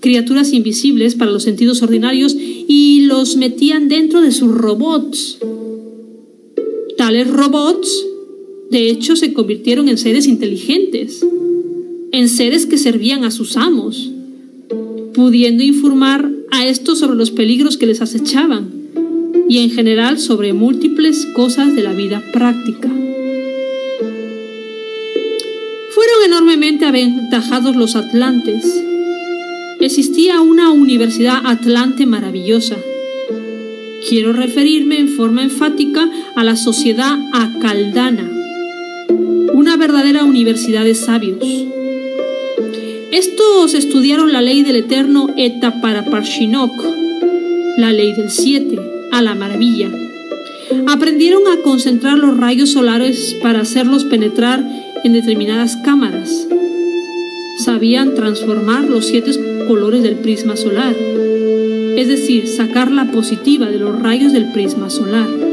criaturas 0.00 0.54
invisibles 0.54 1.16
para 1.16 1.32
los 1.32 1.42
sentidos 1.42 1.82
ordinarios, 1.82 2.34
y 2.36 3.02
los 3.02 3.36
metían 3.36 3.88
dentro 3.88 4.22
de 4.22 4.32
sus 4.32 4.50
robots. 4.50 5.38
Tales 6.96 7.30
robots, 7.30 8.06
de 8.74 8.90
hecho, 8.90 9.14
se 9.14 9.32
convirtieron 9.32 9.88
en 9.88 9.96
seres 9.96 10.26
inteligentes, 10.26 11.24
en 12.10 12.28
seres 12.28 12.66
que 12.66 12.76
servían 12.76 13.24
a 13.24 13.30
sus 13.30 13.56
amos, 13.56 14.10
pudiendo 15.14 15.62
informar 15.62 16.30
a 16.50 16.66
estos 16.66 16.98
sobre 16.98 17.16
los 17.16 17.30
peligros 17.30 17.76
que 17.76 17.86
les 17.86 18.00
acechaban 18.00 18.68
y 19.48 19.58
en 19.58 19.70
general 19.70 20.18
sobre 20.18 20.52
múltiples 20.52 21.24
cosas 21.34 21.74
de 21.74 21.82
la 21.82 21.92
vida 21.92 22.22
práctica. 22.32 22.90
enormemente 26.24 26.84
aventajados 26.84 27.76
los 27.76 27.94
atlantes. 27.94 28.82
Existía 29.78 30.40
una 30.40 30.70
universidad 30.70 31.42
atlante 31.44 32.06
maravillosa. 32.06 32.76
Quiero 34.08 34.32
referirme 34.32 34.98
en 34.98 35.08
forma 35.08 35.42
enfática 35.42 36.10
a 36.34 36.42
la 36.42 36.56
sociedad 36.56 37.18
acaldana, 37.32 38.33
una 39.64 39.78
verdadera 39.78 40.24
universidad 40.24 40.84
de 40.84 40.94
sabios. 40.94 41.38
Estos 43.10 43.72
estudiaron 43.72 44.30
la 44.30 44.42
ley 44.42 44.62
del 44.62 44.76
eterno 44.76 45.30
Etaparaparshinok, 45.38 46.70
la 47.78 47.90
ley 47.90 48.12
del 48.12 48.30
siete, 48.30 48.78
a 49.10 49.22
la 49.22 49.34
maravilla. 49.34 49.88
Aprendieron 50.86 51.44
a 51.48 51.62
concentrar 51.62 52.18
los 52.18 52.36
rayos 52.36 52.72
solares 52.72 53.38
para 53.40 53.62
hacerlos 53.62 54.04
penetrar 54.04 54.62
en 55.02 55.14
determinadas 55.14 55.76
cámaras. 55.76 56.46
Sabían 57.64 58.14
transformar 58.14 58.84
los 58.84 59.06
siete 59.06 59.30
colores 59.66 60.02
del 60.02 60.16
prisma 60.16 60.56
solar, 60.56 60.94
es 61.96 62.06
decir, 62.06 62.48
sacar 62.48 62.90
la 62.90 63.10
positiva 63.10 63.64
de 63.70 63.78
los 63.78 63.98
rayos 63.98 64.34
del 64.34 64.52
prisma 64.52 64.90
solar. 64.90 65.43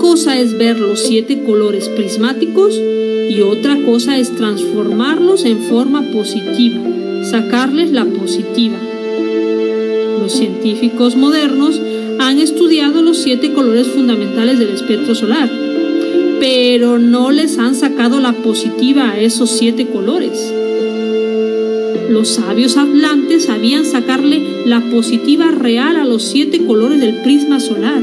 Cosa 0.00 0.40
es 0.40 0.56
ver 0.56 0.80
los 0.80 0.98
siete 1.00 1.42
colores 1.42 1.90
prismáticos 1.90 2.74
y 2.74 3.42
otra 3.42 3.76
cosa 3.84 4.16
es 4.18 4.34
transformarlos 4.34 5.44
en 5.44 5.58
forma 5.58 6.00
positiva, 6.10 6.80
sacarles 7.22 7.92
la 7.92 8.06
positiva. 8.06 8.78
Los 10.18 10.32
científicos 10.32 11.16
modernos 11.16 11.78
han 12.18 12.38
estudiado 12.38 13.02
los 13.02 13.18
siete 13.18 13.52
colores 13.52 13.88
fundamentales 13.88 14.58
del 14.58 14.70
espectro 14.70 15.14
solar, 15.14 15.50
pero 16.40 16.98
no 16.98 17.30
les 17.30 17.58
han 17.58 17.74
sacado 17.74 18.20
la 18.20 18.32
positiva 18.32 19.10
a 19.10 19.20
esos 19.20 19.50
siete 19.50 19.86
colores. 19.86 20.50
Los 22.08 22.30
sabios 22.30 22.78
hablantes 22.78 23.44
sabían 23.44 23.84
sacarle 23.84 24.64
la 24.64 24.80
positiva 24.80 25.50
real 25.50 25.96
a 25.96 26.06
los 26.06 26.22
siete 26.22 26.64
colores 26.64 27.00
del 27.02 27.16
prisma 27.16 27.60
solar. 27.60 28.02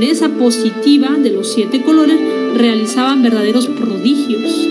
Con 0.00 0.08
esa 0.08 0.30
positiva 0.30 1.18
de 1.22 1.28
los 1.28 1.52
siete 1.52 1.82
colores 1.82 2.18
realizaban 2.56 3.22
verdaderos 3.22 3.66
prodigios. 3.66 4.66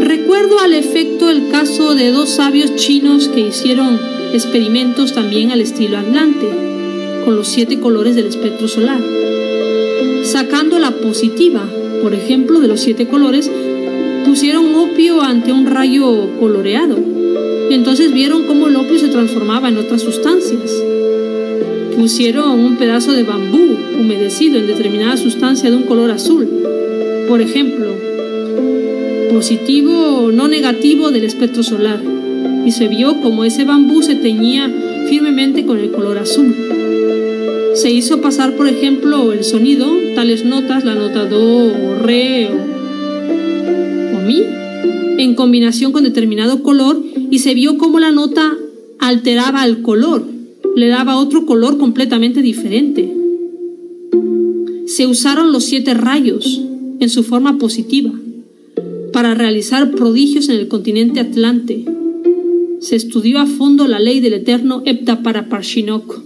Recuerdo 0.00 0.58
al 0.60 0.72
efecto 0.72 1.28
el 1.28 1.50
caso 1.50 1.94
de 1.94 2.10
dos 2.10 2.30
sabios 2.30 2.76
chinos 2.76 3.28
que 3.28 3.40
hicieron 3.40 4.00
experimentos 4.32 5.12
también 5.12 5.50
al 5.50 5.60
estilo 5.60 5.98
Atlante, 5.98 6.48
con 7.26 7.36
los 7.36 7.46
siete 7.46 7.78
colores 7.78 8.16
del 8.16 8.28
espectro 8.28 8.68
solar. 8.68 9.02
Sacando 10.24 10.78
la 10.78 10.92
positiva, 10.92 11.68
por 12.00 12.14
ejemplo, 12.14 12.60
de 12.60 12.68
los 12.68 12.80
siete 12.80 13.06
colores, 13.06 13.50
pusieron 14.24 14.74
opio 14.76 15.20
ante 15.20 15.52
un 15.52 15.66
rayo 15.66 16.30
coloreado. 16.40 16.98
Y 17.68 17.74
entonces 17.74 18.14
vieron 18.14 18.46
cómo 18.46 18.68
el 18.68 18.76
opio 18.76 18.98
se 18.98 19.08
transformaba 19.08 19.68
en 19.68 19.76
otras 19.76 20.00
sustancias. 20.00 20.72
Pusieron 22.00 22.58
un 22.58 22.76
pedazo 22.76 23.12
de 23.12 23.24
bambú 23.24 23.76
humedecido 24.00 24.58
en 24.58 24.66
determinada 24.66 25.18
sustancia 25.18 25.70
de 25.70 25.76
un 25.76 25.82
color 25.82 26.10
azul. 26.10 26.48
Por 27.28 27.42
ejemplo, 27.42 27.88
positivo 29.30 29.92
o 29.92 30.32
no 30.32 30.48
negativo 30.48 31.10
del 31.10 31.24
espectro 31.24 31.62
solar. 31.62 32.00
Y 32.64 32.70
se 32.70 32.88
vio 32.88 33.20
como 33.20 33.44
ese 33.44 33.66
bambú 33.66 34.00
se 34.02 34.14
teñía 34.14 34.72
firmemente 35.10 35.66
con 35.66 35.76
el 35.76 35.90
color 35.90 36.16
azul. 36.16 36.56
Se 37.74 37.90
hizo 37.90 38.22
pasar, 38.22 38.56
por 38.56 38.66
ejemplo, 38.66 39.34
el 39.34 39.44
sonido, 39.44 39.86
tales 40.14 40.42
notas, 40.46 40.86
la 40.86 40.94
nota 40.94 41.26
do 41.26 41.66
o 41.66 41.96
re 41.96 42.48
o, 42.48 44.16
o 44.16 44.20
mi, 44.22 44.42
en 45.22 45.34
combinación 45.34 45.92
con 45.92 46.04
determinado 46.04 46.62
color 46.62 46.98
y 47.30 47.40
se 47.40 47.52
vio 47.52 47.76
como 47.76 48.00
la 48.00 48.10
nota 48.10 48.56
alteraba 48.98 49.66
el 49.66 49.82
color, 49.82 50.29
le 50.76 50.88
daba 50.88 51.18
otro 51.18 51.46
color 51.46 51.78
completamente 51.78 52.42
diferente. 52.42 53.12
Se 54.86 55.06
usaron 55.06 55.52
los 55.52 55.64
siete 55.64 55.94
rayos 55.94 56.60
en 57.00 57.08
su 57.08 57.22
forma 57.22 57.58
positiva 57.58 58.12
para 59.12 59.34
realizar 59.34 59.90
prodigios 59.90 60.48
en 60.48 60.56
el 60.56 60.68
continente 60.68 61.20
Atlante. 61.20 61.84
Se 62.80 62.96
estudió 62.96 63.40
a 63.40 63.46
fondo 63.46 63.86
la 63.88 63.98
ley 63.98 64.20
del 64.20 64.34
eterno 64.34 64.82
Heptaparaparshinok. 64.84 66.22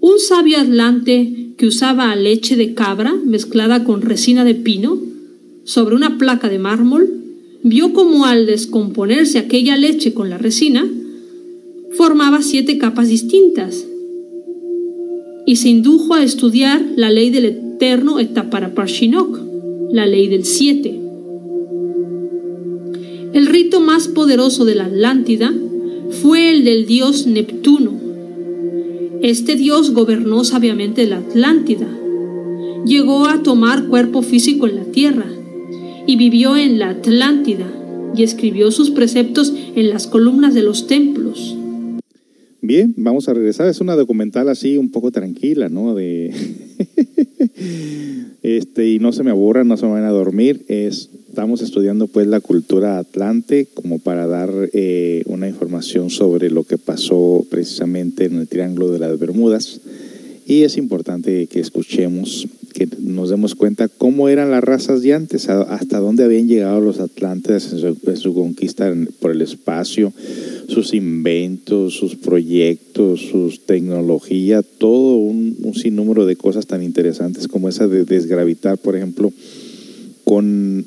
Un 0.00 0.18
sabio 0.18 0.58
atlante 0.58 1.54
que 1.56 1.66
usaba 1.66 2.14
leche 2.14 2.56
de 2.56 2.74
cabra 2.74 3.14
mezclada 3.24 3.82
con 3.84 4.02
resina 4.02 4.44
de 4.44 4.54
pino 4.54 4.98
sobre 5.64 5.96
una 5.96 6.18
placa 6.18 6.48
de 6.48 6.58
mármol 6.58 7.08
vio 7.62 7.92
como 7.92 8.26
al 8.26 8.46
descomponerse 8.46 9.38
aquella 9.38 9.76
leche 9.76 10.14
con 10.14 10.30
la 10.30 10.38
resina 10.38 10.86
formaba 11.96 12.42
siete 12.42 12.78
capas 12.78 13.08
distintas 13.08 13.86
y 15.46 15.56
se 15.56 15.68
indujo 15.68 16.14
a 16.14 16.22
estudiar 16.22 16.84
la 16.96 17.10
ley 17.10 17.30
del 17.30 17.46
eterno 17.46 18.18
Etaparaparshinok, 18.18 19.38
la 19.92 20.06
ley 20.06 20.28
del 20.28 20.44
siete. 20.44 21.00
El 23.32 23.46
rito 23.46 23.80
más 23.80 24.08
poderoso 24.08 24.64
de 24.64 24.74
la 24.74 24.86
Atlántida 24.86 25.54
fue 26.22 26.50
el 26.50 26.64
del 26.64 26.86
dios 26.86 27.26
Neptuno. 27.26 27.92
Este 29.22 29.54
dios 29.54 29.92
gobernó 29.92 30.44
sabiamente 30.44 31.06
la 31.06 31.18
Atlántida. 31.18 31.88
Llegó 32.84 33.26
a 33.26 33.42
tomar 33.42 33.86
cuerpo 33.86 34.22
físico 34.22 34.66
en 34.66 34.76
la 34.76 34.84
tierra 34.84 35.26
y 36.06 36.16
vivió 36.16 36.56
en 36.56 36.78
la 36.78 36.90
Atlántida 36.90 37.66
y 38.16 38.22
escribió 38.22 38.70
sus 38.70 38.90
preceptos 38.90 39.52
en 39.74 39.90
las 39.90 40.06
columnas 40.06 40.54
de 40.54 40.62
los 40.62 40.86
templos. 40.86 41.56
Bien, 42.66 42.92
vamos 42.96 43.28
a 43.28 43.32
regresar. 43.32 43.68
Es 43.68 43.80
una 43.80 43.94
documental 43.94 44.48
así 44.48 44.76
un 44.76 44.90
poco 44.90 45.12
tranquila, 45.12 45.68
¿no? 45.68 45.94
De 45.94 46.32
este 48.42 48.88
y 48.88 48.98
no 48.98 49.12
se 49.12 49.22
me 49.22 49.30
aburran, 49.30 49.68
no 49.68 49.76
se 49.76 49.86
me 49.86 49.92
van 49.92 50.02
a 50.02 50.10
dormir. 50.10 50.64
Es, 50.66 51.10
estamos 51.28 51.62
estudiando 51.62 52.08
pues 52.08 52.26
la 52.26 52.40
cultura 52.40 52.98
atlante 52.98 53.68
como 53.72 54.00
para 54.00 54.26
dar 54.26 54.50
eh, 54.72 55.22
una 55.26 55.48
información 55.48 56.10
sobre 56.10 56.50
lo 56.50 56.64
que 56.64 56.76
pasó 56.76 57.46
precisamente 57.48 58.24
en 58.24 58.34
el 58.34 58.48
Triángulo 58.48 58.90
de 58.90 58.98
las 58.98 59.16
Bermudas. 59.16 59.80
Y 60.44 60.62
es 60.62 60.76
importante 60.76 61.46
que 61.46 61.60
escuchemos, 61.60 62.48
que 62.72 62.88
nos 62.98 63.30
demos 63.30 63.54
cuenta 63.54 63.88
cómo 63.88 64.28
eran 64.28 64.50
las 64.50 64.62
razas 64.62 65.02
de 65.02 65.14
antes, 65.14 65.48
hasta 65.48 65.98
dónde 65.98 66.24
habían 66.24 66.48
llegado 66.48 66.80
los 66.80 67.00
atlantes 67.00 67.72
en 67.72 67.78
su, 67.78 67.96
en 68.06 68.16
su 68.16 68.34
conquista 68.34 68.92
por 69.20 69.30
el 69.30 69.42
espacio, 69.42 70.12
sus 70.68 70.94
inventos, 70.94 71.94
sus 71.94 72.16
proyectos, 72.16 73.20
sus 73.20 73.64
tecnología, 73.66 74.62
todo 74.62 75.16
un, 75.16 75.56
un, 75.62 75.74
sinnúmero 75.74 76.26
de 76.26 76.36
cosas 76.36 76.66
tan 76.66 76.82
interesantes 76.82 77.48
como 77.48 77.68
esa 77.68 77.88
de 77.88 78.04
desgravitar, 78.04 78.78
por 78.78 78.96
ejemplo, 78.96 79.32
con 80.24 80.84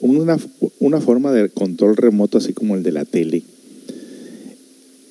una, 0.00 0.38
una 0.78 1.00
forma 1.00 1.32
de 1.32 1.48
control 1.48 1.96
remoto 1.96 2.38
así 2.38 2.52
como 2.52 2.76
el 2.76 2.82
de 2.82 2.92
la 2.92 3.04
tele. 3.04 3.42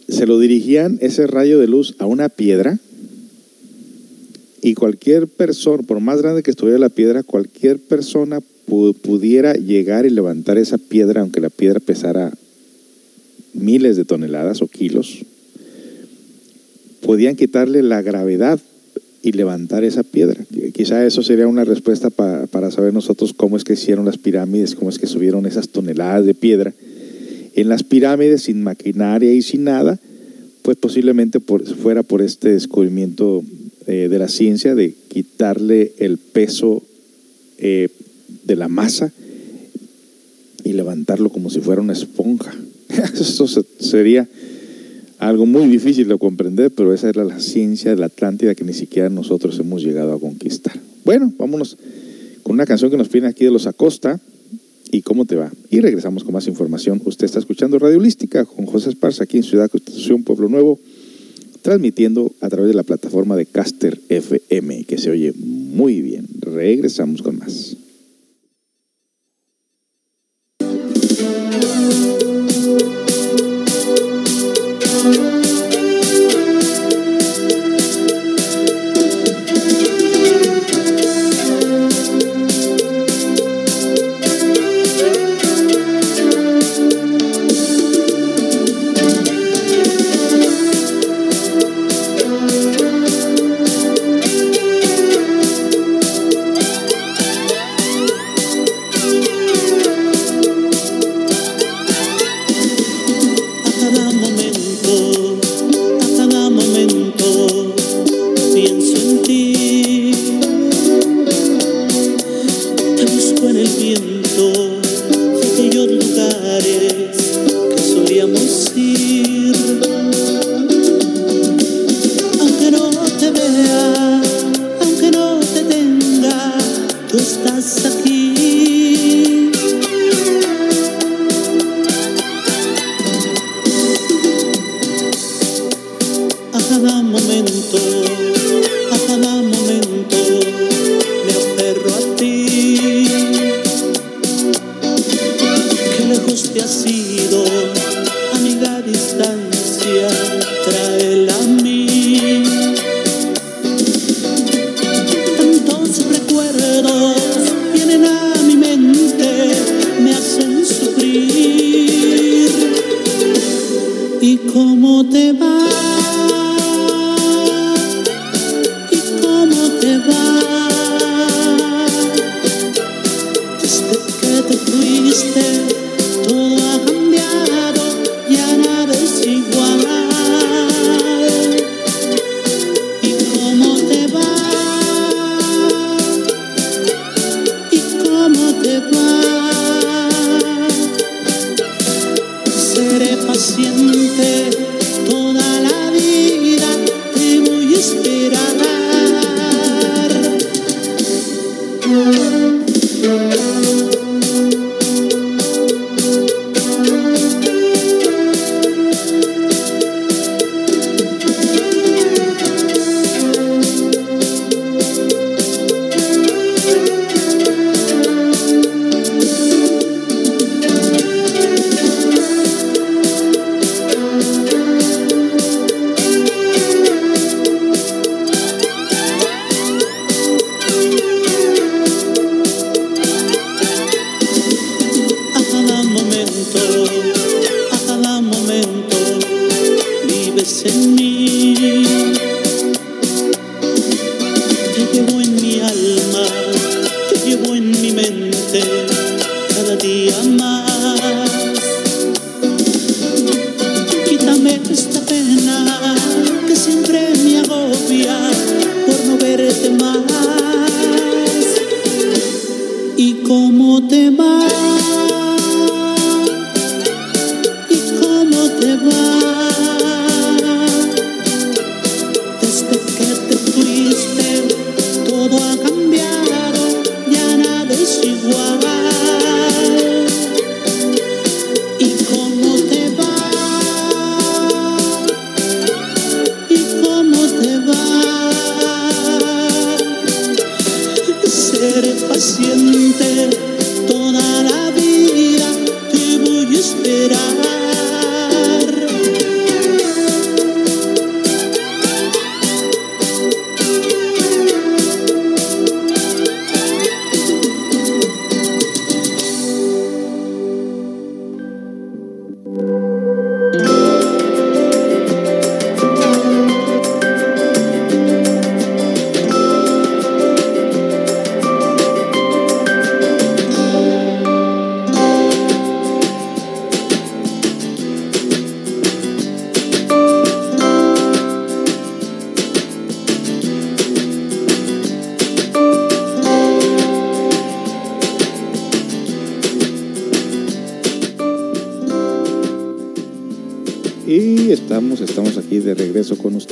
Se 0.07 0.25
lo 0.25 0.39
dirigían 0.39 0.99
ese 1.01 1.27
rayo 1.27 1.59
de 1.59 1.67
luz 1.67 1.95
a 1.99 2.05
una 2.05 2.29
piedra 2.29 2.79
y 4.65 4.73
cualquier 4.73 5.27
persona, 5.27 5.83
por 5.83 5.99
más 5.99 6.23
grande 6.23 6.41
que 6.41 6.49
estuviera 6.49 6.79
la 6.79 6.89
piedra, 6.89 7.21
cualquier 7.21 7.77
persona 7.77 8.41
pudiera 8.65 9.53
llegar 9.53 10.07
y 10.07 10.09
levantar 10.09 10.57
esa 10.57 10.79
piedra, 10.79 11.21
aunque 11.21 11.39
la 11.39 11.51
piedra 11.51 11.79
pesara 11.79 12.33
miles 13.53 13.95
de 13.95 14.05
toneladas 14.05 14.63
o 14.63 14.67
kilos, 14.67 15.23
podían 17.01 17.35
quitarle 17.35 17.83
la 17.83 18.01
gravedad 18.01 18.59
y 19.21 19.33
levantar 19.33 19.83
esa 19.83 20.01
piedra. 20.01 20.43
Quizá 20.73 21.05
eso 21.05 21.21
sería 21.21 21.47
una 21.47 21.63
respuesta 21.63 22.09
para, 22.09 22.47
para 22.47 22.71
saber 22.71 22.91
nosotros 22.91 23.33
cómo 23.33 23.57
es 23.57 23.63
que 23.63 23.73
hicieron 23.73 24.05
las 24.05 24.17
pirámides, 24.17 24.73
cómo 24.73 24.89
es 24.89 24.97
que 24.97 25.05
subieron 25.05 25.45
esas 25.45 25.69
toneladas 25.69 26.25
de 26.25 26.33
piedra. 26.33 26.73
En 27.53 27.69
las 27.69 27.83
pirámides, 27.83 28.41
sin 28.41 28.63
maquinaria 28.63 29.31
y 29.31 29.43
sin 29.43 29.65
nada, 29.65 29.99
pues 30.63 30.75
posiblemente 30.77 31.39
fuera 31.39 32.01
por 32.01 32.23
este 32.23 32.49
descubrimiento 32.49 33.43
eh, 33.87 34.07
de 34.09 34.19
la 34.19 34.27
ciencia 34.27 34.73
de 34.73 34.95
quitarle 35.09 35.93
el 35.99 36.17
peso 36.17 36.81
eh, 37.59 37.89
de 38.43 38.55
la 38.55 38.67
masa 38.67 39.13
y 40.63 40.73
levantarlo 40.73 41.29
como 41.29 41.51
si 41.51 41.59
fuera 41.61 41.81
una 41.81 41.93
esponja. 41.93 42.53
Eso 43.13 43.47
sería 43.79 44.27
algo 45.19 45.45
muy 45.45 45.67
difícil 45.67 46.07
de 46.07 46.17
comprender, 46.17 46.71
pero 46.71 46.93
esa 46.93 47.09
era 47.09 47.23
la 47.23 47.39
ciencia 47.39 47.91
de 47.91 47.97
la 47.97 48.07
Atlántida 48.07 48.55
que 48.55 48.63
ni 48.63 48.73
siquiera 48.73 49.09
nosotros 49.09 49.57
hemos 49.59 49.83
llegado 49.83 50.13
a 50.13 50.19
conquistar. 50.19 50.79
Bueno, 51.03 51.31
vámonos 51.37 51.77
con 52.43 52.53
una 52.53 52.65
canción 52.65 52.89
que 52.89 52.97
nos 52.97 53.11
viene 53.11 53.27
aquí 53.27 53.45
de 53.45 53.51
los 53.51 53.67
Acosta. 53.67 54.19
¿Y 54.91 55.01
cómo 55.01 55.25
te 55.25 55.35
va? 55.35 55.51
Y 55.69 55.79
regresamos 55.79 56.23
con 56.23 56.33
más 56.33 56.47
información. 56.47 57.01
Usted 57.05 57.25
está 57.25 57.39
escuchando 57.39 57.77
Radio 57.79 57.97
Holística 57.97 58.45
con 58.45 58.65
José 58.65 58.89
Esparza 58.89 59.23
aquí 59.23 59.37
en 59.37 59.43
Ciudad 59.43 59.69
Constitución, 59.69 60.23
Pueblo 60.23 60.49
Nuevo 60.49 60.79
transmitiendo 61.65 62.31
a 62.41 62.49
través 62.49 62.67
de 62.67 62.75
la 62.75 62.83
plataforma 62.83 63.35
de 63.35 63.47
Caster 63.47 63.99
FM, 64.09 64.83
que 64.83 64.99
se 64.99 65.09
oye 65.09 65.33
muy 65.35 65.99
bien. 65.99 66.27
Regresamos 66.39 67.23
con 67.23 67.39
más. 67.39 67.75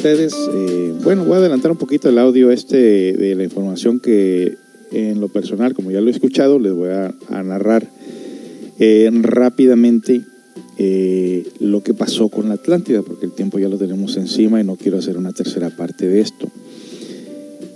Eh, 0.05 0.93
bueno, 1.01 1.23
voy 1.23 1.35
a 1.35 1.37
adelantar 1.37 1.71
un 1.71 1.77
poquito 1.77 2.09
el 2.09 2.17
audio 2.17 2.51
este 2.51 3.13
de 3.13 3.35
la 3.35 3.45
información 3.45 4.01
que 4.01 4.57
en 4.91 5.21
lo 5.21 5.29
personal, 5.29 5.73
como 5.73 5.91
ya 5.91 6.01
lo 6.01 6.09
he 6.09 6.11
escuchado, 6.11 6.59
les 6.59 6.73
voy 6.73 6.89
a, 6.89 7.15
narrar 7.41 7.87
eh, 8.79 9.09
rápidamente 9.21 10.21
eh, 10.77 11.47
lo 11.61 11.83
que 11.83 11.93
pasó 11.93 12.27
con 12.27 12.49
la 12.49 12.55
Atlántida, 12.55 13.01
porque 13.01 13.27
el 13.27 13.31
tiempo 13.31 13.59
ya 13.59 13.69
lo 13.69 13.77
tenemos 13.77 14.17
encima 14.17 14.59
y 14.59 14.65
no 14.65 14.75
quiero 14.75 14.97
hacer 14.97 15.17
una 15.17 15.31
tercera 15.31 15.69
parte 15.69 16.05
de 16.05 16.19
esto. 16.19 16.51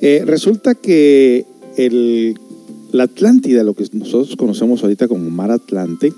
Resulta 0.02 0.76
que 0.76 1.46
el, 1.78 2.38
la 2.92 3.04
Atlántida, 3.04 3.64
lo 3.64 3.74
que 3.74 3.86
nosotros 3.94 4.36
conocemos 4.36 4.84
ahorita 4.84 5.08
como 5.08 5.30
Mar 5.30 5.52
Atlante, 5.52 6.12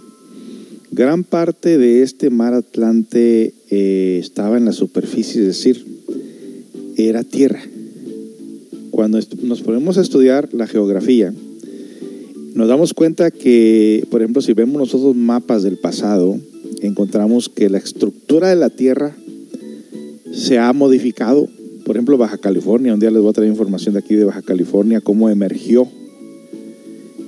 gran 0.90 1.24
parte 1.24 1.78
de 1.78 2.02
este 2.02 2.32
Mar 2.32 2.56
Atlante 2.56 3.54
estaba 3.70 4.58
en 4.58 4.66
la 4.66 4.74
superficie, 4.74 5.42
es 5.42 5.48
decir, 5.48 5.89
era 7.08 7.24
tierra. 7.24 7.62
Cuando 8.92 9.20
nos 9.44 9.62
ponemos 9.62 9.98
a 9.98 10.02
estudiar 10.02 10.50
la 10.54 10.68
geografía, 10.68 11.34
nos 12.54 12.68
damos 12.68 12.94
cuenta 12.94 13.32
que, 13.32 14.06
por 14.10 14.22
ejemplo, 14.22 14.42
si 14.42 14.54
vemos 14.54 14.78
nosotros 14.78 15.16
mapas 15.16 15.64
del 15.64 15.78
pasado, 15.78 16.38
encontramos 16.82 17.48
que 17.48 17.70
la 17.70 17.78
estructura 17.78 18.50
de 18.50 18.56
la 18.56 18.70
Tierra 18.70 19.16
se 20.34 20.58
ha 20.58 20.74
modificado. 20.74 21.48
Por 21.86 21.96
ejemplo, 21.96 22.18
Baja 22.18 22.38
California, 22.38 22.94
un 22.94 23.00
día 23.00 23.12
les 23.12 23.22
voy 23.22 23.30
a 23.30 23.34
traer 23.34 23.50
información 23.50 23.94
de 23.94 24.00
aquí 24.00 24.16
de 24.16 24.26
Baja 24.26 24.42
California, 24.42 25.00
cómo 25.00 25.30
emergió. 25.30 25.88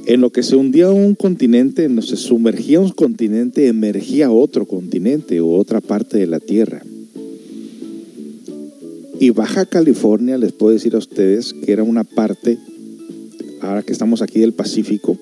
En 0.06 0.20
lo 0.20 0.32
que 0.32 0.44
se 0.44 0.56
hundía 0.56 0.90
un 0.90 1.16
continente, 1.16 1.88
que 1.88 2.02
se 2.02 2.18
sumergía 2.18 2.80
un 2.80 2.90
continente, 2.90 3.68
emergía 3.68 4.32
otro 4.32 4.66
continente 4.66 5.40
o 5.40 5.52
otra 5.52 5.80
parte 5.80 6.18
de 6.18 6.28
la 6.28 6.40
Tierra. 6.40 6.84
Y 9.22 9.30
Baja 9.30 9.66
California, 9.66 10.38
les 10.38 10.52
puedo 10.52 10.74
decir 10.74 10.96
a 10.96 10.98
ustedes 10.98 11.54
que 11.54 11.72
era 11.72 11.84
una 11.84 12.04
parte, 12.04 12.58
ahora 13.62 13.84
que 13.84 13.94
estamos 13.94 14.22
aquí 14.22 14.42
del 14.42 14.54
Pacífico, 14.54 15.18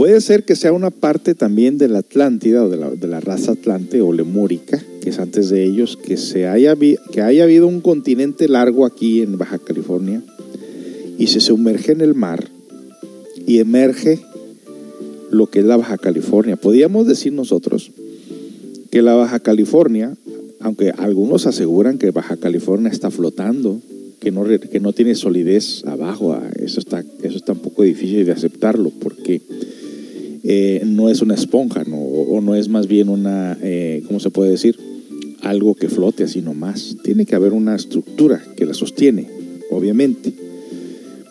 Puede 0.00 0.22
ser 0.22 0.44
que 0.46 0.56
sea 0.56 0.72
una 0.72 0.90
parte 0.90 1.34
también 1.34 1.76
de 1.76 1.86
la 1.86 1.98
Atlántida 1.98 2.64
o 2.64 2.70
de 2.70 3.06
la, 3.06 3.20
raza 3.20 3.52
Atlante 3.52 4.00
o 4.00 4.14
lemúrica, 4.14 4.82
que 5.02 5.10
es 5.10 5.18
antes 5.18 5.50
de 5.50 5.62
ellos, 5.62 5.98
que, 5.98 6.16
se 6.16 6.46
haya, 6.46 6.74
que 6.74 7.20
haya 7.20 7.44
habido 7.44 7.66
un 7.66 7.82
continente 7.82 8.48
largo 8.48 8.86
aquí 8.86 9.20
en 9.20 9.36
Baja 9.36 9.58
California 9.58 10.22
y 11.18 11.26
se 11.26 11.40
sumerge 11.40 11.92
en 11.92 12.00
el 12.00 12.14
mar 12.14 12.48
y 13.46 13.58
emerge 13.58 14.20
lo 15.30 15.48
que 15.48 15.58
es 15.58 15.66
la 15.66 15.76
Baja 15.76 15.98
California. 15.98 16.56
Podríamos 16.56 17.06
decir 17.06 17.34
nosotros 17.34 17.90
que 18.90 19.02
la 19.02 19.12
Baja 19.12 19.40
California, 19.40 20.16
aunque 20.60 20.90
algunos 20.90 21.46
aseguran 21.46 21.98
que 21.98 22.10
Baja 22.10 22.36
California 22.36 22.90
está 22.90 23.10
flotando, 23.10 23.80
que 24.20 24.30
no, 24.30 24.44
que 24.44 24.80
no 24.80 24.92
tiene 24.92 25.14
solidez 25.14 25.84
abajo, 25.86 26.34
ah, 26.34 26.50
eso 26.62 26.78
está, 26.78 27.02
eso 27.22 27.36
está 27.36 27.52
un 27.52 27.60
poco 27.60 27.82
difícil 27.82 28.26
de 28.26 28.32
aceptarlo 28.32 28.90
porque 29.00 29.40
eh, 30.44 30.82
no 30.84 31.08
es 31.08 31.22
una 31.22 31.34
esponja, 31.34 31.84
¿no? 31.84 31.96
o, 31.96 32.36
o 32.36 32.40
no 32.42 32.54
es 32.54 32.68
más 32.68 32.86
bien 32.86 33.08
una, 33.08 33.56
eh, 33.62 34.02
¿cómo 34.06 34.20
se 34.20 34.30
puede 34.30 34.50
decir? 34.50 34.76
Algo 35.42 35.74
que 35.74 35.88
flote 35.88 36.24
así 36.24 36.42
nomás. 36.42 36.96
Tiene 37.02 37.24
que 37.24 37.34
haber 37.34 37.54
una 37.54 37.74
estructura 37.74 38.42
que 38.56 38.66
la 38.66 38.74
sostiene, 38.74 39.26
obviamente. 39.70 40.34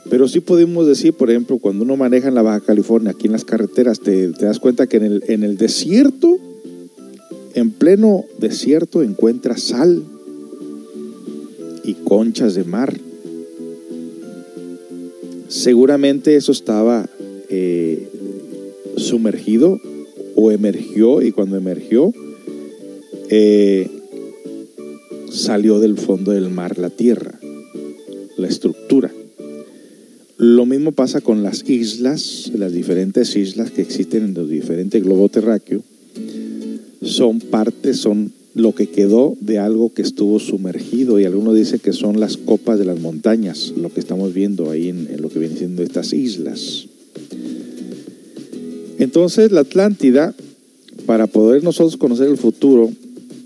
Pero 0.09 0.27
sí 0.27 0.39
podemos 0.39 0.87
decir, 0.87 1.13
por 1.13 1.29
ejemplo, 1.29 1.59
cuando 1.59 1.83
uno 1.83 1.95
maneja 1.95 2.29
en 2.29 2.33
la 2.33 2.41
Baja 2.41 2.61
California, 2.61 3.11
aquí 3.11 3.27
en 3.27 3.33
las 3.33 3.45
carreteras, 3.45 3.99
te, 3.99 4.29
te 4.29 4.45
das 4.45 4.59
cuenta 4.59 4.87
que 4.87 4.97
en 4.97 5.03
el, 5.03 5.23
en 5.27 5.43
el 5.43 5.57
desierto, 5.57 6.39
en 7.59 7.71
pleno 7.71 8.25
desierto, 8.39 9.03
encuentras 9.03 9.61
sal 9.61 10.03
y 11.83 11.93
conchas 11.93 12.55
de 12.55 12.63
mar. 12.63 12.99
Seguramente 15.47 16.35
eso 16.35 16.51
estaba 16.51 17.09
eh, 17.49 18.07
sumergido 18.97 19.79
o 20.35 20.51
emergió 20.51 21.21
y 21.21 21.31
cuando 21.31 21.57
emergió 21.57 22.13
eh, 23.29 23.89
salió 25.31 25.79
del 25.79 25.97
fondo 25.97 26.31
del 26.31 26.49
mar 26.49 26.77
la 26.77 26.89
tierra, 26.89 27.39
la 28.37 28.47
estructura. 28.47 29.11
Lo 30.37 30.65
mismo 30.65 30.93
pasa 30.93 31.19
con 31.19 31.43
las 31.43 31.69
islas, 31.69 32.51
las 32.55 32.71
diferentes 32.71 33.35
islas 33.35 33.71
que 33.71 33.81
existen 33.81 34.23
en 34.23 34.33
los 34.33 34.49
diferentes 34.49 35.03
globos 35.03 35.31
terráqueos. 35.31 35.83
Son 37.09 37.39
partes, 37.39 37.97
son 37.97 38.31
lo 38.53 38.75
que 38.75 38.87
quedó 38.87 39.35
de 39.41 39.57
algo 39.57 39.93
que 39.93 40.03
estuvo 40.03 40.39
sumergido 40.39 41.19
y 41.19 41.25
algunos 41.25 41.55
dicen 41.55 41.79
que 41.79 41.91
son 41.91 42.19
las 42.19 42.37
copas 42.37 42.77
de 42.77 42.85
las 42.85 42.99
montañas, 42.99 43.73
lo 43.75 43.91
que 43.91 43.99
estamos 43.99 44.33
viendo 44.33 44.69
ahí 44.69 44.89
en, 44.89 45.07
lo 45.19 45.29
que 45.29 45.39
viene 45.39 45.57
siendo 45.57 45.81
estas 45.81 46.13
islas. 46.13 46.85
Entonces 48.99 49.51
la 49.51 49.61
Atlántida, 49.61 50.35
para 51.07 51.25
poder 51.25 51.63
nosotros 51.63 51.97
conocer 51.97 52.27
el 52.27 52.37
futuro 52.37 52.91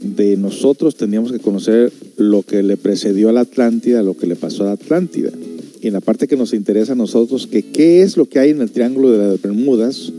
de 0.02 0.36
nosotros, 0.36 0.96
teníamos 0.96 1.32
que 1.32 1.40
conocer 1.40 1.94
lo 2.18 2.44
que 2.44 2.64
le 2.64 2.76
precedió 2.76 3.30
a 3.30 3.34
la 3.34 3.42
Atlántida, 3.42 4.04
lo 4.04 4.18
que 4.18 4.28
le 4.28 4.36
pasó 4.36 4.64
a 4.64 4.68
la 4.68 4.72
Atlántida. 4.74 5.32
Y 5.82 5.88
en 5.88 5.94
la 5.94 6.02
parte 6.02 6.28
que 6.28 6.36
nos 6.36 6.54
interesa 6.54 6.94
a 6.94 6.96
nosotros, 6.96 7.48
que 7.48 7.64
qué 7.64 8.02
es 8.02 8.18
lo 8.18 8.26
que 8.26 8.40
hay 8.40 8.50
en 8.50 8.62
el 8.62 8.72
Triángulo 8.72 9.12
de 9.12 9.18
las 9.20 9.42
Bermudas, 9.42 10.12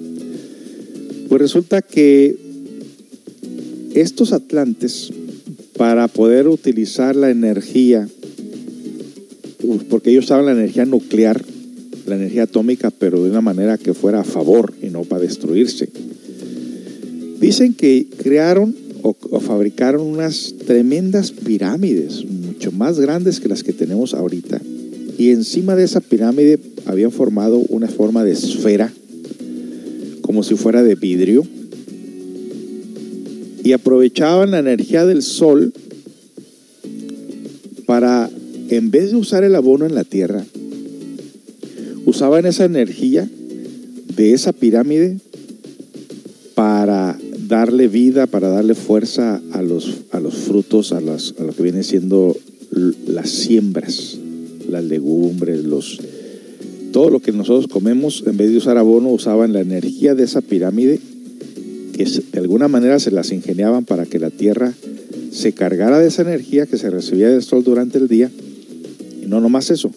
pues 1.29 1.41
resulta 1.41 1.83
que 1.83 2.44
estos 3.95 4.33
atlantes, 4.33 5.13
para 5.77 6.09
poder 6.09 6.49
utilizar 6.49 7.17
la 7.17 7.31
energía, 7.31 8.09
porque 9.89 10.11
ellos 10.11 10.27
usaban 10.27 10.47
la 10.47 10.53
energía 10.53 10.85
nuclear, 10.85 11.45
la 12.07 12.17
energía 12.17 12.45
atómica, 12.45 12.91
pero 12.91 13.23
de 13.23 13.31
una 13.31 13.41
manera 13.41 13.79
que 13.79 13.95
fuera 13.95 14.21
a 14.21 14.25
favor 14.25 14.73
y 14.83 14.87
no 14.87 15.03
para 15.03 15.23
destruirse. 15.23 15.89
Dicen 17.41 17.75
que 17.75 18.07
crearon 18.23 18.75
o, 19.03 19.17
o 19.31 19.41
fabricaron 19.41 20.07
unas 20.07 20.55
tremendas 20.67 21.33
pirámides, 21.33 22.25
mucho 22.25 22.73
más 22.73 23.01
grandes 23.01 23.41
que 23.41 23.49
las 23.49 23.63
que 23.63 23.73
tenemos 23.73 24.15
ahorita. 24.15 24.61
Y 25.19 25.31
encima 25.31 25.77
de 25.77 25.85
esa 25.85 26.01
pirámide 26.01 26.59
habían 26.87 27.11
formado 27.11 27.59
una 27.69 27.89
forma 27.89 28.25
de 28.25 28.33
esfera, 28.33 28.93
como 30.23 30.43
si 30.43 30.55
fuera 30.55 30.83
de 30.83 30.95
vidrio, 30.95 31.47
y 33.65 33.73
aprovechaban 33.73 34.51
la 34.51 34.59
energía 34.59 35.07
del 35.07 35.23
sol 35.23 35.73
para, 37.87 38.31
en 38.69 38.91
vez 38.91 39.11
de 39.11 39.17
usar 39.17 39.43
el 39.43 39.55
abono 39.55 39.87
en 39.87 39.95
la 39.95 40.05
tierra, 40.05 40.45
usaban 42.05 42.45
esa 42.45 42.67
energía 42.67 43.29
de 44.17 44.35
esa 44.35 44.53
pirámide 44.53 45.19
para 46.55 47.19
darle 47.49 47.89
vida, 47.89 48.27
para 48.27 48.49
darle 48.49 48.75
fuerza 48.75 49.41
a 49.53 49.63
los, 49.63 50.03
a 50.13 50.21
los 50.21 50.35
frutos, 50.35 50.93
a, 50.93 51.01
las, 51.01 51.35
a 51.39 51.45
lo 51.45 51.55
que 51.55 51.63
viene 51.63 51.83
siendo 51.83 52.37
las 53.07 53.31
siembras, 53.31 54.19
las 54.69 54.85
legumbres, 54.85 55.65
los, 55.65 56.01
todo 56.93 57.09
lo 57.09 57.21
que 57.21 57.33
nosotros 57.33 57.67
comemos, 57.69 58.25
en 58.27 58.37
vez 58.37 58.51
de 58.51 58.59
usar 58.59 58.77
abono, 58.77 59.09
usaban 59.09 59.55
la 59.55 59.61
energía 59.61 60.15
de 60.15 60.25
esa 60.25 60.43
pirámide, 60.43 61.01
que 61.97 62.05
de 62.05 62.41
alguna 62.41 62.69
manera 62.69 62.99
se 62.99 63.11
las 63.11 63.31
ingeniaban 63.33 63.85
para 63.85 64.05
que 64.07 64.19
la 64.19 64.31
tierra 64.31 64.75
se 65.31 65.53
cargara 65.53 65.99
de 65.99 66.09
esa 66.09 66.23
energía 66.23 66.67
que 66.67 66.77
se 66.77 66.91
recibía 66.91 67.29
del 67.29 67.43
sol 67.43 67.65
durante 67.65 67.99
el 67.99 68.09
día. 68.09 68.31
Y 69.23 69.27
no 69.27 69.41
nomás 69.41 69.71
eso, 69.71 69.91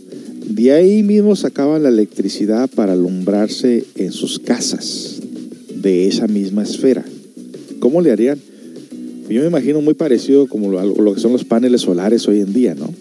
de 0.47 0.71
ahí 0.71 1.03
mismo 1.03 1.35
sacaban 1.35 1.83
la 1.83 1.89
electricidad 1.89 2.69
para 2.69 2.93
alumbrarse 2.93 3.83
en 3.95 4.11
sus 4.11 4.39
casas 4.39 5.19
de 5.75 6.07
esa 6.07 6.27
misma 6.27 6.63
esfera. 6.63 7.03
¿Cómo 7.79 8.01
le 8.01 8.11
harían? 8.11 8.39
Yo 9.29 9.41
me 9.41 9.47
imagino 9.47 9.81
muy 9.81 9.93
parecido 9.93 10.47
como 10.47 10.71
lo 10.71 11.13
que 11.13 11.19
son 11.19 11.33
los 11.33 11.43
paneles 11.43 11.81
solares 11.81 12.27
hoy 12.27 12.39
en 12.39 12.53
día, 12.53 12.75
¿no? 12.75 12.93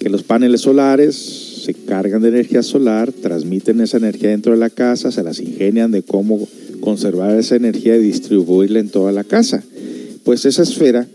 Que 0.00 0.08
los 0.08 0.24
paneles 0.24 0.62
solares 0.62 1.14
se 1.64 1.72
cargan 1.72 2.22
de 2.22 2.28
energía 2.28 2.62
solar, 2.62 3.12
transmiten 3.12 3.80
esa 3.80 3.96
energía 3.96 4.30
dentro 4.30 4.52
de 4.52 4.58
la 4.58 4.70
casa, 4.70 5.12
se 5.12 5.22
las 5.22 5.40
ingenian 5.40 5.92
de 5.92 6.02
cómo 6.02 6.46
conservar 6.80 7.38
esa 7.38 7.56
energía 7.56 7.96
y 7.96 8.02
distribuirla 8.02 8.80
en 8.80 8.88
toda 8.88 9.12
la 9.12 9.24
casa. 9.24 9.62
Pues 10.24 10.44
esa 10.44 10.62
esfera 10.62 11.06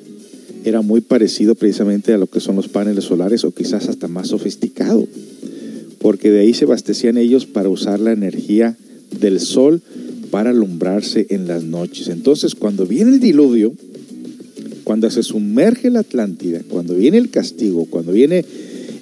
era 0.63 0.81
muy 0.81 1.01
parecido 1.01 1.55
precisamente 1.55 2.13
a 2.13 2.17
lo 2.17 2.27
que 2.27 2.39
son 2.39 2.55
los 2.55 2.67
paneles 2.67 3.05
solares 3.05 3.43
o 3.43 3.51
quizás 3.51 3.89
hasta 3.89 4.07
más 4.07 4.29
sofisticado, 4.29 5.07
porque 5.99 6.31
de 6.31 6.41
ahí 6.41 6.53
se 6.53 6.65
abastecían 6.65 7.17
ellos 7.17 7.45
para 7.45 7.69
usar 7.69 7.99
la 7.99 8.11
energía 8.11 8.77
del 9.19 9.39
sol 9.39 9.81
para 10.29 10.51
alumbrarse 10.51 11.27
en 11.29 11.47
las 11.47 11.63
noches. 11.63 12.07
Entonces, 12.07 12.55
cuando 12.55 12.85
viene 12.85 13.11
el 13.11 13.19
diluvio, 13.19 13.73
cuando 14.83 15.09
se 15.09 15.23
sumerge 15.23 15.89
la 15.89 15.99
Atlántida, 15.99 16.61
cuando 16.69 16.95
viene 16.95 17.17
el 17.17 17.29
castigo, 17.29 17.85
cuando 17.85 18.11
viene 18.13 18.45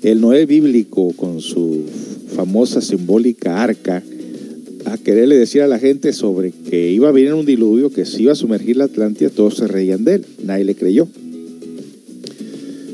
el 0.01 0.21
Noé 0.21 0.45
bíblico 0.45 1.13
con 1.13 1.41
su 1.41 1.83
famosa 2.35 2.81
simbólica 2.81 3.61
arca, 3.61 4.03
a 4.85 4.97
quererle 4.97 5.37
decir 5.37 5.61
a 5.61 5.67
la 5.67 5.79
gente 5.79 6.13
sobre 6.13 6.51
que 6.51 6.91
iba 6.91 7.09
a 7.09 7.11
venir 7.11 7.33
un 7.33 7.45
diluvio, 7.45 7.91
que 7.91 8.05
se 8.05 8.21
iba 8.23 8.31
a 8.31 8.35
sumergir 8.35 8.77
la 8.77 8.85
Atlántida, 8.85 9.29
todos 9.29 9.55
se 9.55 9.67
reían 9.67 10.03
de 10.03 10.15
él, 10.15 10.25
nadie 10.43 10.63
le 10.65 10.75
creyó. 10.75 11.07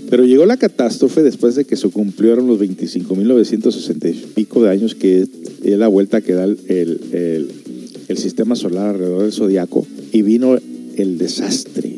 Pero 0.10 0.26
llegó 0.26 0.46
la 0.46 0.58
catástrofe 0.58 1.24
después 1.24 1.56
de 1.56 1.66
que 1.66 1.76
se 1.76 1.90
cumplieron 1.90 2.48
los 2.48 2.60
25.960 2.60 4.10
y 4.10 4.14
pico 4.36 4.64
de 4.64 4.70
años, 4.70 4.94
que 4.96 5.22
es 5.22 5.78
la 5.78 5.88
vuelta 5.88 6.22
que 6.22 6.34
da 6.34 6.44
el, 6.46 6.58
el- 6.68 8.18
sistema 8.18 8.56
solar 8.56 8.92
alrededor 8.96 9.24
del 9.24 9.34
zodiaco, 9.34 9.86
y 10.12 10.22
vino 10.22 10.58
el 10.96 11.18
desastre. 11.18 11.96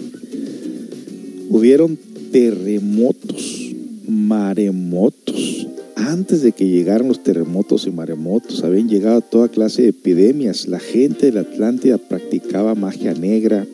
Hubieron 1.50 1.98
terremotos, 2.32 3.72
maremotos. 4.08 5.67
Antes 6.08 6.42
de 6.42 6.54
que 6.54 6.66
llegaran 6.66 7.10
los 7.10 7.22
terremotos 7.22 7.86
y 7.86 7.92
maremotos, 7.92 8.64
habían 8.64 8.88
llegado 8.88 9.20
toda 9.20 9.50
clase 9.50 9.82
de 9.82 9.90
epidemias. 9.90 10.66
La 10.66 10.80
gente 10.80 11.26
de 11.26 11.34
la 11.34 11.42
Atlántida 11.42 11.98
practicaba 11.98 12.76
magia 12.76 13.14
negra, 13.14 13.68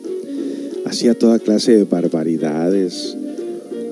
hacía 0.84 1.16
toda 1.16 1.38
clase 1.38 1.76
de 1.76 1.84
barbaridades 1.84 3.16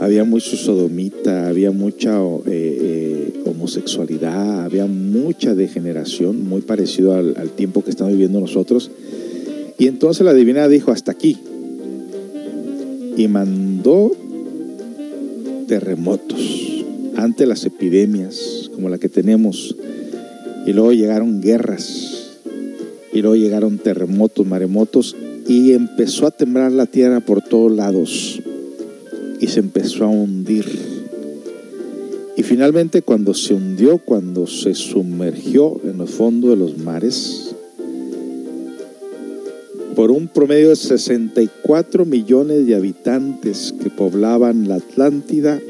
había 0.01 0.25
mucho 0.25 0.57
sodomita, 0.57 1.47
había 1.47 1.71
mucha 1.71 2.21
eh, 2.21 2.41
eh, 2.49 3.43
homosexualidad, 3.47 4.65
había 4.65 4.87
mucha 4.87 5.55
degeneración, 5.55 6.49
muy 6.49 6.63
parecido 6.63 7.15
al, 7.15 7.37
al 7.37 7.51
tiempo 7.51 7.85
que 7.85 7.91
estamos 7.91 8.13
viviendo 8.13 8.41
nosotros. 8.41 8.91
Y 9.79 9.87
entonces 9.87 10.27
la 10.27 10.35
divina 10.35 10.67
dijo, 10.67 10.91
hasta 10.91 11.13
aquí. 11.13 11.39
Y 13.17 13.29
mandó 13.29 14.11
terremotos 15.69 16.72
ante 17.17 17.47
las 17.47 17.65
epidemias 17.65 18.71
como 18.75 18.89
la 18.89 18.99
que 18.99 19.09
tenemos. 19.09 19.77
Y 20.67 20.73
luego 20.73 20.93
llegaron 20.93 21.41
guerras. 21.41 22.39
Y 23.13 23.21
luego 23.21 23.37
llegaron 23.37 23.79
terremotos, 23.79 24.47
maremotos. 24.47 25.17
Y 25.47 25.73
empezó 25.73 26.27
a 26.27 26.31
temblar 26.31 26.73
la 26.73 26.87
tierra 26.87 27.21
por 27.21 27.43
todos 27.43 27.73
lados 27.73 28.41
y 29.43 29.49
se 29.49 29.59
empezó 29.59 30.05
a 30.05 30.09
hundir. 30.09 30.65
Y 32.37 32.45
finalmente 32.45 33.03
cuando 33.03 33.35
se 33.35 33.55
hundió, 33.55 33.99
cuando 33.99 34.47
se 34.47 34.73
sumergió 34.73 35.81
en 35.85 36.01
el 36.01 36.07
fondo 36.07 36.51
de 36.51 36.57
los 36.57 36.79
mares, 36.79 37.55
por 39.97 40.13
un 40.13 40.29
promedio 40.29 40.71
de 40.71 40.77
64 40.77 42.07
millones 42.07 42.67
de 42.67 42.77
habitantes 42.77 43.75
que 43.83 43.91
poblaban 43.91 44.69
la 44.69 44.77
Atlántida, 44.77 45.61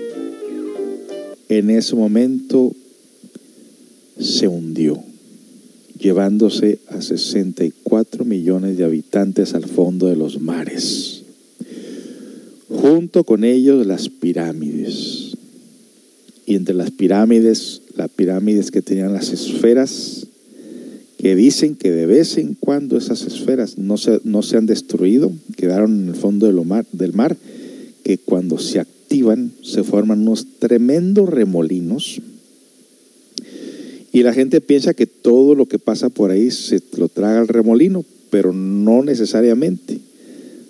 en 1.59 1.71
ese 1.71 1.95
momento 1.95 2.75
se 4.19 4.49
hundió, 4.49 5.03
llevándose 5.99 6.79
a 6.89 7.03
64 7.03 8.25
millones 8.25 8.79
de 8.79 8.85
habitantes 8.85 9.55
al 9.55 9.67
fondo 9.67 10.07
de 10.07 10.17
los 10.17 10.41
mares. 10.41 11.23
Junto 12.69 13.25
con 13.25 13.45
ellos 13.45 13.87
las 13.87 14.09
pirámides. 14.09 15.37
Y 16.47 16.55
entre 16.55 16.75
las 16.75 16.91
pirámides, 16.91 17.83
las 17.97 18.09
pirámides 18.09 18.71
que 18.71 18.81
tenían 18.81 19.13
las 19.13 19.31
esferas, 19.31 20.27
que 21.19 21.37
dicen 21.37 21.77
que 21.77 21.91
de 21.91 22.07
vez 22.07 22.39
en 22.39 22.55
cuando 22.55 22.97
esas 22.97 23.23
esferas 23.23 23.77
no 23.77 23.99
se, 23.99 24.21
no 24.25 24.43
se 24.43 24.57
han 24.57 24.67
destruido, 24.67 25.31
quedaron 25.57 26.03
en 26.03 26.09
el 26.09 26.15
fondo 26.15 26.51
mar, 26.65 26.87
del 26.93 27.13
mar, 27.13 27.37
que 28.03 28.17
cuando 28.17 28.59
se 28.59 28.81
activan 28.81 29.02
se 29.63 29.85
forman 29.85 30.21
unos 30.21 30.47
tremendos 30.59 31.29
remolinos. 31.29 32.21
Y 34.13 34.23
la 34.23 34.33
gente 34.33 34.61
piensa 34.61 34.95
que 34.95 35.07
todo 35.07 35.55
lo 35.55 35.67
que 35.67 35.79
pasa 35.79 36.11
por 36.11 36.31
ahí 36.31 36.51
se 36.51 36.81
lo 36.97 37.09
traga 37.09 37.41
el 37.41 37.49
remolino, 37.49 38.05
pero 38.31 38.53
no 38.53 39.03
necesariamente. 39.03 39.99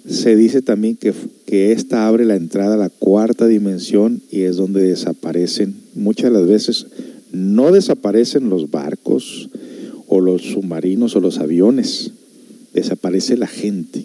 Se 0.09 0.37
dice 0.37 0.63
también 0.63 0.97
que, 0.97 1.13
que 1.47 1.73
esta 1.73 2.07
abre 2.07 2.25
la 2.25 2.37
entrada 2.37 2.75
a 2.75 2.79
la 2.79 2.89
cuarta 2.89 3.47
dimensión 3.47 4.21
y 4.31 4.43
es 4.43 4.57
donde 4.57 4.83
desaparecen, 4.83 5.75
muchas 5.95 6.33
de 6.33 6.39
las 6.39 6.49
veces 6.49 6.87
no 7.33 7.73
desaparecen 7.73 8.51
los 8.51 8.71
barcos, 8.71 9.49
o 10.15 10.21
los 10.21 10.43
submarinos 10.43 11.17
o 11.17 11.21
los 11.21 11.39
aviones. 11.39 12.11
Desaparece 12.75 13.39
la 13.39 13.47
gente. 13.47 14.05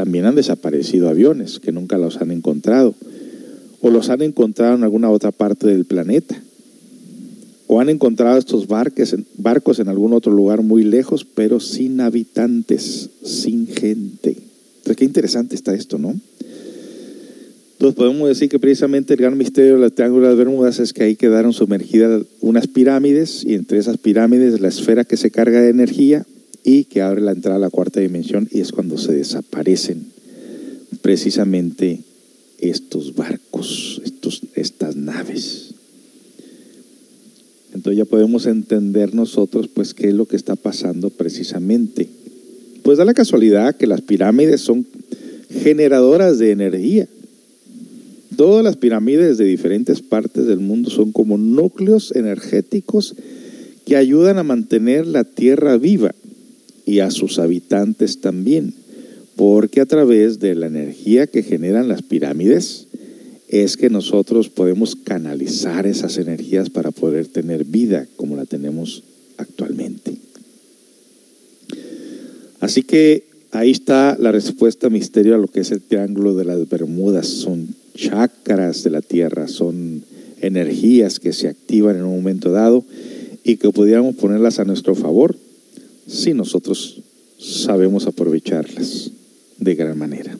También 0.00 0.24
han 0.24 0.34
desaparecido 0.34 1.10
aviones 1.10 1.60
que 1.60 1.72
nunca 1.72 1.98
los 1.98 2.22
han 2.22 2.30
encontrado. 2.30 2.94
O 3.82 3.90
los 3.90 4.08
han 4.08 4.22
encontrado 4.22 4.74
en 4.74 4.82
alguna 4.82 5.10
otra 5.10 5.30
parte 5.30 5.66
del 5.66 5.84
planeta. 5.84 6.42
O 7.66 7.82
han 7.82 7.90
encontrado 7.90 8.38
estos 8.38 8.66
barcos, 8.66 9.78
en 9.78 9.88
algún 9.88 10.14
otro 10.14 10.32
lugar 10.32 10.62
muy 10.62 10.84
lejos, 10.84 11.26
pero 11.26 11.60
sin 11.60 12.00
habitantes, 12.00 13.10
sin 13.22 13.66
gente. 13.66 14.38
Entonces, 14.78 14.96
qué 14.96 15.04
interesante 15.04 15.54
está 15.54 15.74
esto, 15.74 15.98
¿no? 15.98 16.18
Entonces 17.72 17.94
podemos 17.94 18.26
decir 18.26 18.48
que 18.48 18.58
precisamente 18.58 19.12
el 19.12 19.20
gran 19.20 19.36
misterio 19.36 19.78
del 19.78 19.92
Triángulo 19.92 20.22
de 20.22 20.28
las 20.30 20.38
Bermudas 20.38 20.78
es 20.78 20.94
que 20.94 21.02
ahí 21.02 21.14
quedaron 21.14 21.52
sumergidas 21.52 22.22
unas 22.40 22.68
pirámides 22.68 23.44
y 23.44 23.52
entre 23.52 23.78
esas 23.78 23.98
pirámides 23.98 24.62
la 24.62 24.68
esfera 24.68 25.04
que 25.04 25.18
se 25.18 25.30
carga 25.30 25.60
de 25.60 25.68
energía 25.68 26.24
y 26.64 26.84
que 26.84 27.02
abre 27.02 27.20
la 27.20 27.32
entrada 27.32 27.56
a 27.56 27.60
la 27.60 27.70
cuarta 27.70 28.00
dimensión 28.00 28.48
y 28.50 28.60
es 28.60 28.72
cuando 28.72 28.98
se 28.98 29.12
desaparecen 29.12 30.06
precisamente 31.02 32.00
estos 32.58 33.14
barcos, 33.14 34.00
estos, 34.04 34.42
estas 34.54 34.96
naves. 34.96 35.74
Entonces 37.72 37.98
ya 37.98 38.04
podemos 38.04 38.46
entender 38.46 39.14
nosotros 39.14 39.68
pues 39.68 39.94
qué 39.94 40.08
es 40.08 40.14
lo 40.14 40.26
que 40.26 40.36
está 40.36 40.56
pasando 40.56 41.10
precisamente. 41.10 42.08
Pues 42.82 42.98
da 42.98 43.04
la 43.04 43.14
casualidad 43.14 43.76
que 43.76 43.86
las 43.86 44.00
pirámides 44.00 44.60
son 44.60 44.86
generadoras 45.62 46.38
de 46.38 46.50
energía. 46.50 47.08
Todas 48.36 48.64
las 48.64 48.76
pirámides 48.76 49.38
de 49.38 49.44
diferentes 49.44 50.02
partes 50.02 50.46
del 50.46 50.60
mundo 50.60 50.90
son 50.90 51.12
como 51.12 51.38
núcleos 51.38 52.14
energéticos 52.14 53.14
que 53.84 53.96
ayudan 53.96 54.38
a 54.38 54.42
mantener 54.42 55.06
la 55.06 55.24
tierra 55.24 55.76
viva 55.76 56.14
y 56.90 56.98
a 56.98 57.12
sus 57.12 57.38
habitantes 57.38 58.20
también, 58.20 58.74
porque 59.36 59.80
a 59.80 59.86
través 59.86 60.40
de 60.40 60.56
la 60.56 60.66
energía 60.66 61.28
que 61.28 61.44
generan 61.44 61.86
las 61.86 62.02
pirámides 62.02 62.88
es 63.46 63.76
que 63.76 63.90
nosotros 63.90 64.48
podemos 64.48 64.96
canalizar 64.96 65.86
esas 65.86 66.18
energías 66.18 66.68
para 66.68 66.90
poder 66.90 67.28
tener 67.28 67.64
vida 67.64 68.08
como 68.16 68.34
la 68.34 68.44
tenemos 68.44 69.04
actualmente. 69.36 70.16
Así 72.58 72.82
que 72.82 73.22
ahí 73.52 73.70
está 73.70 74.16
la 74.18 74.32
respuesta 74.32 74.90
misterio 74.90 75.36
a 75.36 75.38
lo 75.38 75.46
que 75.46 75.60
es 75.60 75.70
el 75.70 75.82
triángulo 75.82 76.34
de 76.34 76.44
las 76.44 76.68
Bermudas. 76.68 77.28
Son 77.28 77.68
chakras 77.94 78.82
de 78.82 78.90
la 78.90 79.00
Tierra, 79.00 79.46
son 79.46 80.02
energías 80.40 81.20
que 81.20 81.32
se 81.32 81.46
activan 81.46 81.96
en 81.96 82.02
un 82.02 82.16
momento 82.16 82.50
dado 82.50 82.84
y 83.44 83.58
que 83.58 83.70
pudiéramos 83.70 84.16
ponerlas 84.16 84.58
a 84.58 84.64
nuestro 84.64 84.96
favor 84.96 85.36
si 86.10 86.34
nosotros 86.34 87.02
sabemos 87.38 88.06
aprovecharlas 88.06 89.12
de 89.58 89.74
gran 89.74 89.96
manera. 89.96 90.36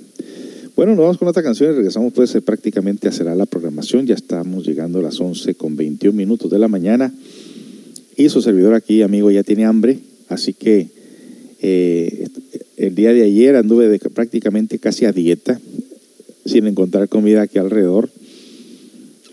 Bueno, 0.74 0.92
nos 0.92 1.02
vamos 1.02 1.18
con 1.18 1.28
otra 1.28 1.42
canción 1.42 1.70
y 1.70 1.74
regresamos 1.74 2.12
pues 2.12 2.36
prácticamente 2.44 3.08
a 3.08 3.12
cerrar 3.12 3.36
la 3.36 3.46
programación. 3.46 4.06
Ya 4.06 4.14
estamos 4.14 4.66
llegando 4.66 4.98
a 4.98 5.02
las 5.02 5.20
11 5.20 5.54
con 5.54 5.76
21 5.76 6.16
minutos 6.16 6.50
de 6.50 6.58
la 6.58 6.68
mañana 6.68 7.12
y 8.16 8.28
su 8.28 8.42
servidor 8.42 8.74
aquí, 8.74 9.02
amigo, 9.02 9.30
ya 9.30 9.42
tiene 9.42 9.64
hambre, 9.64 9.98
así 10.28 10.52
que 10.52 10.88
eh, 11.60 12.28
el 12.76 12.94
día 12.94 13.12
de 13.12 13.22
ayer 13.22 13.56
anduve 13.56 13.88
de, 13.88 13.98
prácticamente 13.98 14.78
casi 14.78 15.04
a 15.04 15.12
dieta 15.12 15.60
sin 16.44 16.66
encontrar 16.66 17.08
comida 17.08 17.42
aquí 17.42 17.58
alrededor. 17.58 18.10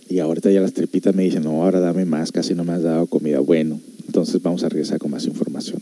Y 0.09 0.19
ahorita 0.19 0.51
ya 0.51 0.61
las 0.61 0.73
tripitas 0.73 1.15
me 1.15 1.23
dicen, 1.23 1.43
no, 1.43 1.63
ahora 1.63 1.79
dame 1.79 2.05
más, 2.05 2.31
casi 2.31 2.53
no 2.53 2.63
me 2.63 2.73
has 2.73 2.83
dado 2.83 3.07
comida. 3.07 3.39
Bueno, 3.39 3.79
entonces 4.05 4.41
vamos 4.41 4.63
a 4.63 4.69
regresar 4.69 4.99
con 4.99 5.11
más 5.11 5.25
información. 5.25 5.81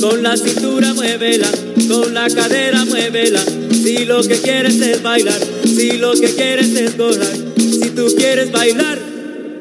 Con 0.00 0.22
la 0.22 0.36
cintura 0.36 0.92
muévela, 0.94 1.48
con 1.88 2.14
la 2.14 2.28
cadera 2.28 2.84
muévela. 2.84 3.42
Si 3.70 4.04
lo 4.04 4.22
que 4.22 4.36
quieres 4.38 4.80
es 4.80 5.02
bailar, 5.02 5.40
si 5.64 5.92
lo 5.92 6.12
que 6.12 6.34
quieres 6.34 6.74
es 6.76 6.96
gozar, 6.96 7.34
si 7.56 7.90
tú 7.90 8.06
quieres 8.16 8.52
bailar, 8.52 8.98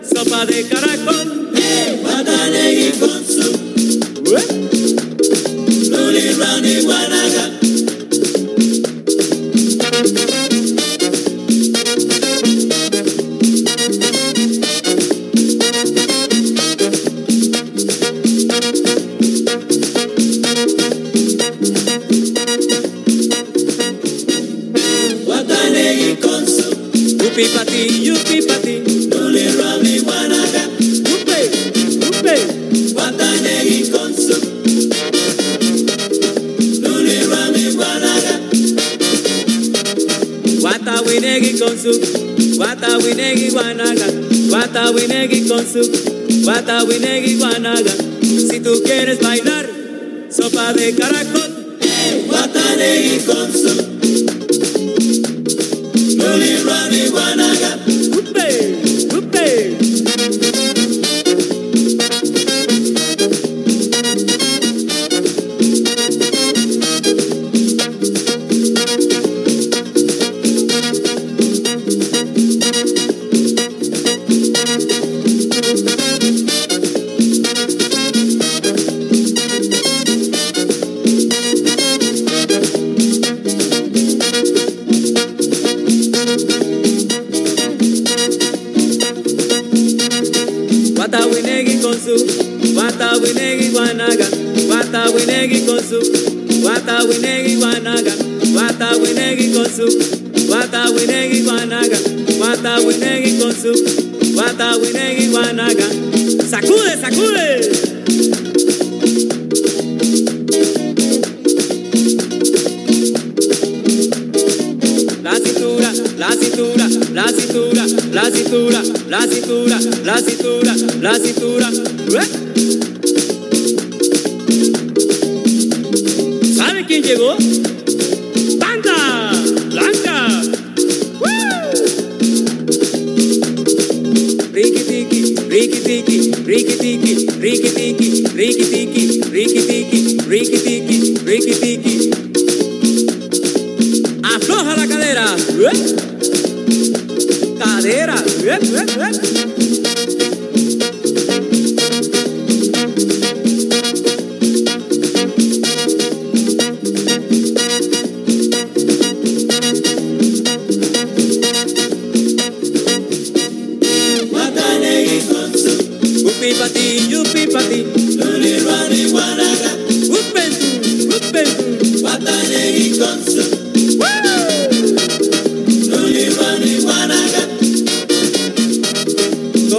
sopa 0.04 0.46
de 0.46 0.68
caracol. 0.68 1.52
Watanegi 2.04 2.92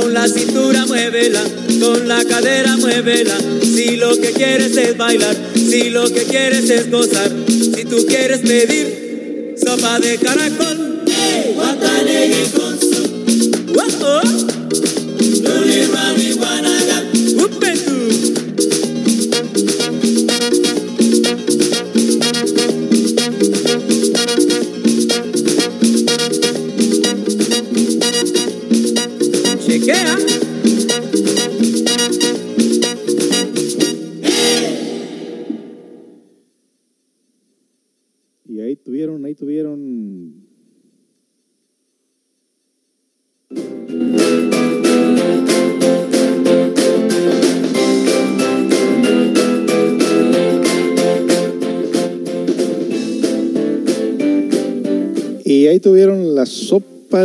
Con 0.04 0.12
la 0.12 0.28
cintura 0.28 0.84
muévela, 0.84 1.42
con 1.80 2.06
la 2.06 2.22
cadera 2.26 2.76
muévela. 2.76 3.38
Si 3.62 3.96
lo 3.96 4.14
que 4.20 4.32
quieres 4.32 4.76
es 4.76 4.98
bailar, 4.98 5.34
si 5.54 5.88
lo 5.88 6.04
que 6.12 6.24
quieres 6.24 6.68
es 6.68 6.90
gozar, 6.90 7.32
si 7.48 7.86
tú 7.86 8.04
quieres 8.06 8.40
pedir 8.40 9.54
sopa 9.56 9.98
de 10.00 10.18
caracol. 10.18 10.73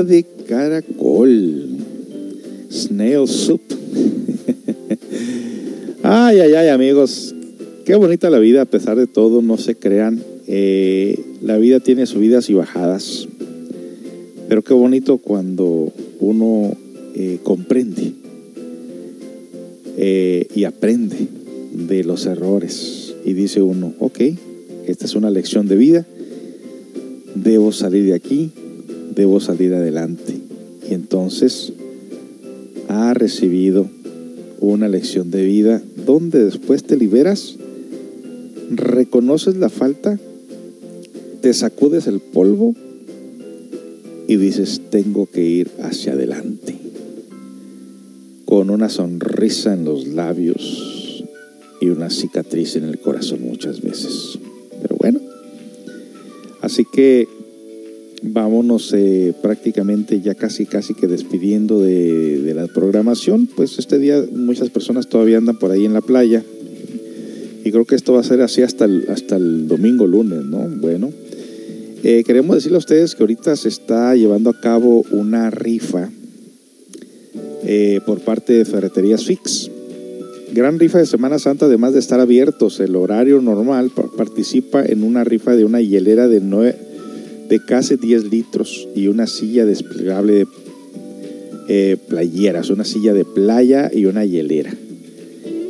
De 0.03 0.25
caracol. 0.47 1.67
Snail 2.69 3.27
soup. 3.27 3.61
ay, 6.03 6.39
ay, 6.39 6.53
ay, 6.53 6.67
amigos. 6.69 7.35
Qué 7.85 7.95
bonita 7.95 8.29
la 8.29 8.39
vida, 8.39 8.61
a 8.61 8.65
pesar 8.65 8.97
de 8.97 9.07
todo, 9.07 9.41
no 9.41 9.57
se 9.57 9.75
crean. 9.75 10.21
Eh, 10.47 11.19
la 11.41 11.57
vida 11.57 11.79
tiene 11.79 12.05
subidas 12.05 12.49
y 12.49 12.53
bajadas. 12.53 13.27
Pero 14.47 14.63
qué 14.63 14.73
bonito 14.73 15.17
cuando 15.17 15.91
uno 16.19 16.75
eh, 17.15 17.39
comprende 17.43 18.13
eh, 19.97 20.47
y 20.55 20.63
aprende 20.63 21.17
de 21.73 22.03
los 22.03 22.25
errores. 22.25 23.15
Y 23.25 23.33
dice 23.33 23.61
uno, 23.61 23.93
ok, 23.99 24.19
esta 24.85 25.05
es 25.05 25.15
una 25.15 25.29
lección 25.29 25.67
de 25.67 25.75
vida. 25.75 26.05
Debo 27.35 27.71
salir 27.71 28.05
de 28.05 28.13
aquí, 28.13 28.51
debo 29.15 29.39
salir 29.39 29.73
adelante. 29.73 30.39
Y 30.89 30.93
entonces 30.93 31.73
ha 32.87 33.13
recibido 33.13 33.87
una 34.59 34.87
lección 34.87 35.31
de 35.31 35.45
vida 35.45 35.81
donde 36.05 36.43
después 36.43 36.83
te 36.83 36.97
liberas, 36.97 37.55
reconoces 38.71 39.55
la 39.55 39.69
falta, 39.69 40.19
te 41.41 41.53
sacudes 41.53 42.07
el 42.07 42.19
polvo 42.19 42.75
y 44.27 44.35
dices, 44.35 44.81
tengo 44.89 45.27
que 45.27 45.43
ir 45.43 45.71
hacia 45.81 46.13
adelante. 46.13 46.75
Con 48.45 48.69
una 48.69 48.89
sonrisa 48.89 49.73
en 49.73 49.85
los 49.85 50.07
labios 50.07 51.23
y 51.79 51.89
una 51.89 52.09
cicatriz 52.09 52.75
en 52.75 52.83
el 52.83 52.99
corazón 52.99 53.41
muchas 53.41 53.81
veces. 53.81 54.39
Pero 54.81 54.95
bueno, 54.97 55.19
así 56.61 56.85
que 56.91 57.27
vámonos 58.21 58.93
eh, 58.93 59.33
prácticamente 59.41 60.21
ya 60.21 60.35
casi 60.35 60.65
casi 60.65 60.93
que 60.93 61.07
despidiendo 61.07 61.79
de, 61.79 62.53
la 62.55 62.67
programación. 62.67 63.47
Pues 63.47 63.79
este 63.79 63.97
día 63.99 64.23
muchas 64.33 64.69
personas 64.69 65.07
todavía 65.07 65.37
andan 65.37 65.57
por 65.59 65.71
ahí 65.71 65.85
en 65.85 65.93
la 65.93 66.01
playa. 66.01 66.43
Y 67.63 67.71
creo 67.71 67.85
que 67.85 67.95
esto 67.95 68.13
va 68.13 68.21
a 68.21 68.23
ser 68.23 68.41
así 68.41 68.61
hasta 68.61 68.85
el, 68.85 69.05
hasta 69.09 69.35
el 69.35 69.67
domingo, 69.67 70.07
lunes, 70.07 70.43
¿no? 70.45 70.67
Bueno, 70.81 71.11
eh, 72.03 72.23
queremos 72.25 72.55
decirle 72.55 72.77
a 72.77 72.79
ustedes 72.79 73.15
que 73.15 73.23
ahorita 73.23 73.55
se 73.55 73.67
está 73.67 74.15
llevando 74.15 74.49
a 74.49 74.59
cabo 74.59 75.03
una 75.11 75.51
rifa 75.51 76.09
eh, 77.63 77.99
por 78.05 78.21
parte 78.21 78.53
de 78.53 78.65
Ferreterías 78.65 79.25
Fix. 79.25 79.69
Gran 80.53 80.79
rifa 80.79 80.97
de 80.97 81.05
Semana 81.05 81.37
Santa, 81.37 81.65
además 81.65 81.93
de 81.93 81.99
estar 81.99 82.19
abiertos 82.19 82.79
el 82.79 82.95
horario 82.95 83.41
normal, 83.41 83.91
pa- 83.93 84.09
participa 84.17 84.83
en 84.83 85.03
una 85.03 85.23
rifa 85.23 85.55
de 85.55 85.65
una 85.65 85.81
hielera 85.81 86.27
de, 86.27 86.39
nueve, 86.39 86.75
de 87.49 87.59
casi 87.65 87.95
10 87.95 88.25
litros 88.31 88.87
y 88.95 89.07
una 89.07 89.27
silla 89.27 89.65
desplegable 89.65 90.33
de 90.33 90.47
eh, 91.67 91.97
playeras, 92.07 92.69
una 92.69 92.85
silla 92.85 93.13
de 93.13 93.25
playa 93.25 93.91
y 93.93 94.05
una 94.05 94.25
hielera. 94.25 94.73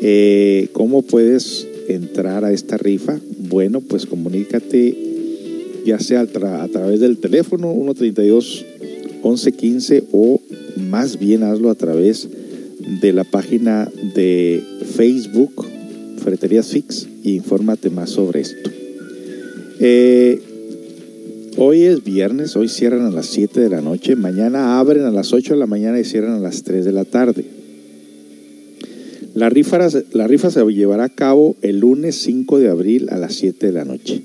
Eh, 0.02 0.68
¿Cómo 0.74 1.02
puedes 1.02 1.68
entrar 1.88 2.46
a 2.46 2.52
esta 2.54 2.78
rifa? 2.78 3.20
Bueno, 3.50 3.82
pues 3.82 4.06
comunícate 4.06 4.96
ya 5.86 6.00
sea 6.00 6.22
a, 6.22 6.28
tra- 6.28 6.62
a 6.62 6.68
través 6.68 7.00
del 7.00 7.18
teléfono 7.18 7.74
132 7.74 8.66
1115 9.24 10.04
o 10.12 10.40
más 10.90 11.18
bien 11.20 11.44
hazlo 11.44 11.70
a 11.70 11.76
través 11.76 12.30
de 13.02 13.14
la 13.14 13.24
página 13.24 13.90
de 14.16 14.62
Facebook 14.96 15.66
Ferreterías 16.24 16.68
Fix 16.68 17.08
y 17.24 17.36
infórmate 17.36 17.90
más 17.90 18.10
sobre 18.12 18.42
esto. 18.42 18.70
Eh, 19.80 20.42
hoy 21.62 21.84
es 21.84 22.04
viernes, 22.06 22.56
hoy 22.56 22.70
cierran 22.70 23.06
a 23.06 23.12
las 23.12 23.26
7 23.28 23.60
de 23.60 23.70
la 23.70 23.82
noche, 23.82 24.16
mañana 24.16 24.80
abren 24.80 25.04
a 25.04 25.12
las 25.12 25.34
8 25.34 25.54
de 25.54 25.60
la 25.60 25.66
mañana 25.66 26.00
y 26.00 26.06
cierran 26.06 26.34
a 26.34 26.40
las 26.40 26.64
3 26.64 26.86
de 26.86 26.92
la 26.94 27.04
tarde. 27.04 27.44
La 29.34 29.50
rifa, 29.50 29.78
la 30.14 30.28
rifa 30.28 30.52
se 30.52 30.66
llevará 30.66 31.04
a 31.04 31.10
cabo 31.10 31.58
el 31.62 31.82
lunes 31.82 32.16
5 32.22 32.60
de 32.60 32.70
abril 32.70 33.10
a 33.12 33.18
las 33.18 33.36
7 33.36 33.68
de 33.68 33.74
la 33.74 33.84
noche. 33.84 34.22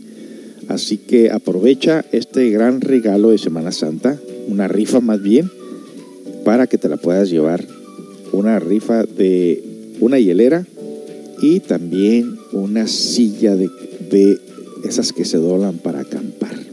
Así 0.68 0.96
que 0.96 1.30
aprovecha 1.30 2.04
este 2.12 2.48
gran 2.50 2.80
regalo 2.80 3.30
de 3.30 3.38
Semana 3.38 3.72
Santa, 3.72 4.18
una 4.48 4.68
rifa 4.68 5.00
más 5.00 5.20
bien, 5.20 5.50
para 6.44 6.68
que 6.68 6.78
te 6.78 6.88
la 6.88 6.96
puedas 6.96 7.30
llevar. 7.30 7.66
Una 8.32 8.60
rifa 8.60 9.04
de 9.04 9.62
una 10.00 10.18
hielera 10.18 10.66
y 11.42 11.60
también 11.60 12.36
una 12.52 12.86
silla 12.86 13.56
de, 13.56 13.68
de 14.10 14.38
esas 14.84 15.12
que 15.12 15.24
se 15.24 15.38
doblan 15.38 15.78
para 15.78 16.00
acampar. 16.00 16.63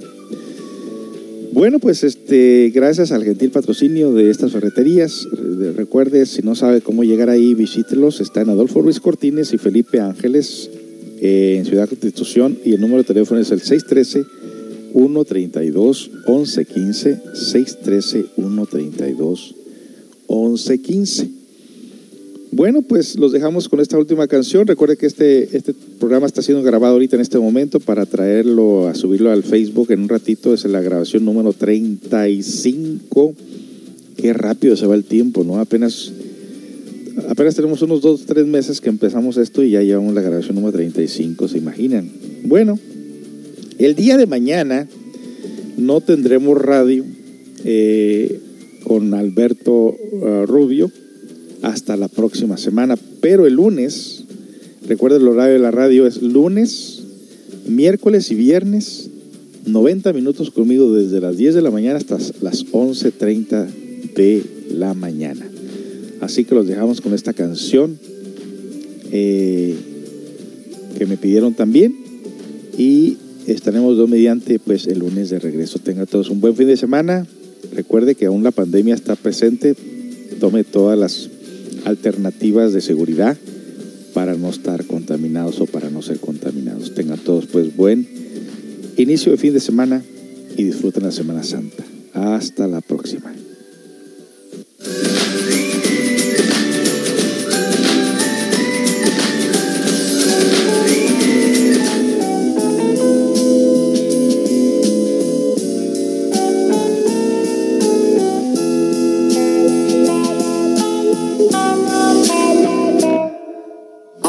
Bueno, 1.61 1.77
pues 1.77 2.03
este, 2.03 2.71
gracias 2.73 3.11
al 3.11 3.23
gentil 3.23 3.51
patrocinio 3.51 4.11
de 4.13 4.31
estas 4.31 4.51
ferreterías. 4.51 5.27
Recuerde, 5.75 6.25
si 6.25 6.41
no 6.41 6.55
sabe 6.55 6.81
cómo 6.81 7.03
llegar 7.03 7.29
ahí, 7.29 7.53
visítelos. 7.53 8.19
Está 8.19 8.41
en 8.41 8.49
Adolfo 8.49 8.81
Ruiz 8.81 8.99
Cortines 8.99 9.53
y 9.53 9.59
Felipe 9.59 9.99
Ángeles 9.99 10.71
eh, 11.19 11.57
en 11.59 11.65
Ciudad 11.65 11.87
Constitución 11.87 12.57
y 12.65 12.73
el 12.73 12.81
número 12.81 13.03
de 13.03 13.07
teléfono 13.09 13.39
es 13.39 13.51
el 13.51 13.61
613 13.61 14.25
132 14.91 16.09
Bueno, 22.53 22.81
pues 22.81 23.17
los 23.17 23.31
dejamos 23.31 23.69
con 23.69 23.79
esta 23.79 23.97
última 23.97 24.27
canción. 24.27 24.67
Recuerde 24.67 24.97
que 24.97 25.05
este, 25.05 25.55
este 25.55 25.73
programa 25.73 26.27
está 26.27 26.41
siendo 26.41 26.61
grabado 26.61 26.93
ahorita 26.93 27.15
en 27.15 27.21
este 27.21 27.39
momento 27.39 27.79
para 27.79 28.05
traerlo 28.05 28.89
a 28.89 28.93
subirlo 28.93 29.31
al 29.31 29.43
Facebook 29.43 29.89
en 29.91 30.01
un 30.01 30.09
ratito. 30.09 30.53
Es 30.53 30.65
la 30.65 30.81
grabación 30.81 31.23
número 31.23 31.53
35. 31.53 33.33
Qué 34.17 34.33
rápido 34.33 34.75
se 34.75 34.85
va 34.85 34.95
el 34.95 35.05
tiempo, 35.05 35.45
¿no? 35.45 35.59
Apenas, 35.59 36.11
apenas 37.29 37.55
tenemos 37.55 37.81
unos 37.83 38.01
dos, 38.01 38.25
tres 38.25 38.45
meses 38.45 38.81
que 38.81 38.89
empezamos 38.89 39.37
esto 39.37 39.63
y 39.63 39.71
ya 39.71 39.81
llevamos 39.81 40.13
la 40.13 40.21
grabación 40.21 40.55
número 40.55 40.73
35, 40.73 41.47
¿se 41.47 41.57
imaginan? 41.57 42.09
Bueno, 42.43 42.77
el 43.79 43.95
día 43.95 44.17
de 44.17 44.25
mañana 44.25 44.89
no 45.77 46.01
tendremos 46.01 46.61
radio 46.61 47.05
eh, 47.63 48.39
con 48.83 49.13
Alberto 49.13 49.95
uh, 49.95 50.45
Rubio 50.45 50.91
hasta 51.61 51.97
la 51.97 52.07
próxima 52.07 52.57
semana. 52.57 52.97
Pero 53.21 53.45
el 53.45 53.53
lunes, 53.55 54.23
recuerda 54.87 55.17
el 55.17 55.27
horario 55.27 55.53
de 55.53 55.59
la 55.59 55.71
radio, 55.71 56.07
es 56.07 56.21
lunes, 56.21 57.03
miércoles 57.67 58.31
y 58.31 58.35
viernes, 58.35 59.09
90 59.65 60.13
minutos 60.13 60.49
conmigo 60.51 60.91
desde 60.93 61.21
las 61.21 61.37
10 61.37 61.55
de 61.55 61.61
la 61.61 61.71
mañana 61.71 61.97
hasta 61.97 62.17
las 62.41 62.65
11.30 62.65 63.67
de 64.15 64.43
la 64.73 64.93
mañana. 64.93 65.47
Así 66.19 66.45
que 66.45 66.55
los 66.55 66.67
dejamos 66.67 67.01
con 67.01 67.13
esta 67.13 67.33
canción 67.33 67.97
eh, 69.11 69.75
que 70.97 71.05
me 71.05 71.17
pidieron 71.17 71.53
también 71.53 71.95
y 72.77 73.17
estaremos 73.47 73.97
dos 73.97 74.09
mediante 74.09 74.59
pues 74.59 74.87
el 74.87 74.99
lunes 74.99 75.29
de 75.29 75.39
regreso. 75.39 75.79
Tengan 75.79 76.07
todos 76.07 76.29
un 76.29 76.41
buen 76.41 76.55
fin 76.55 76.67
de 76.67 76.77
semana. 76.77 77.27
Recuerde 77.73 78.15
que 78.15 78.25
aún 78.25 78.43
la 78.43 78.51
pandemia 78.51 78.95
está 78.95 79.15
presente. 79.15 79.75
Tome 80.39 80.63
todas 80.63 80.97
las 80.97 81.29
alternativas 81.85 82.73
de 82.73 82.81
seguridad 82.81 83.37
para 84.13 84.35
no 84.35 84.49
estar 84.49 84.85
contaminados 84.85 85.59
o 85.61 85.65
para 85.65 85.89
no 85.89 86.01
ser 86.01 86.19
contaminados. 86.19 86.93
Tengan 86.93 87.19
todos 87.19 87.45
pues 87.45 87.75
buen 87.75 88.07
inicio 88.97 89.31
de 89.31 89.37
fin 89.37 89.53
de 89.53 89.59
semana 89.59 90.03
y 90.57 90.63
disfruten 90.63 91.03
la 91.03 91.11
Semana 91.11 91.43
Santa. 91.43 91.83
Hasta 92.13 92.67
la 92.67 92.81
próxima. 92.81 93.33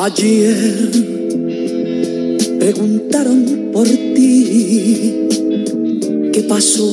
Ayer 0.05 0.91
preguntaron 2.59 3.70
por 3.73 3.87
ti. 3.87 5.29
¿Qué 6.33 6.43
pasó? 6.49 6.93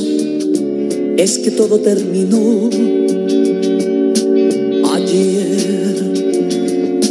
Es 1.18 1.40
que 1.40 1.49
todo 1.49 1.80
terminó. 1.80 2.69
Ayer 4.94 6.03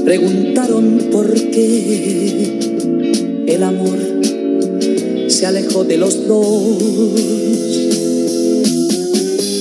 preguntaron 0.04 1.08
por 1.10 1.34
qué 1.34 2.60
el 3.48 3.62
amor 3.64 3.98
se 5.26 5.46
alejó 5.46 5.82
de 5.82 5.96
los 5.96 6.28
dos. 6.28 6.78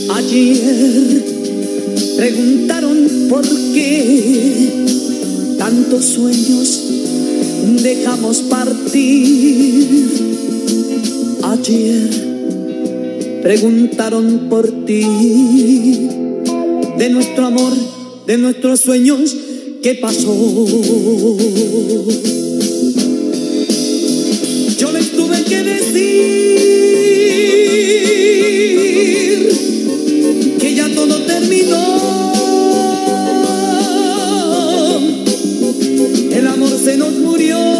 Ayer 0.09 1.23
preguntaron 2.15 3.27
por 3.27 3.43
qué 3.73 4.96
tantos 5.67 6.05
sueños 6.05 6.81
dejamos 7.83 8.37
partir. 8.43 9.85
Ayer 11.43 12.09
preguntaron 13.43 14.47
por 14.49 14.85
ti, 14.85 15.01
de 16.97 17.09
nuestro 17.09 17.47
amor, 17.47 17.73
de 18.25 18.37
nuestros 18.37 18.79
sueños, 18.79 19.35
¿qué 19.83 19.95
pasó? 19.95 20.33
Yo 24.79 24.91
les 24.93 25.11
tuve 25.11 25.43
que 25.43 25.63
decir 25.63 26.07
que 30.61 30.75
ya 30.75 30.87
todo 30.95 31.23
terminó. 31.23 32.26
Nos 36.97 37.13
murió. 37.13 37.76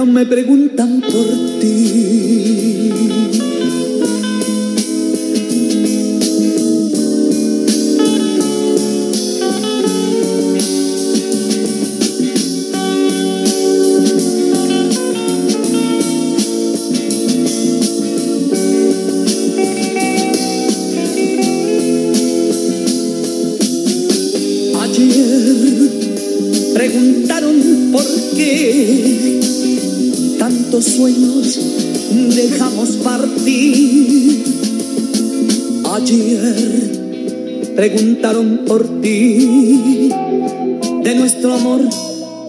Y 0.00 0.02
aún 0.02 0.14
me 0.14 0.24
preguntan 0.24 1.00
por 1.00 1.60
ti. 1.60 3.49
Preguntaron 37.80 38.60
por 38.66 39.00
ti, 39.00 40.10
de 41.02 41.14
nuestro 41.14 41.54
amor, 41.54 41.80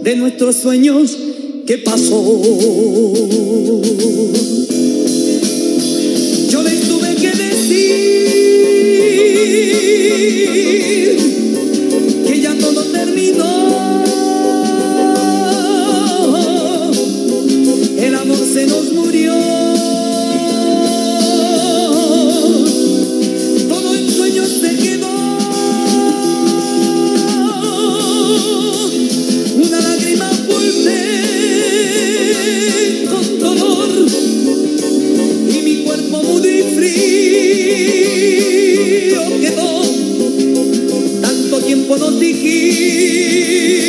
de 0.04 0.18
nuestros 0.18 0.58
sueños, 0.58 1.18
¿qué 1.66 1.78
pasó? 1.78 2.22
Yo 6.50 6.64
les 6.64 6.82
tuve 6.82 7.16
que 7.16 7.32
decir 7.32 7.78
que 12.28 12.42
ya 12.42 12.54
todo 12.58 12.84
terminó. 12.92 14.04
El 17.98 18.16
amor 18.16 18.38
se 18.54 18.68
nos 18.68 18.92
murió. 18.92 19.51
Tanto 42.72 43.81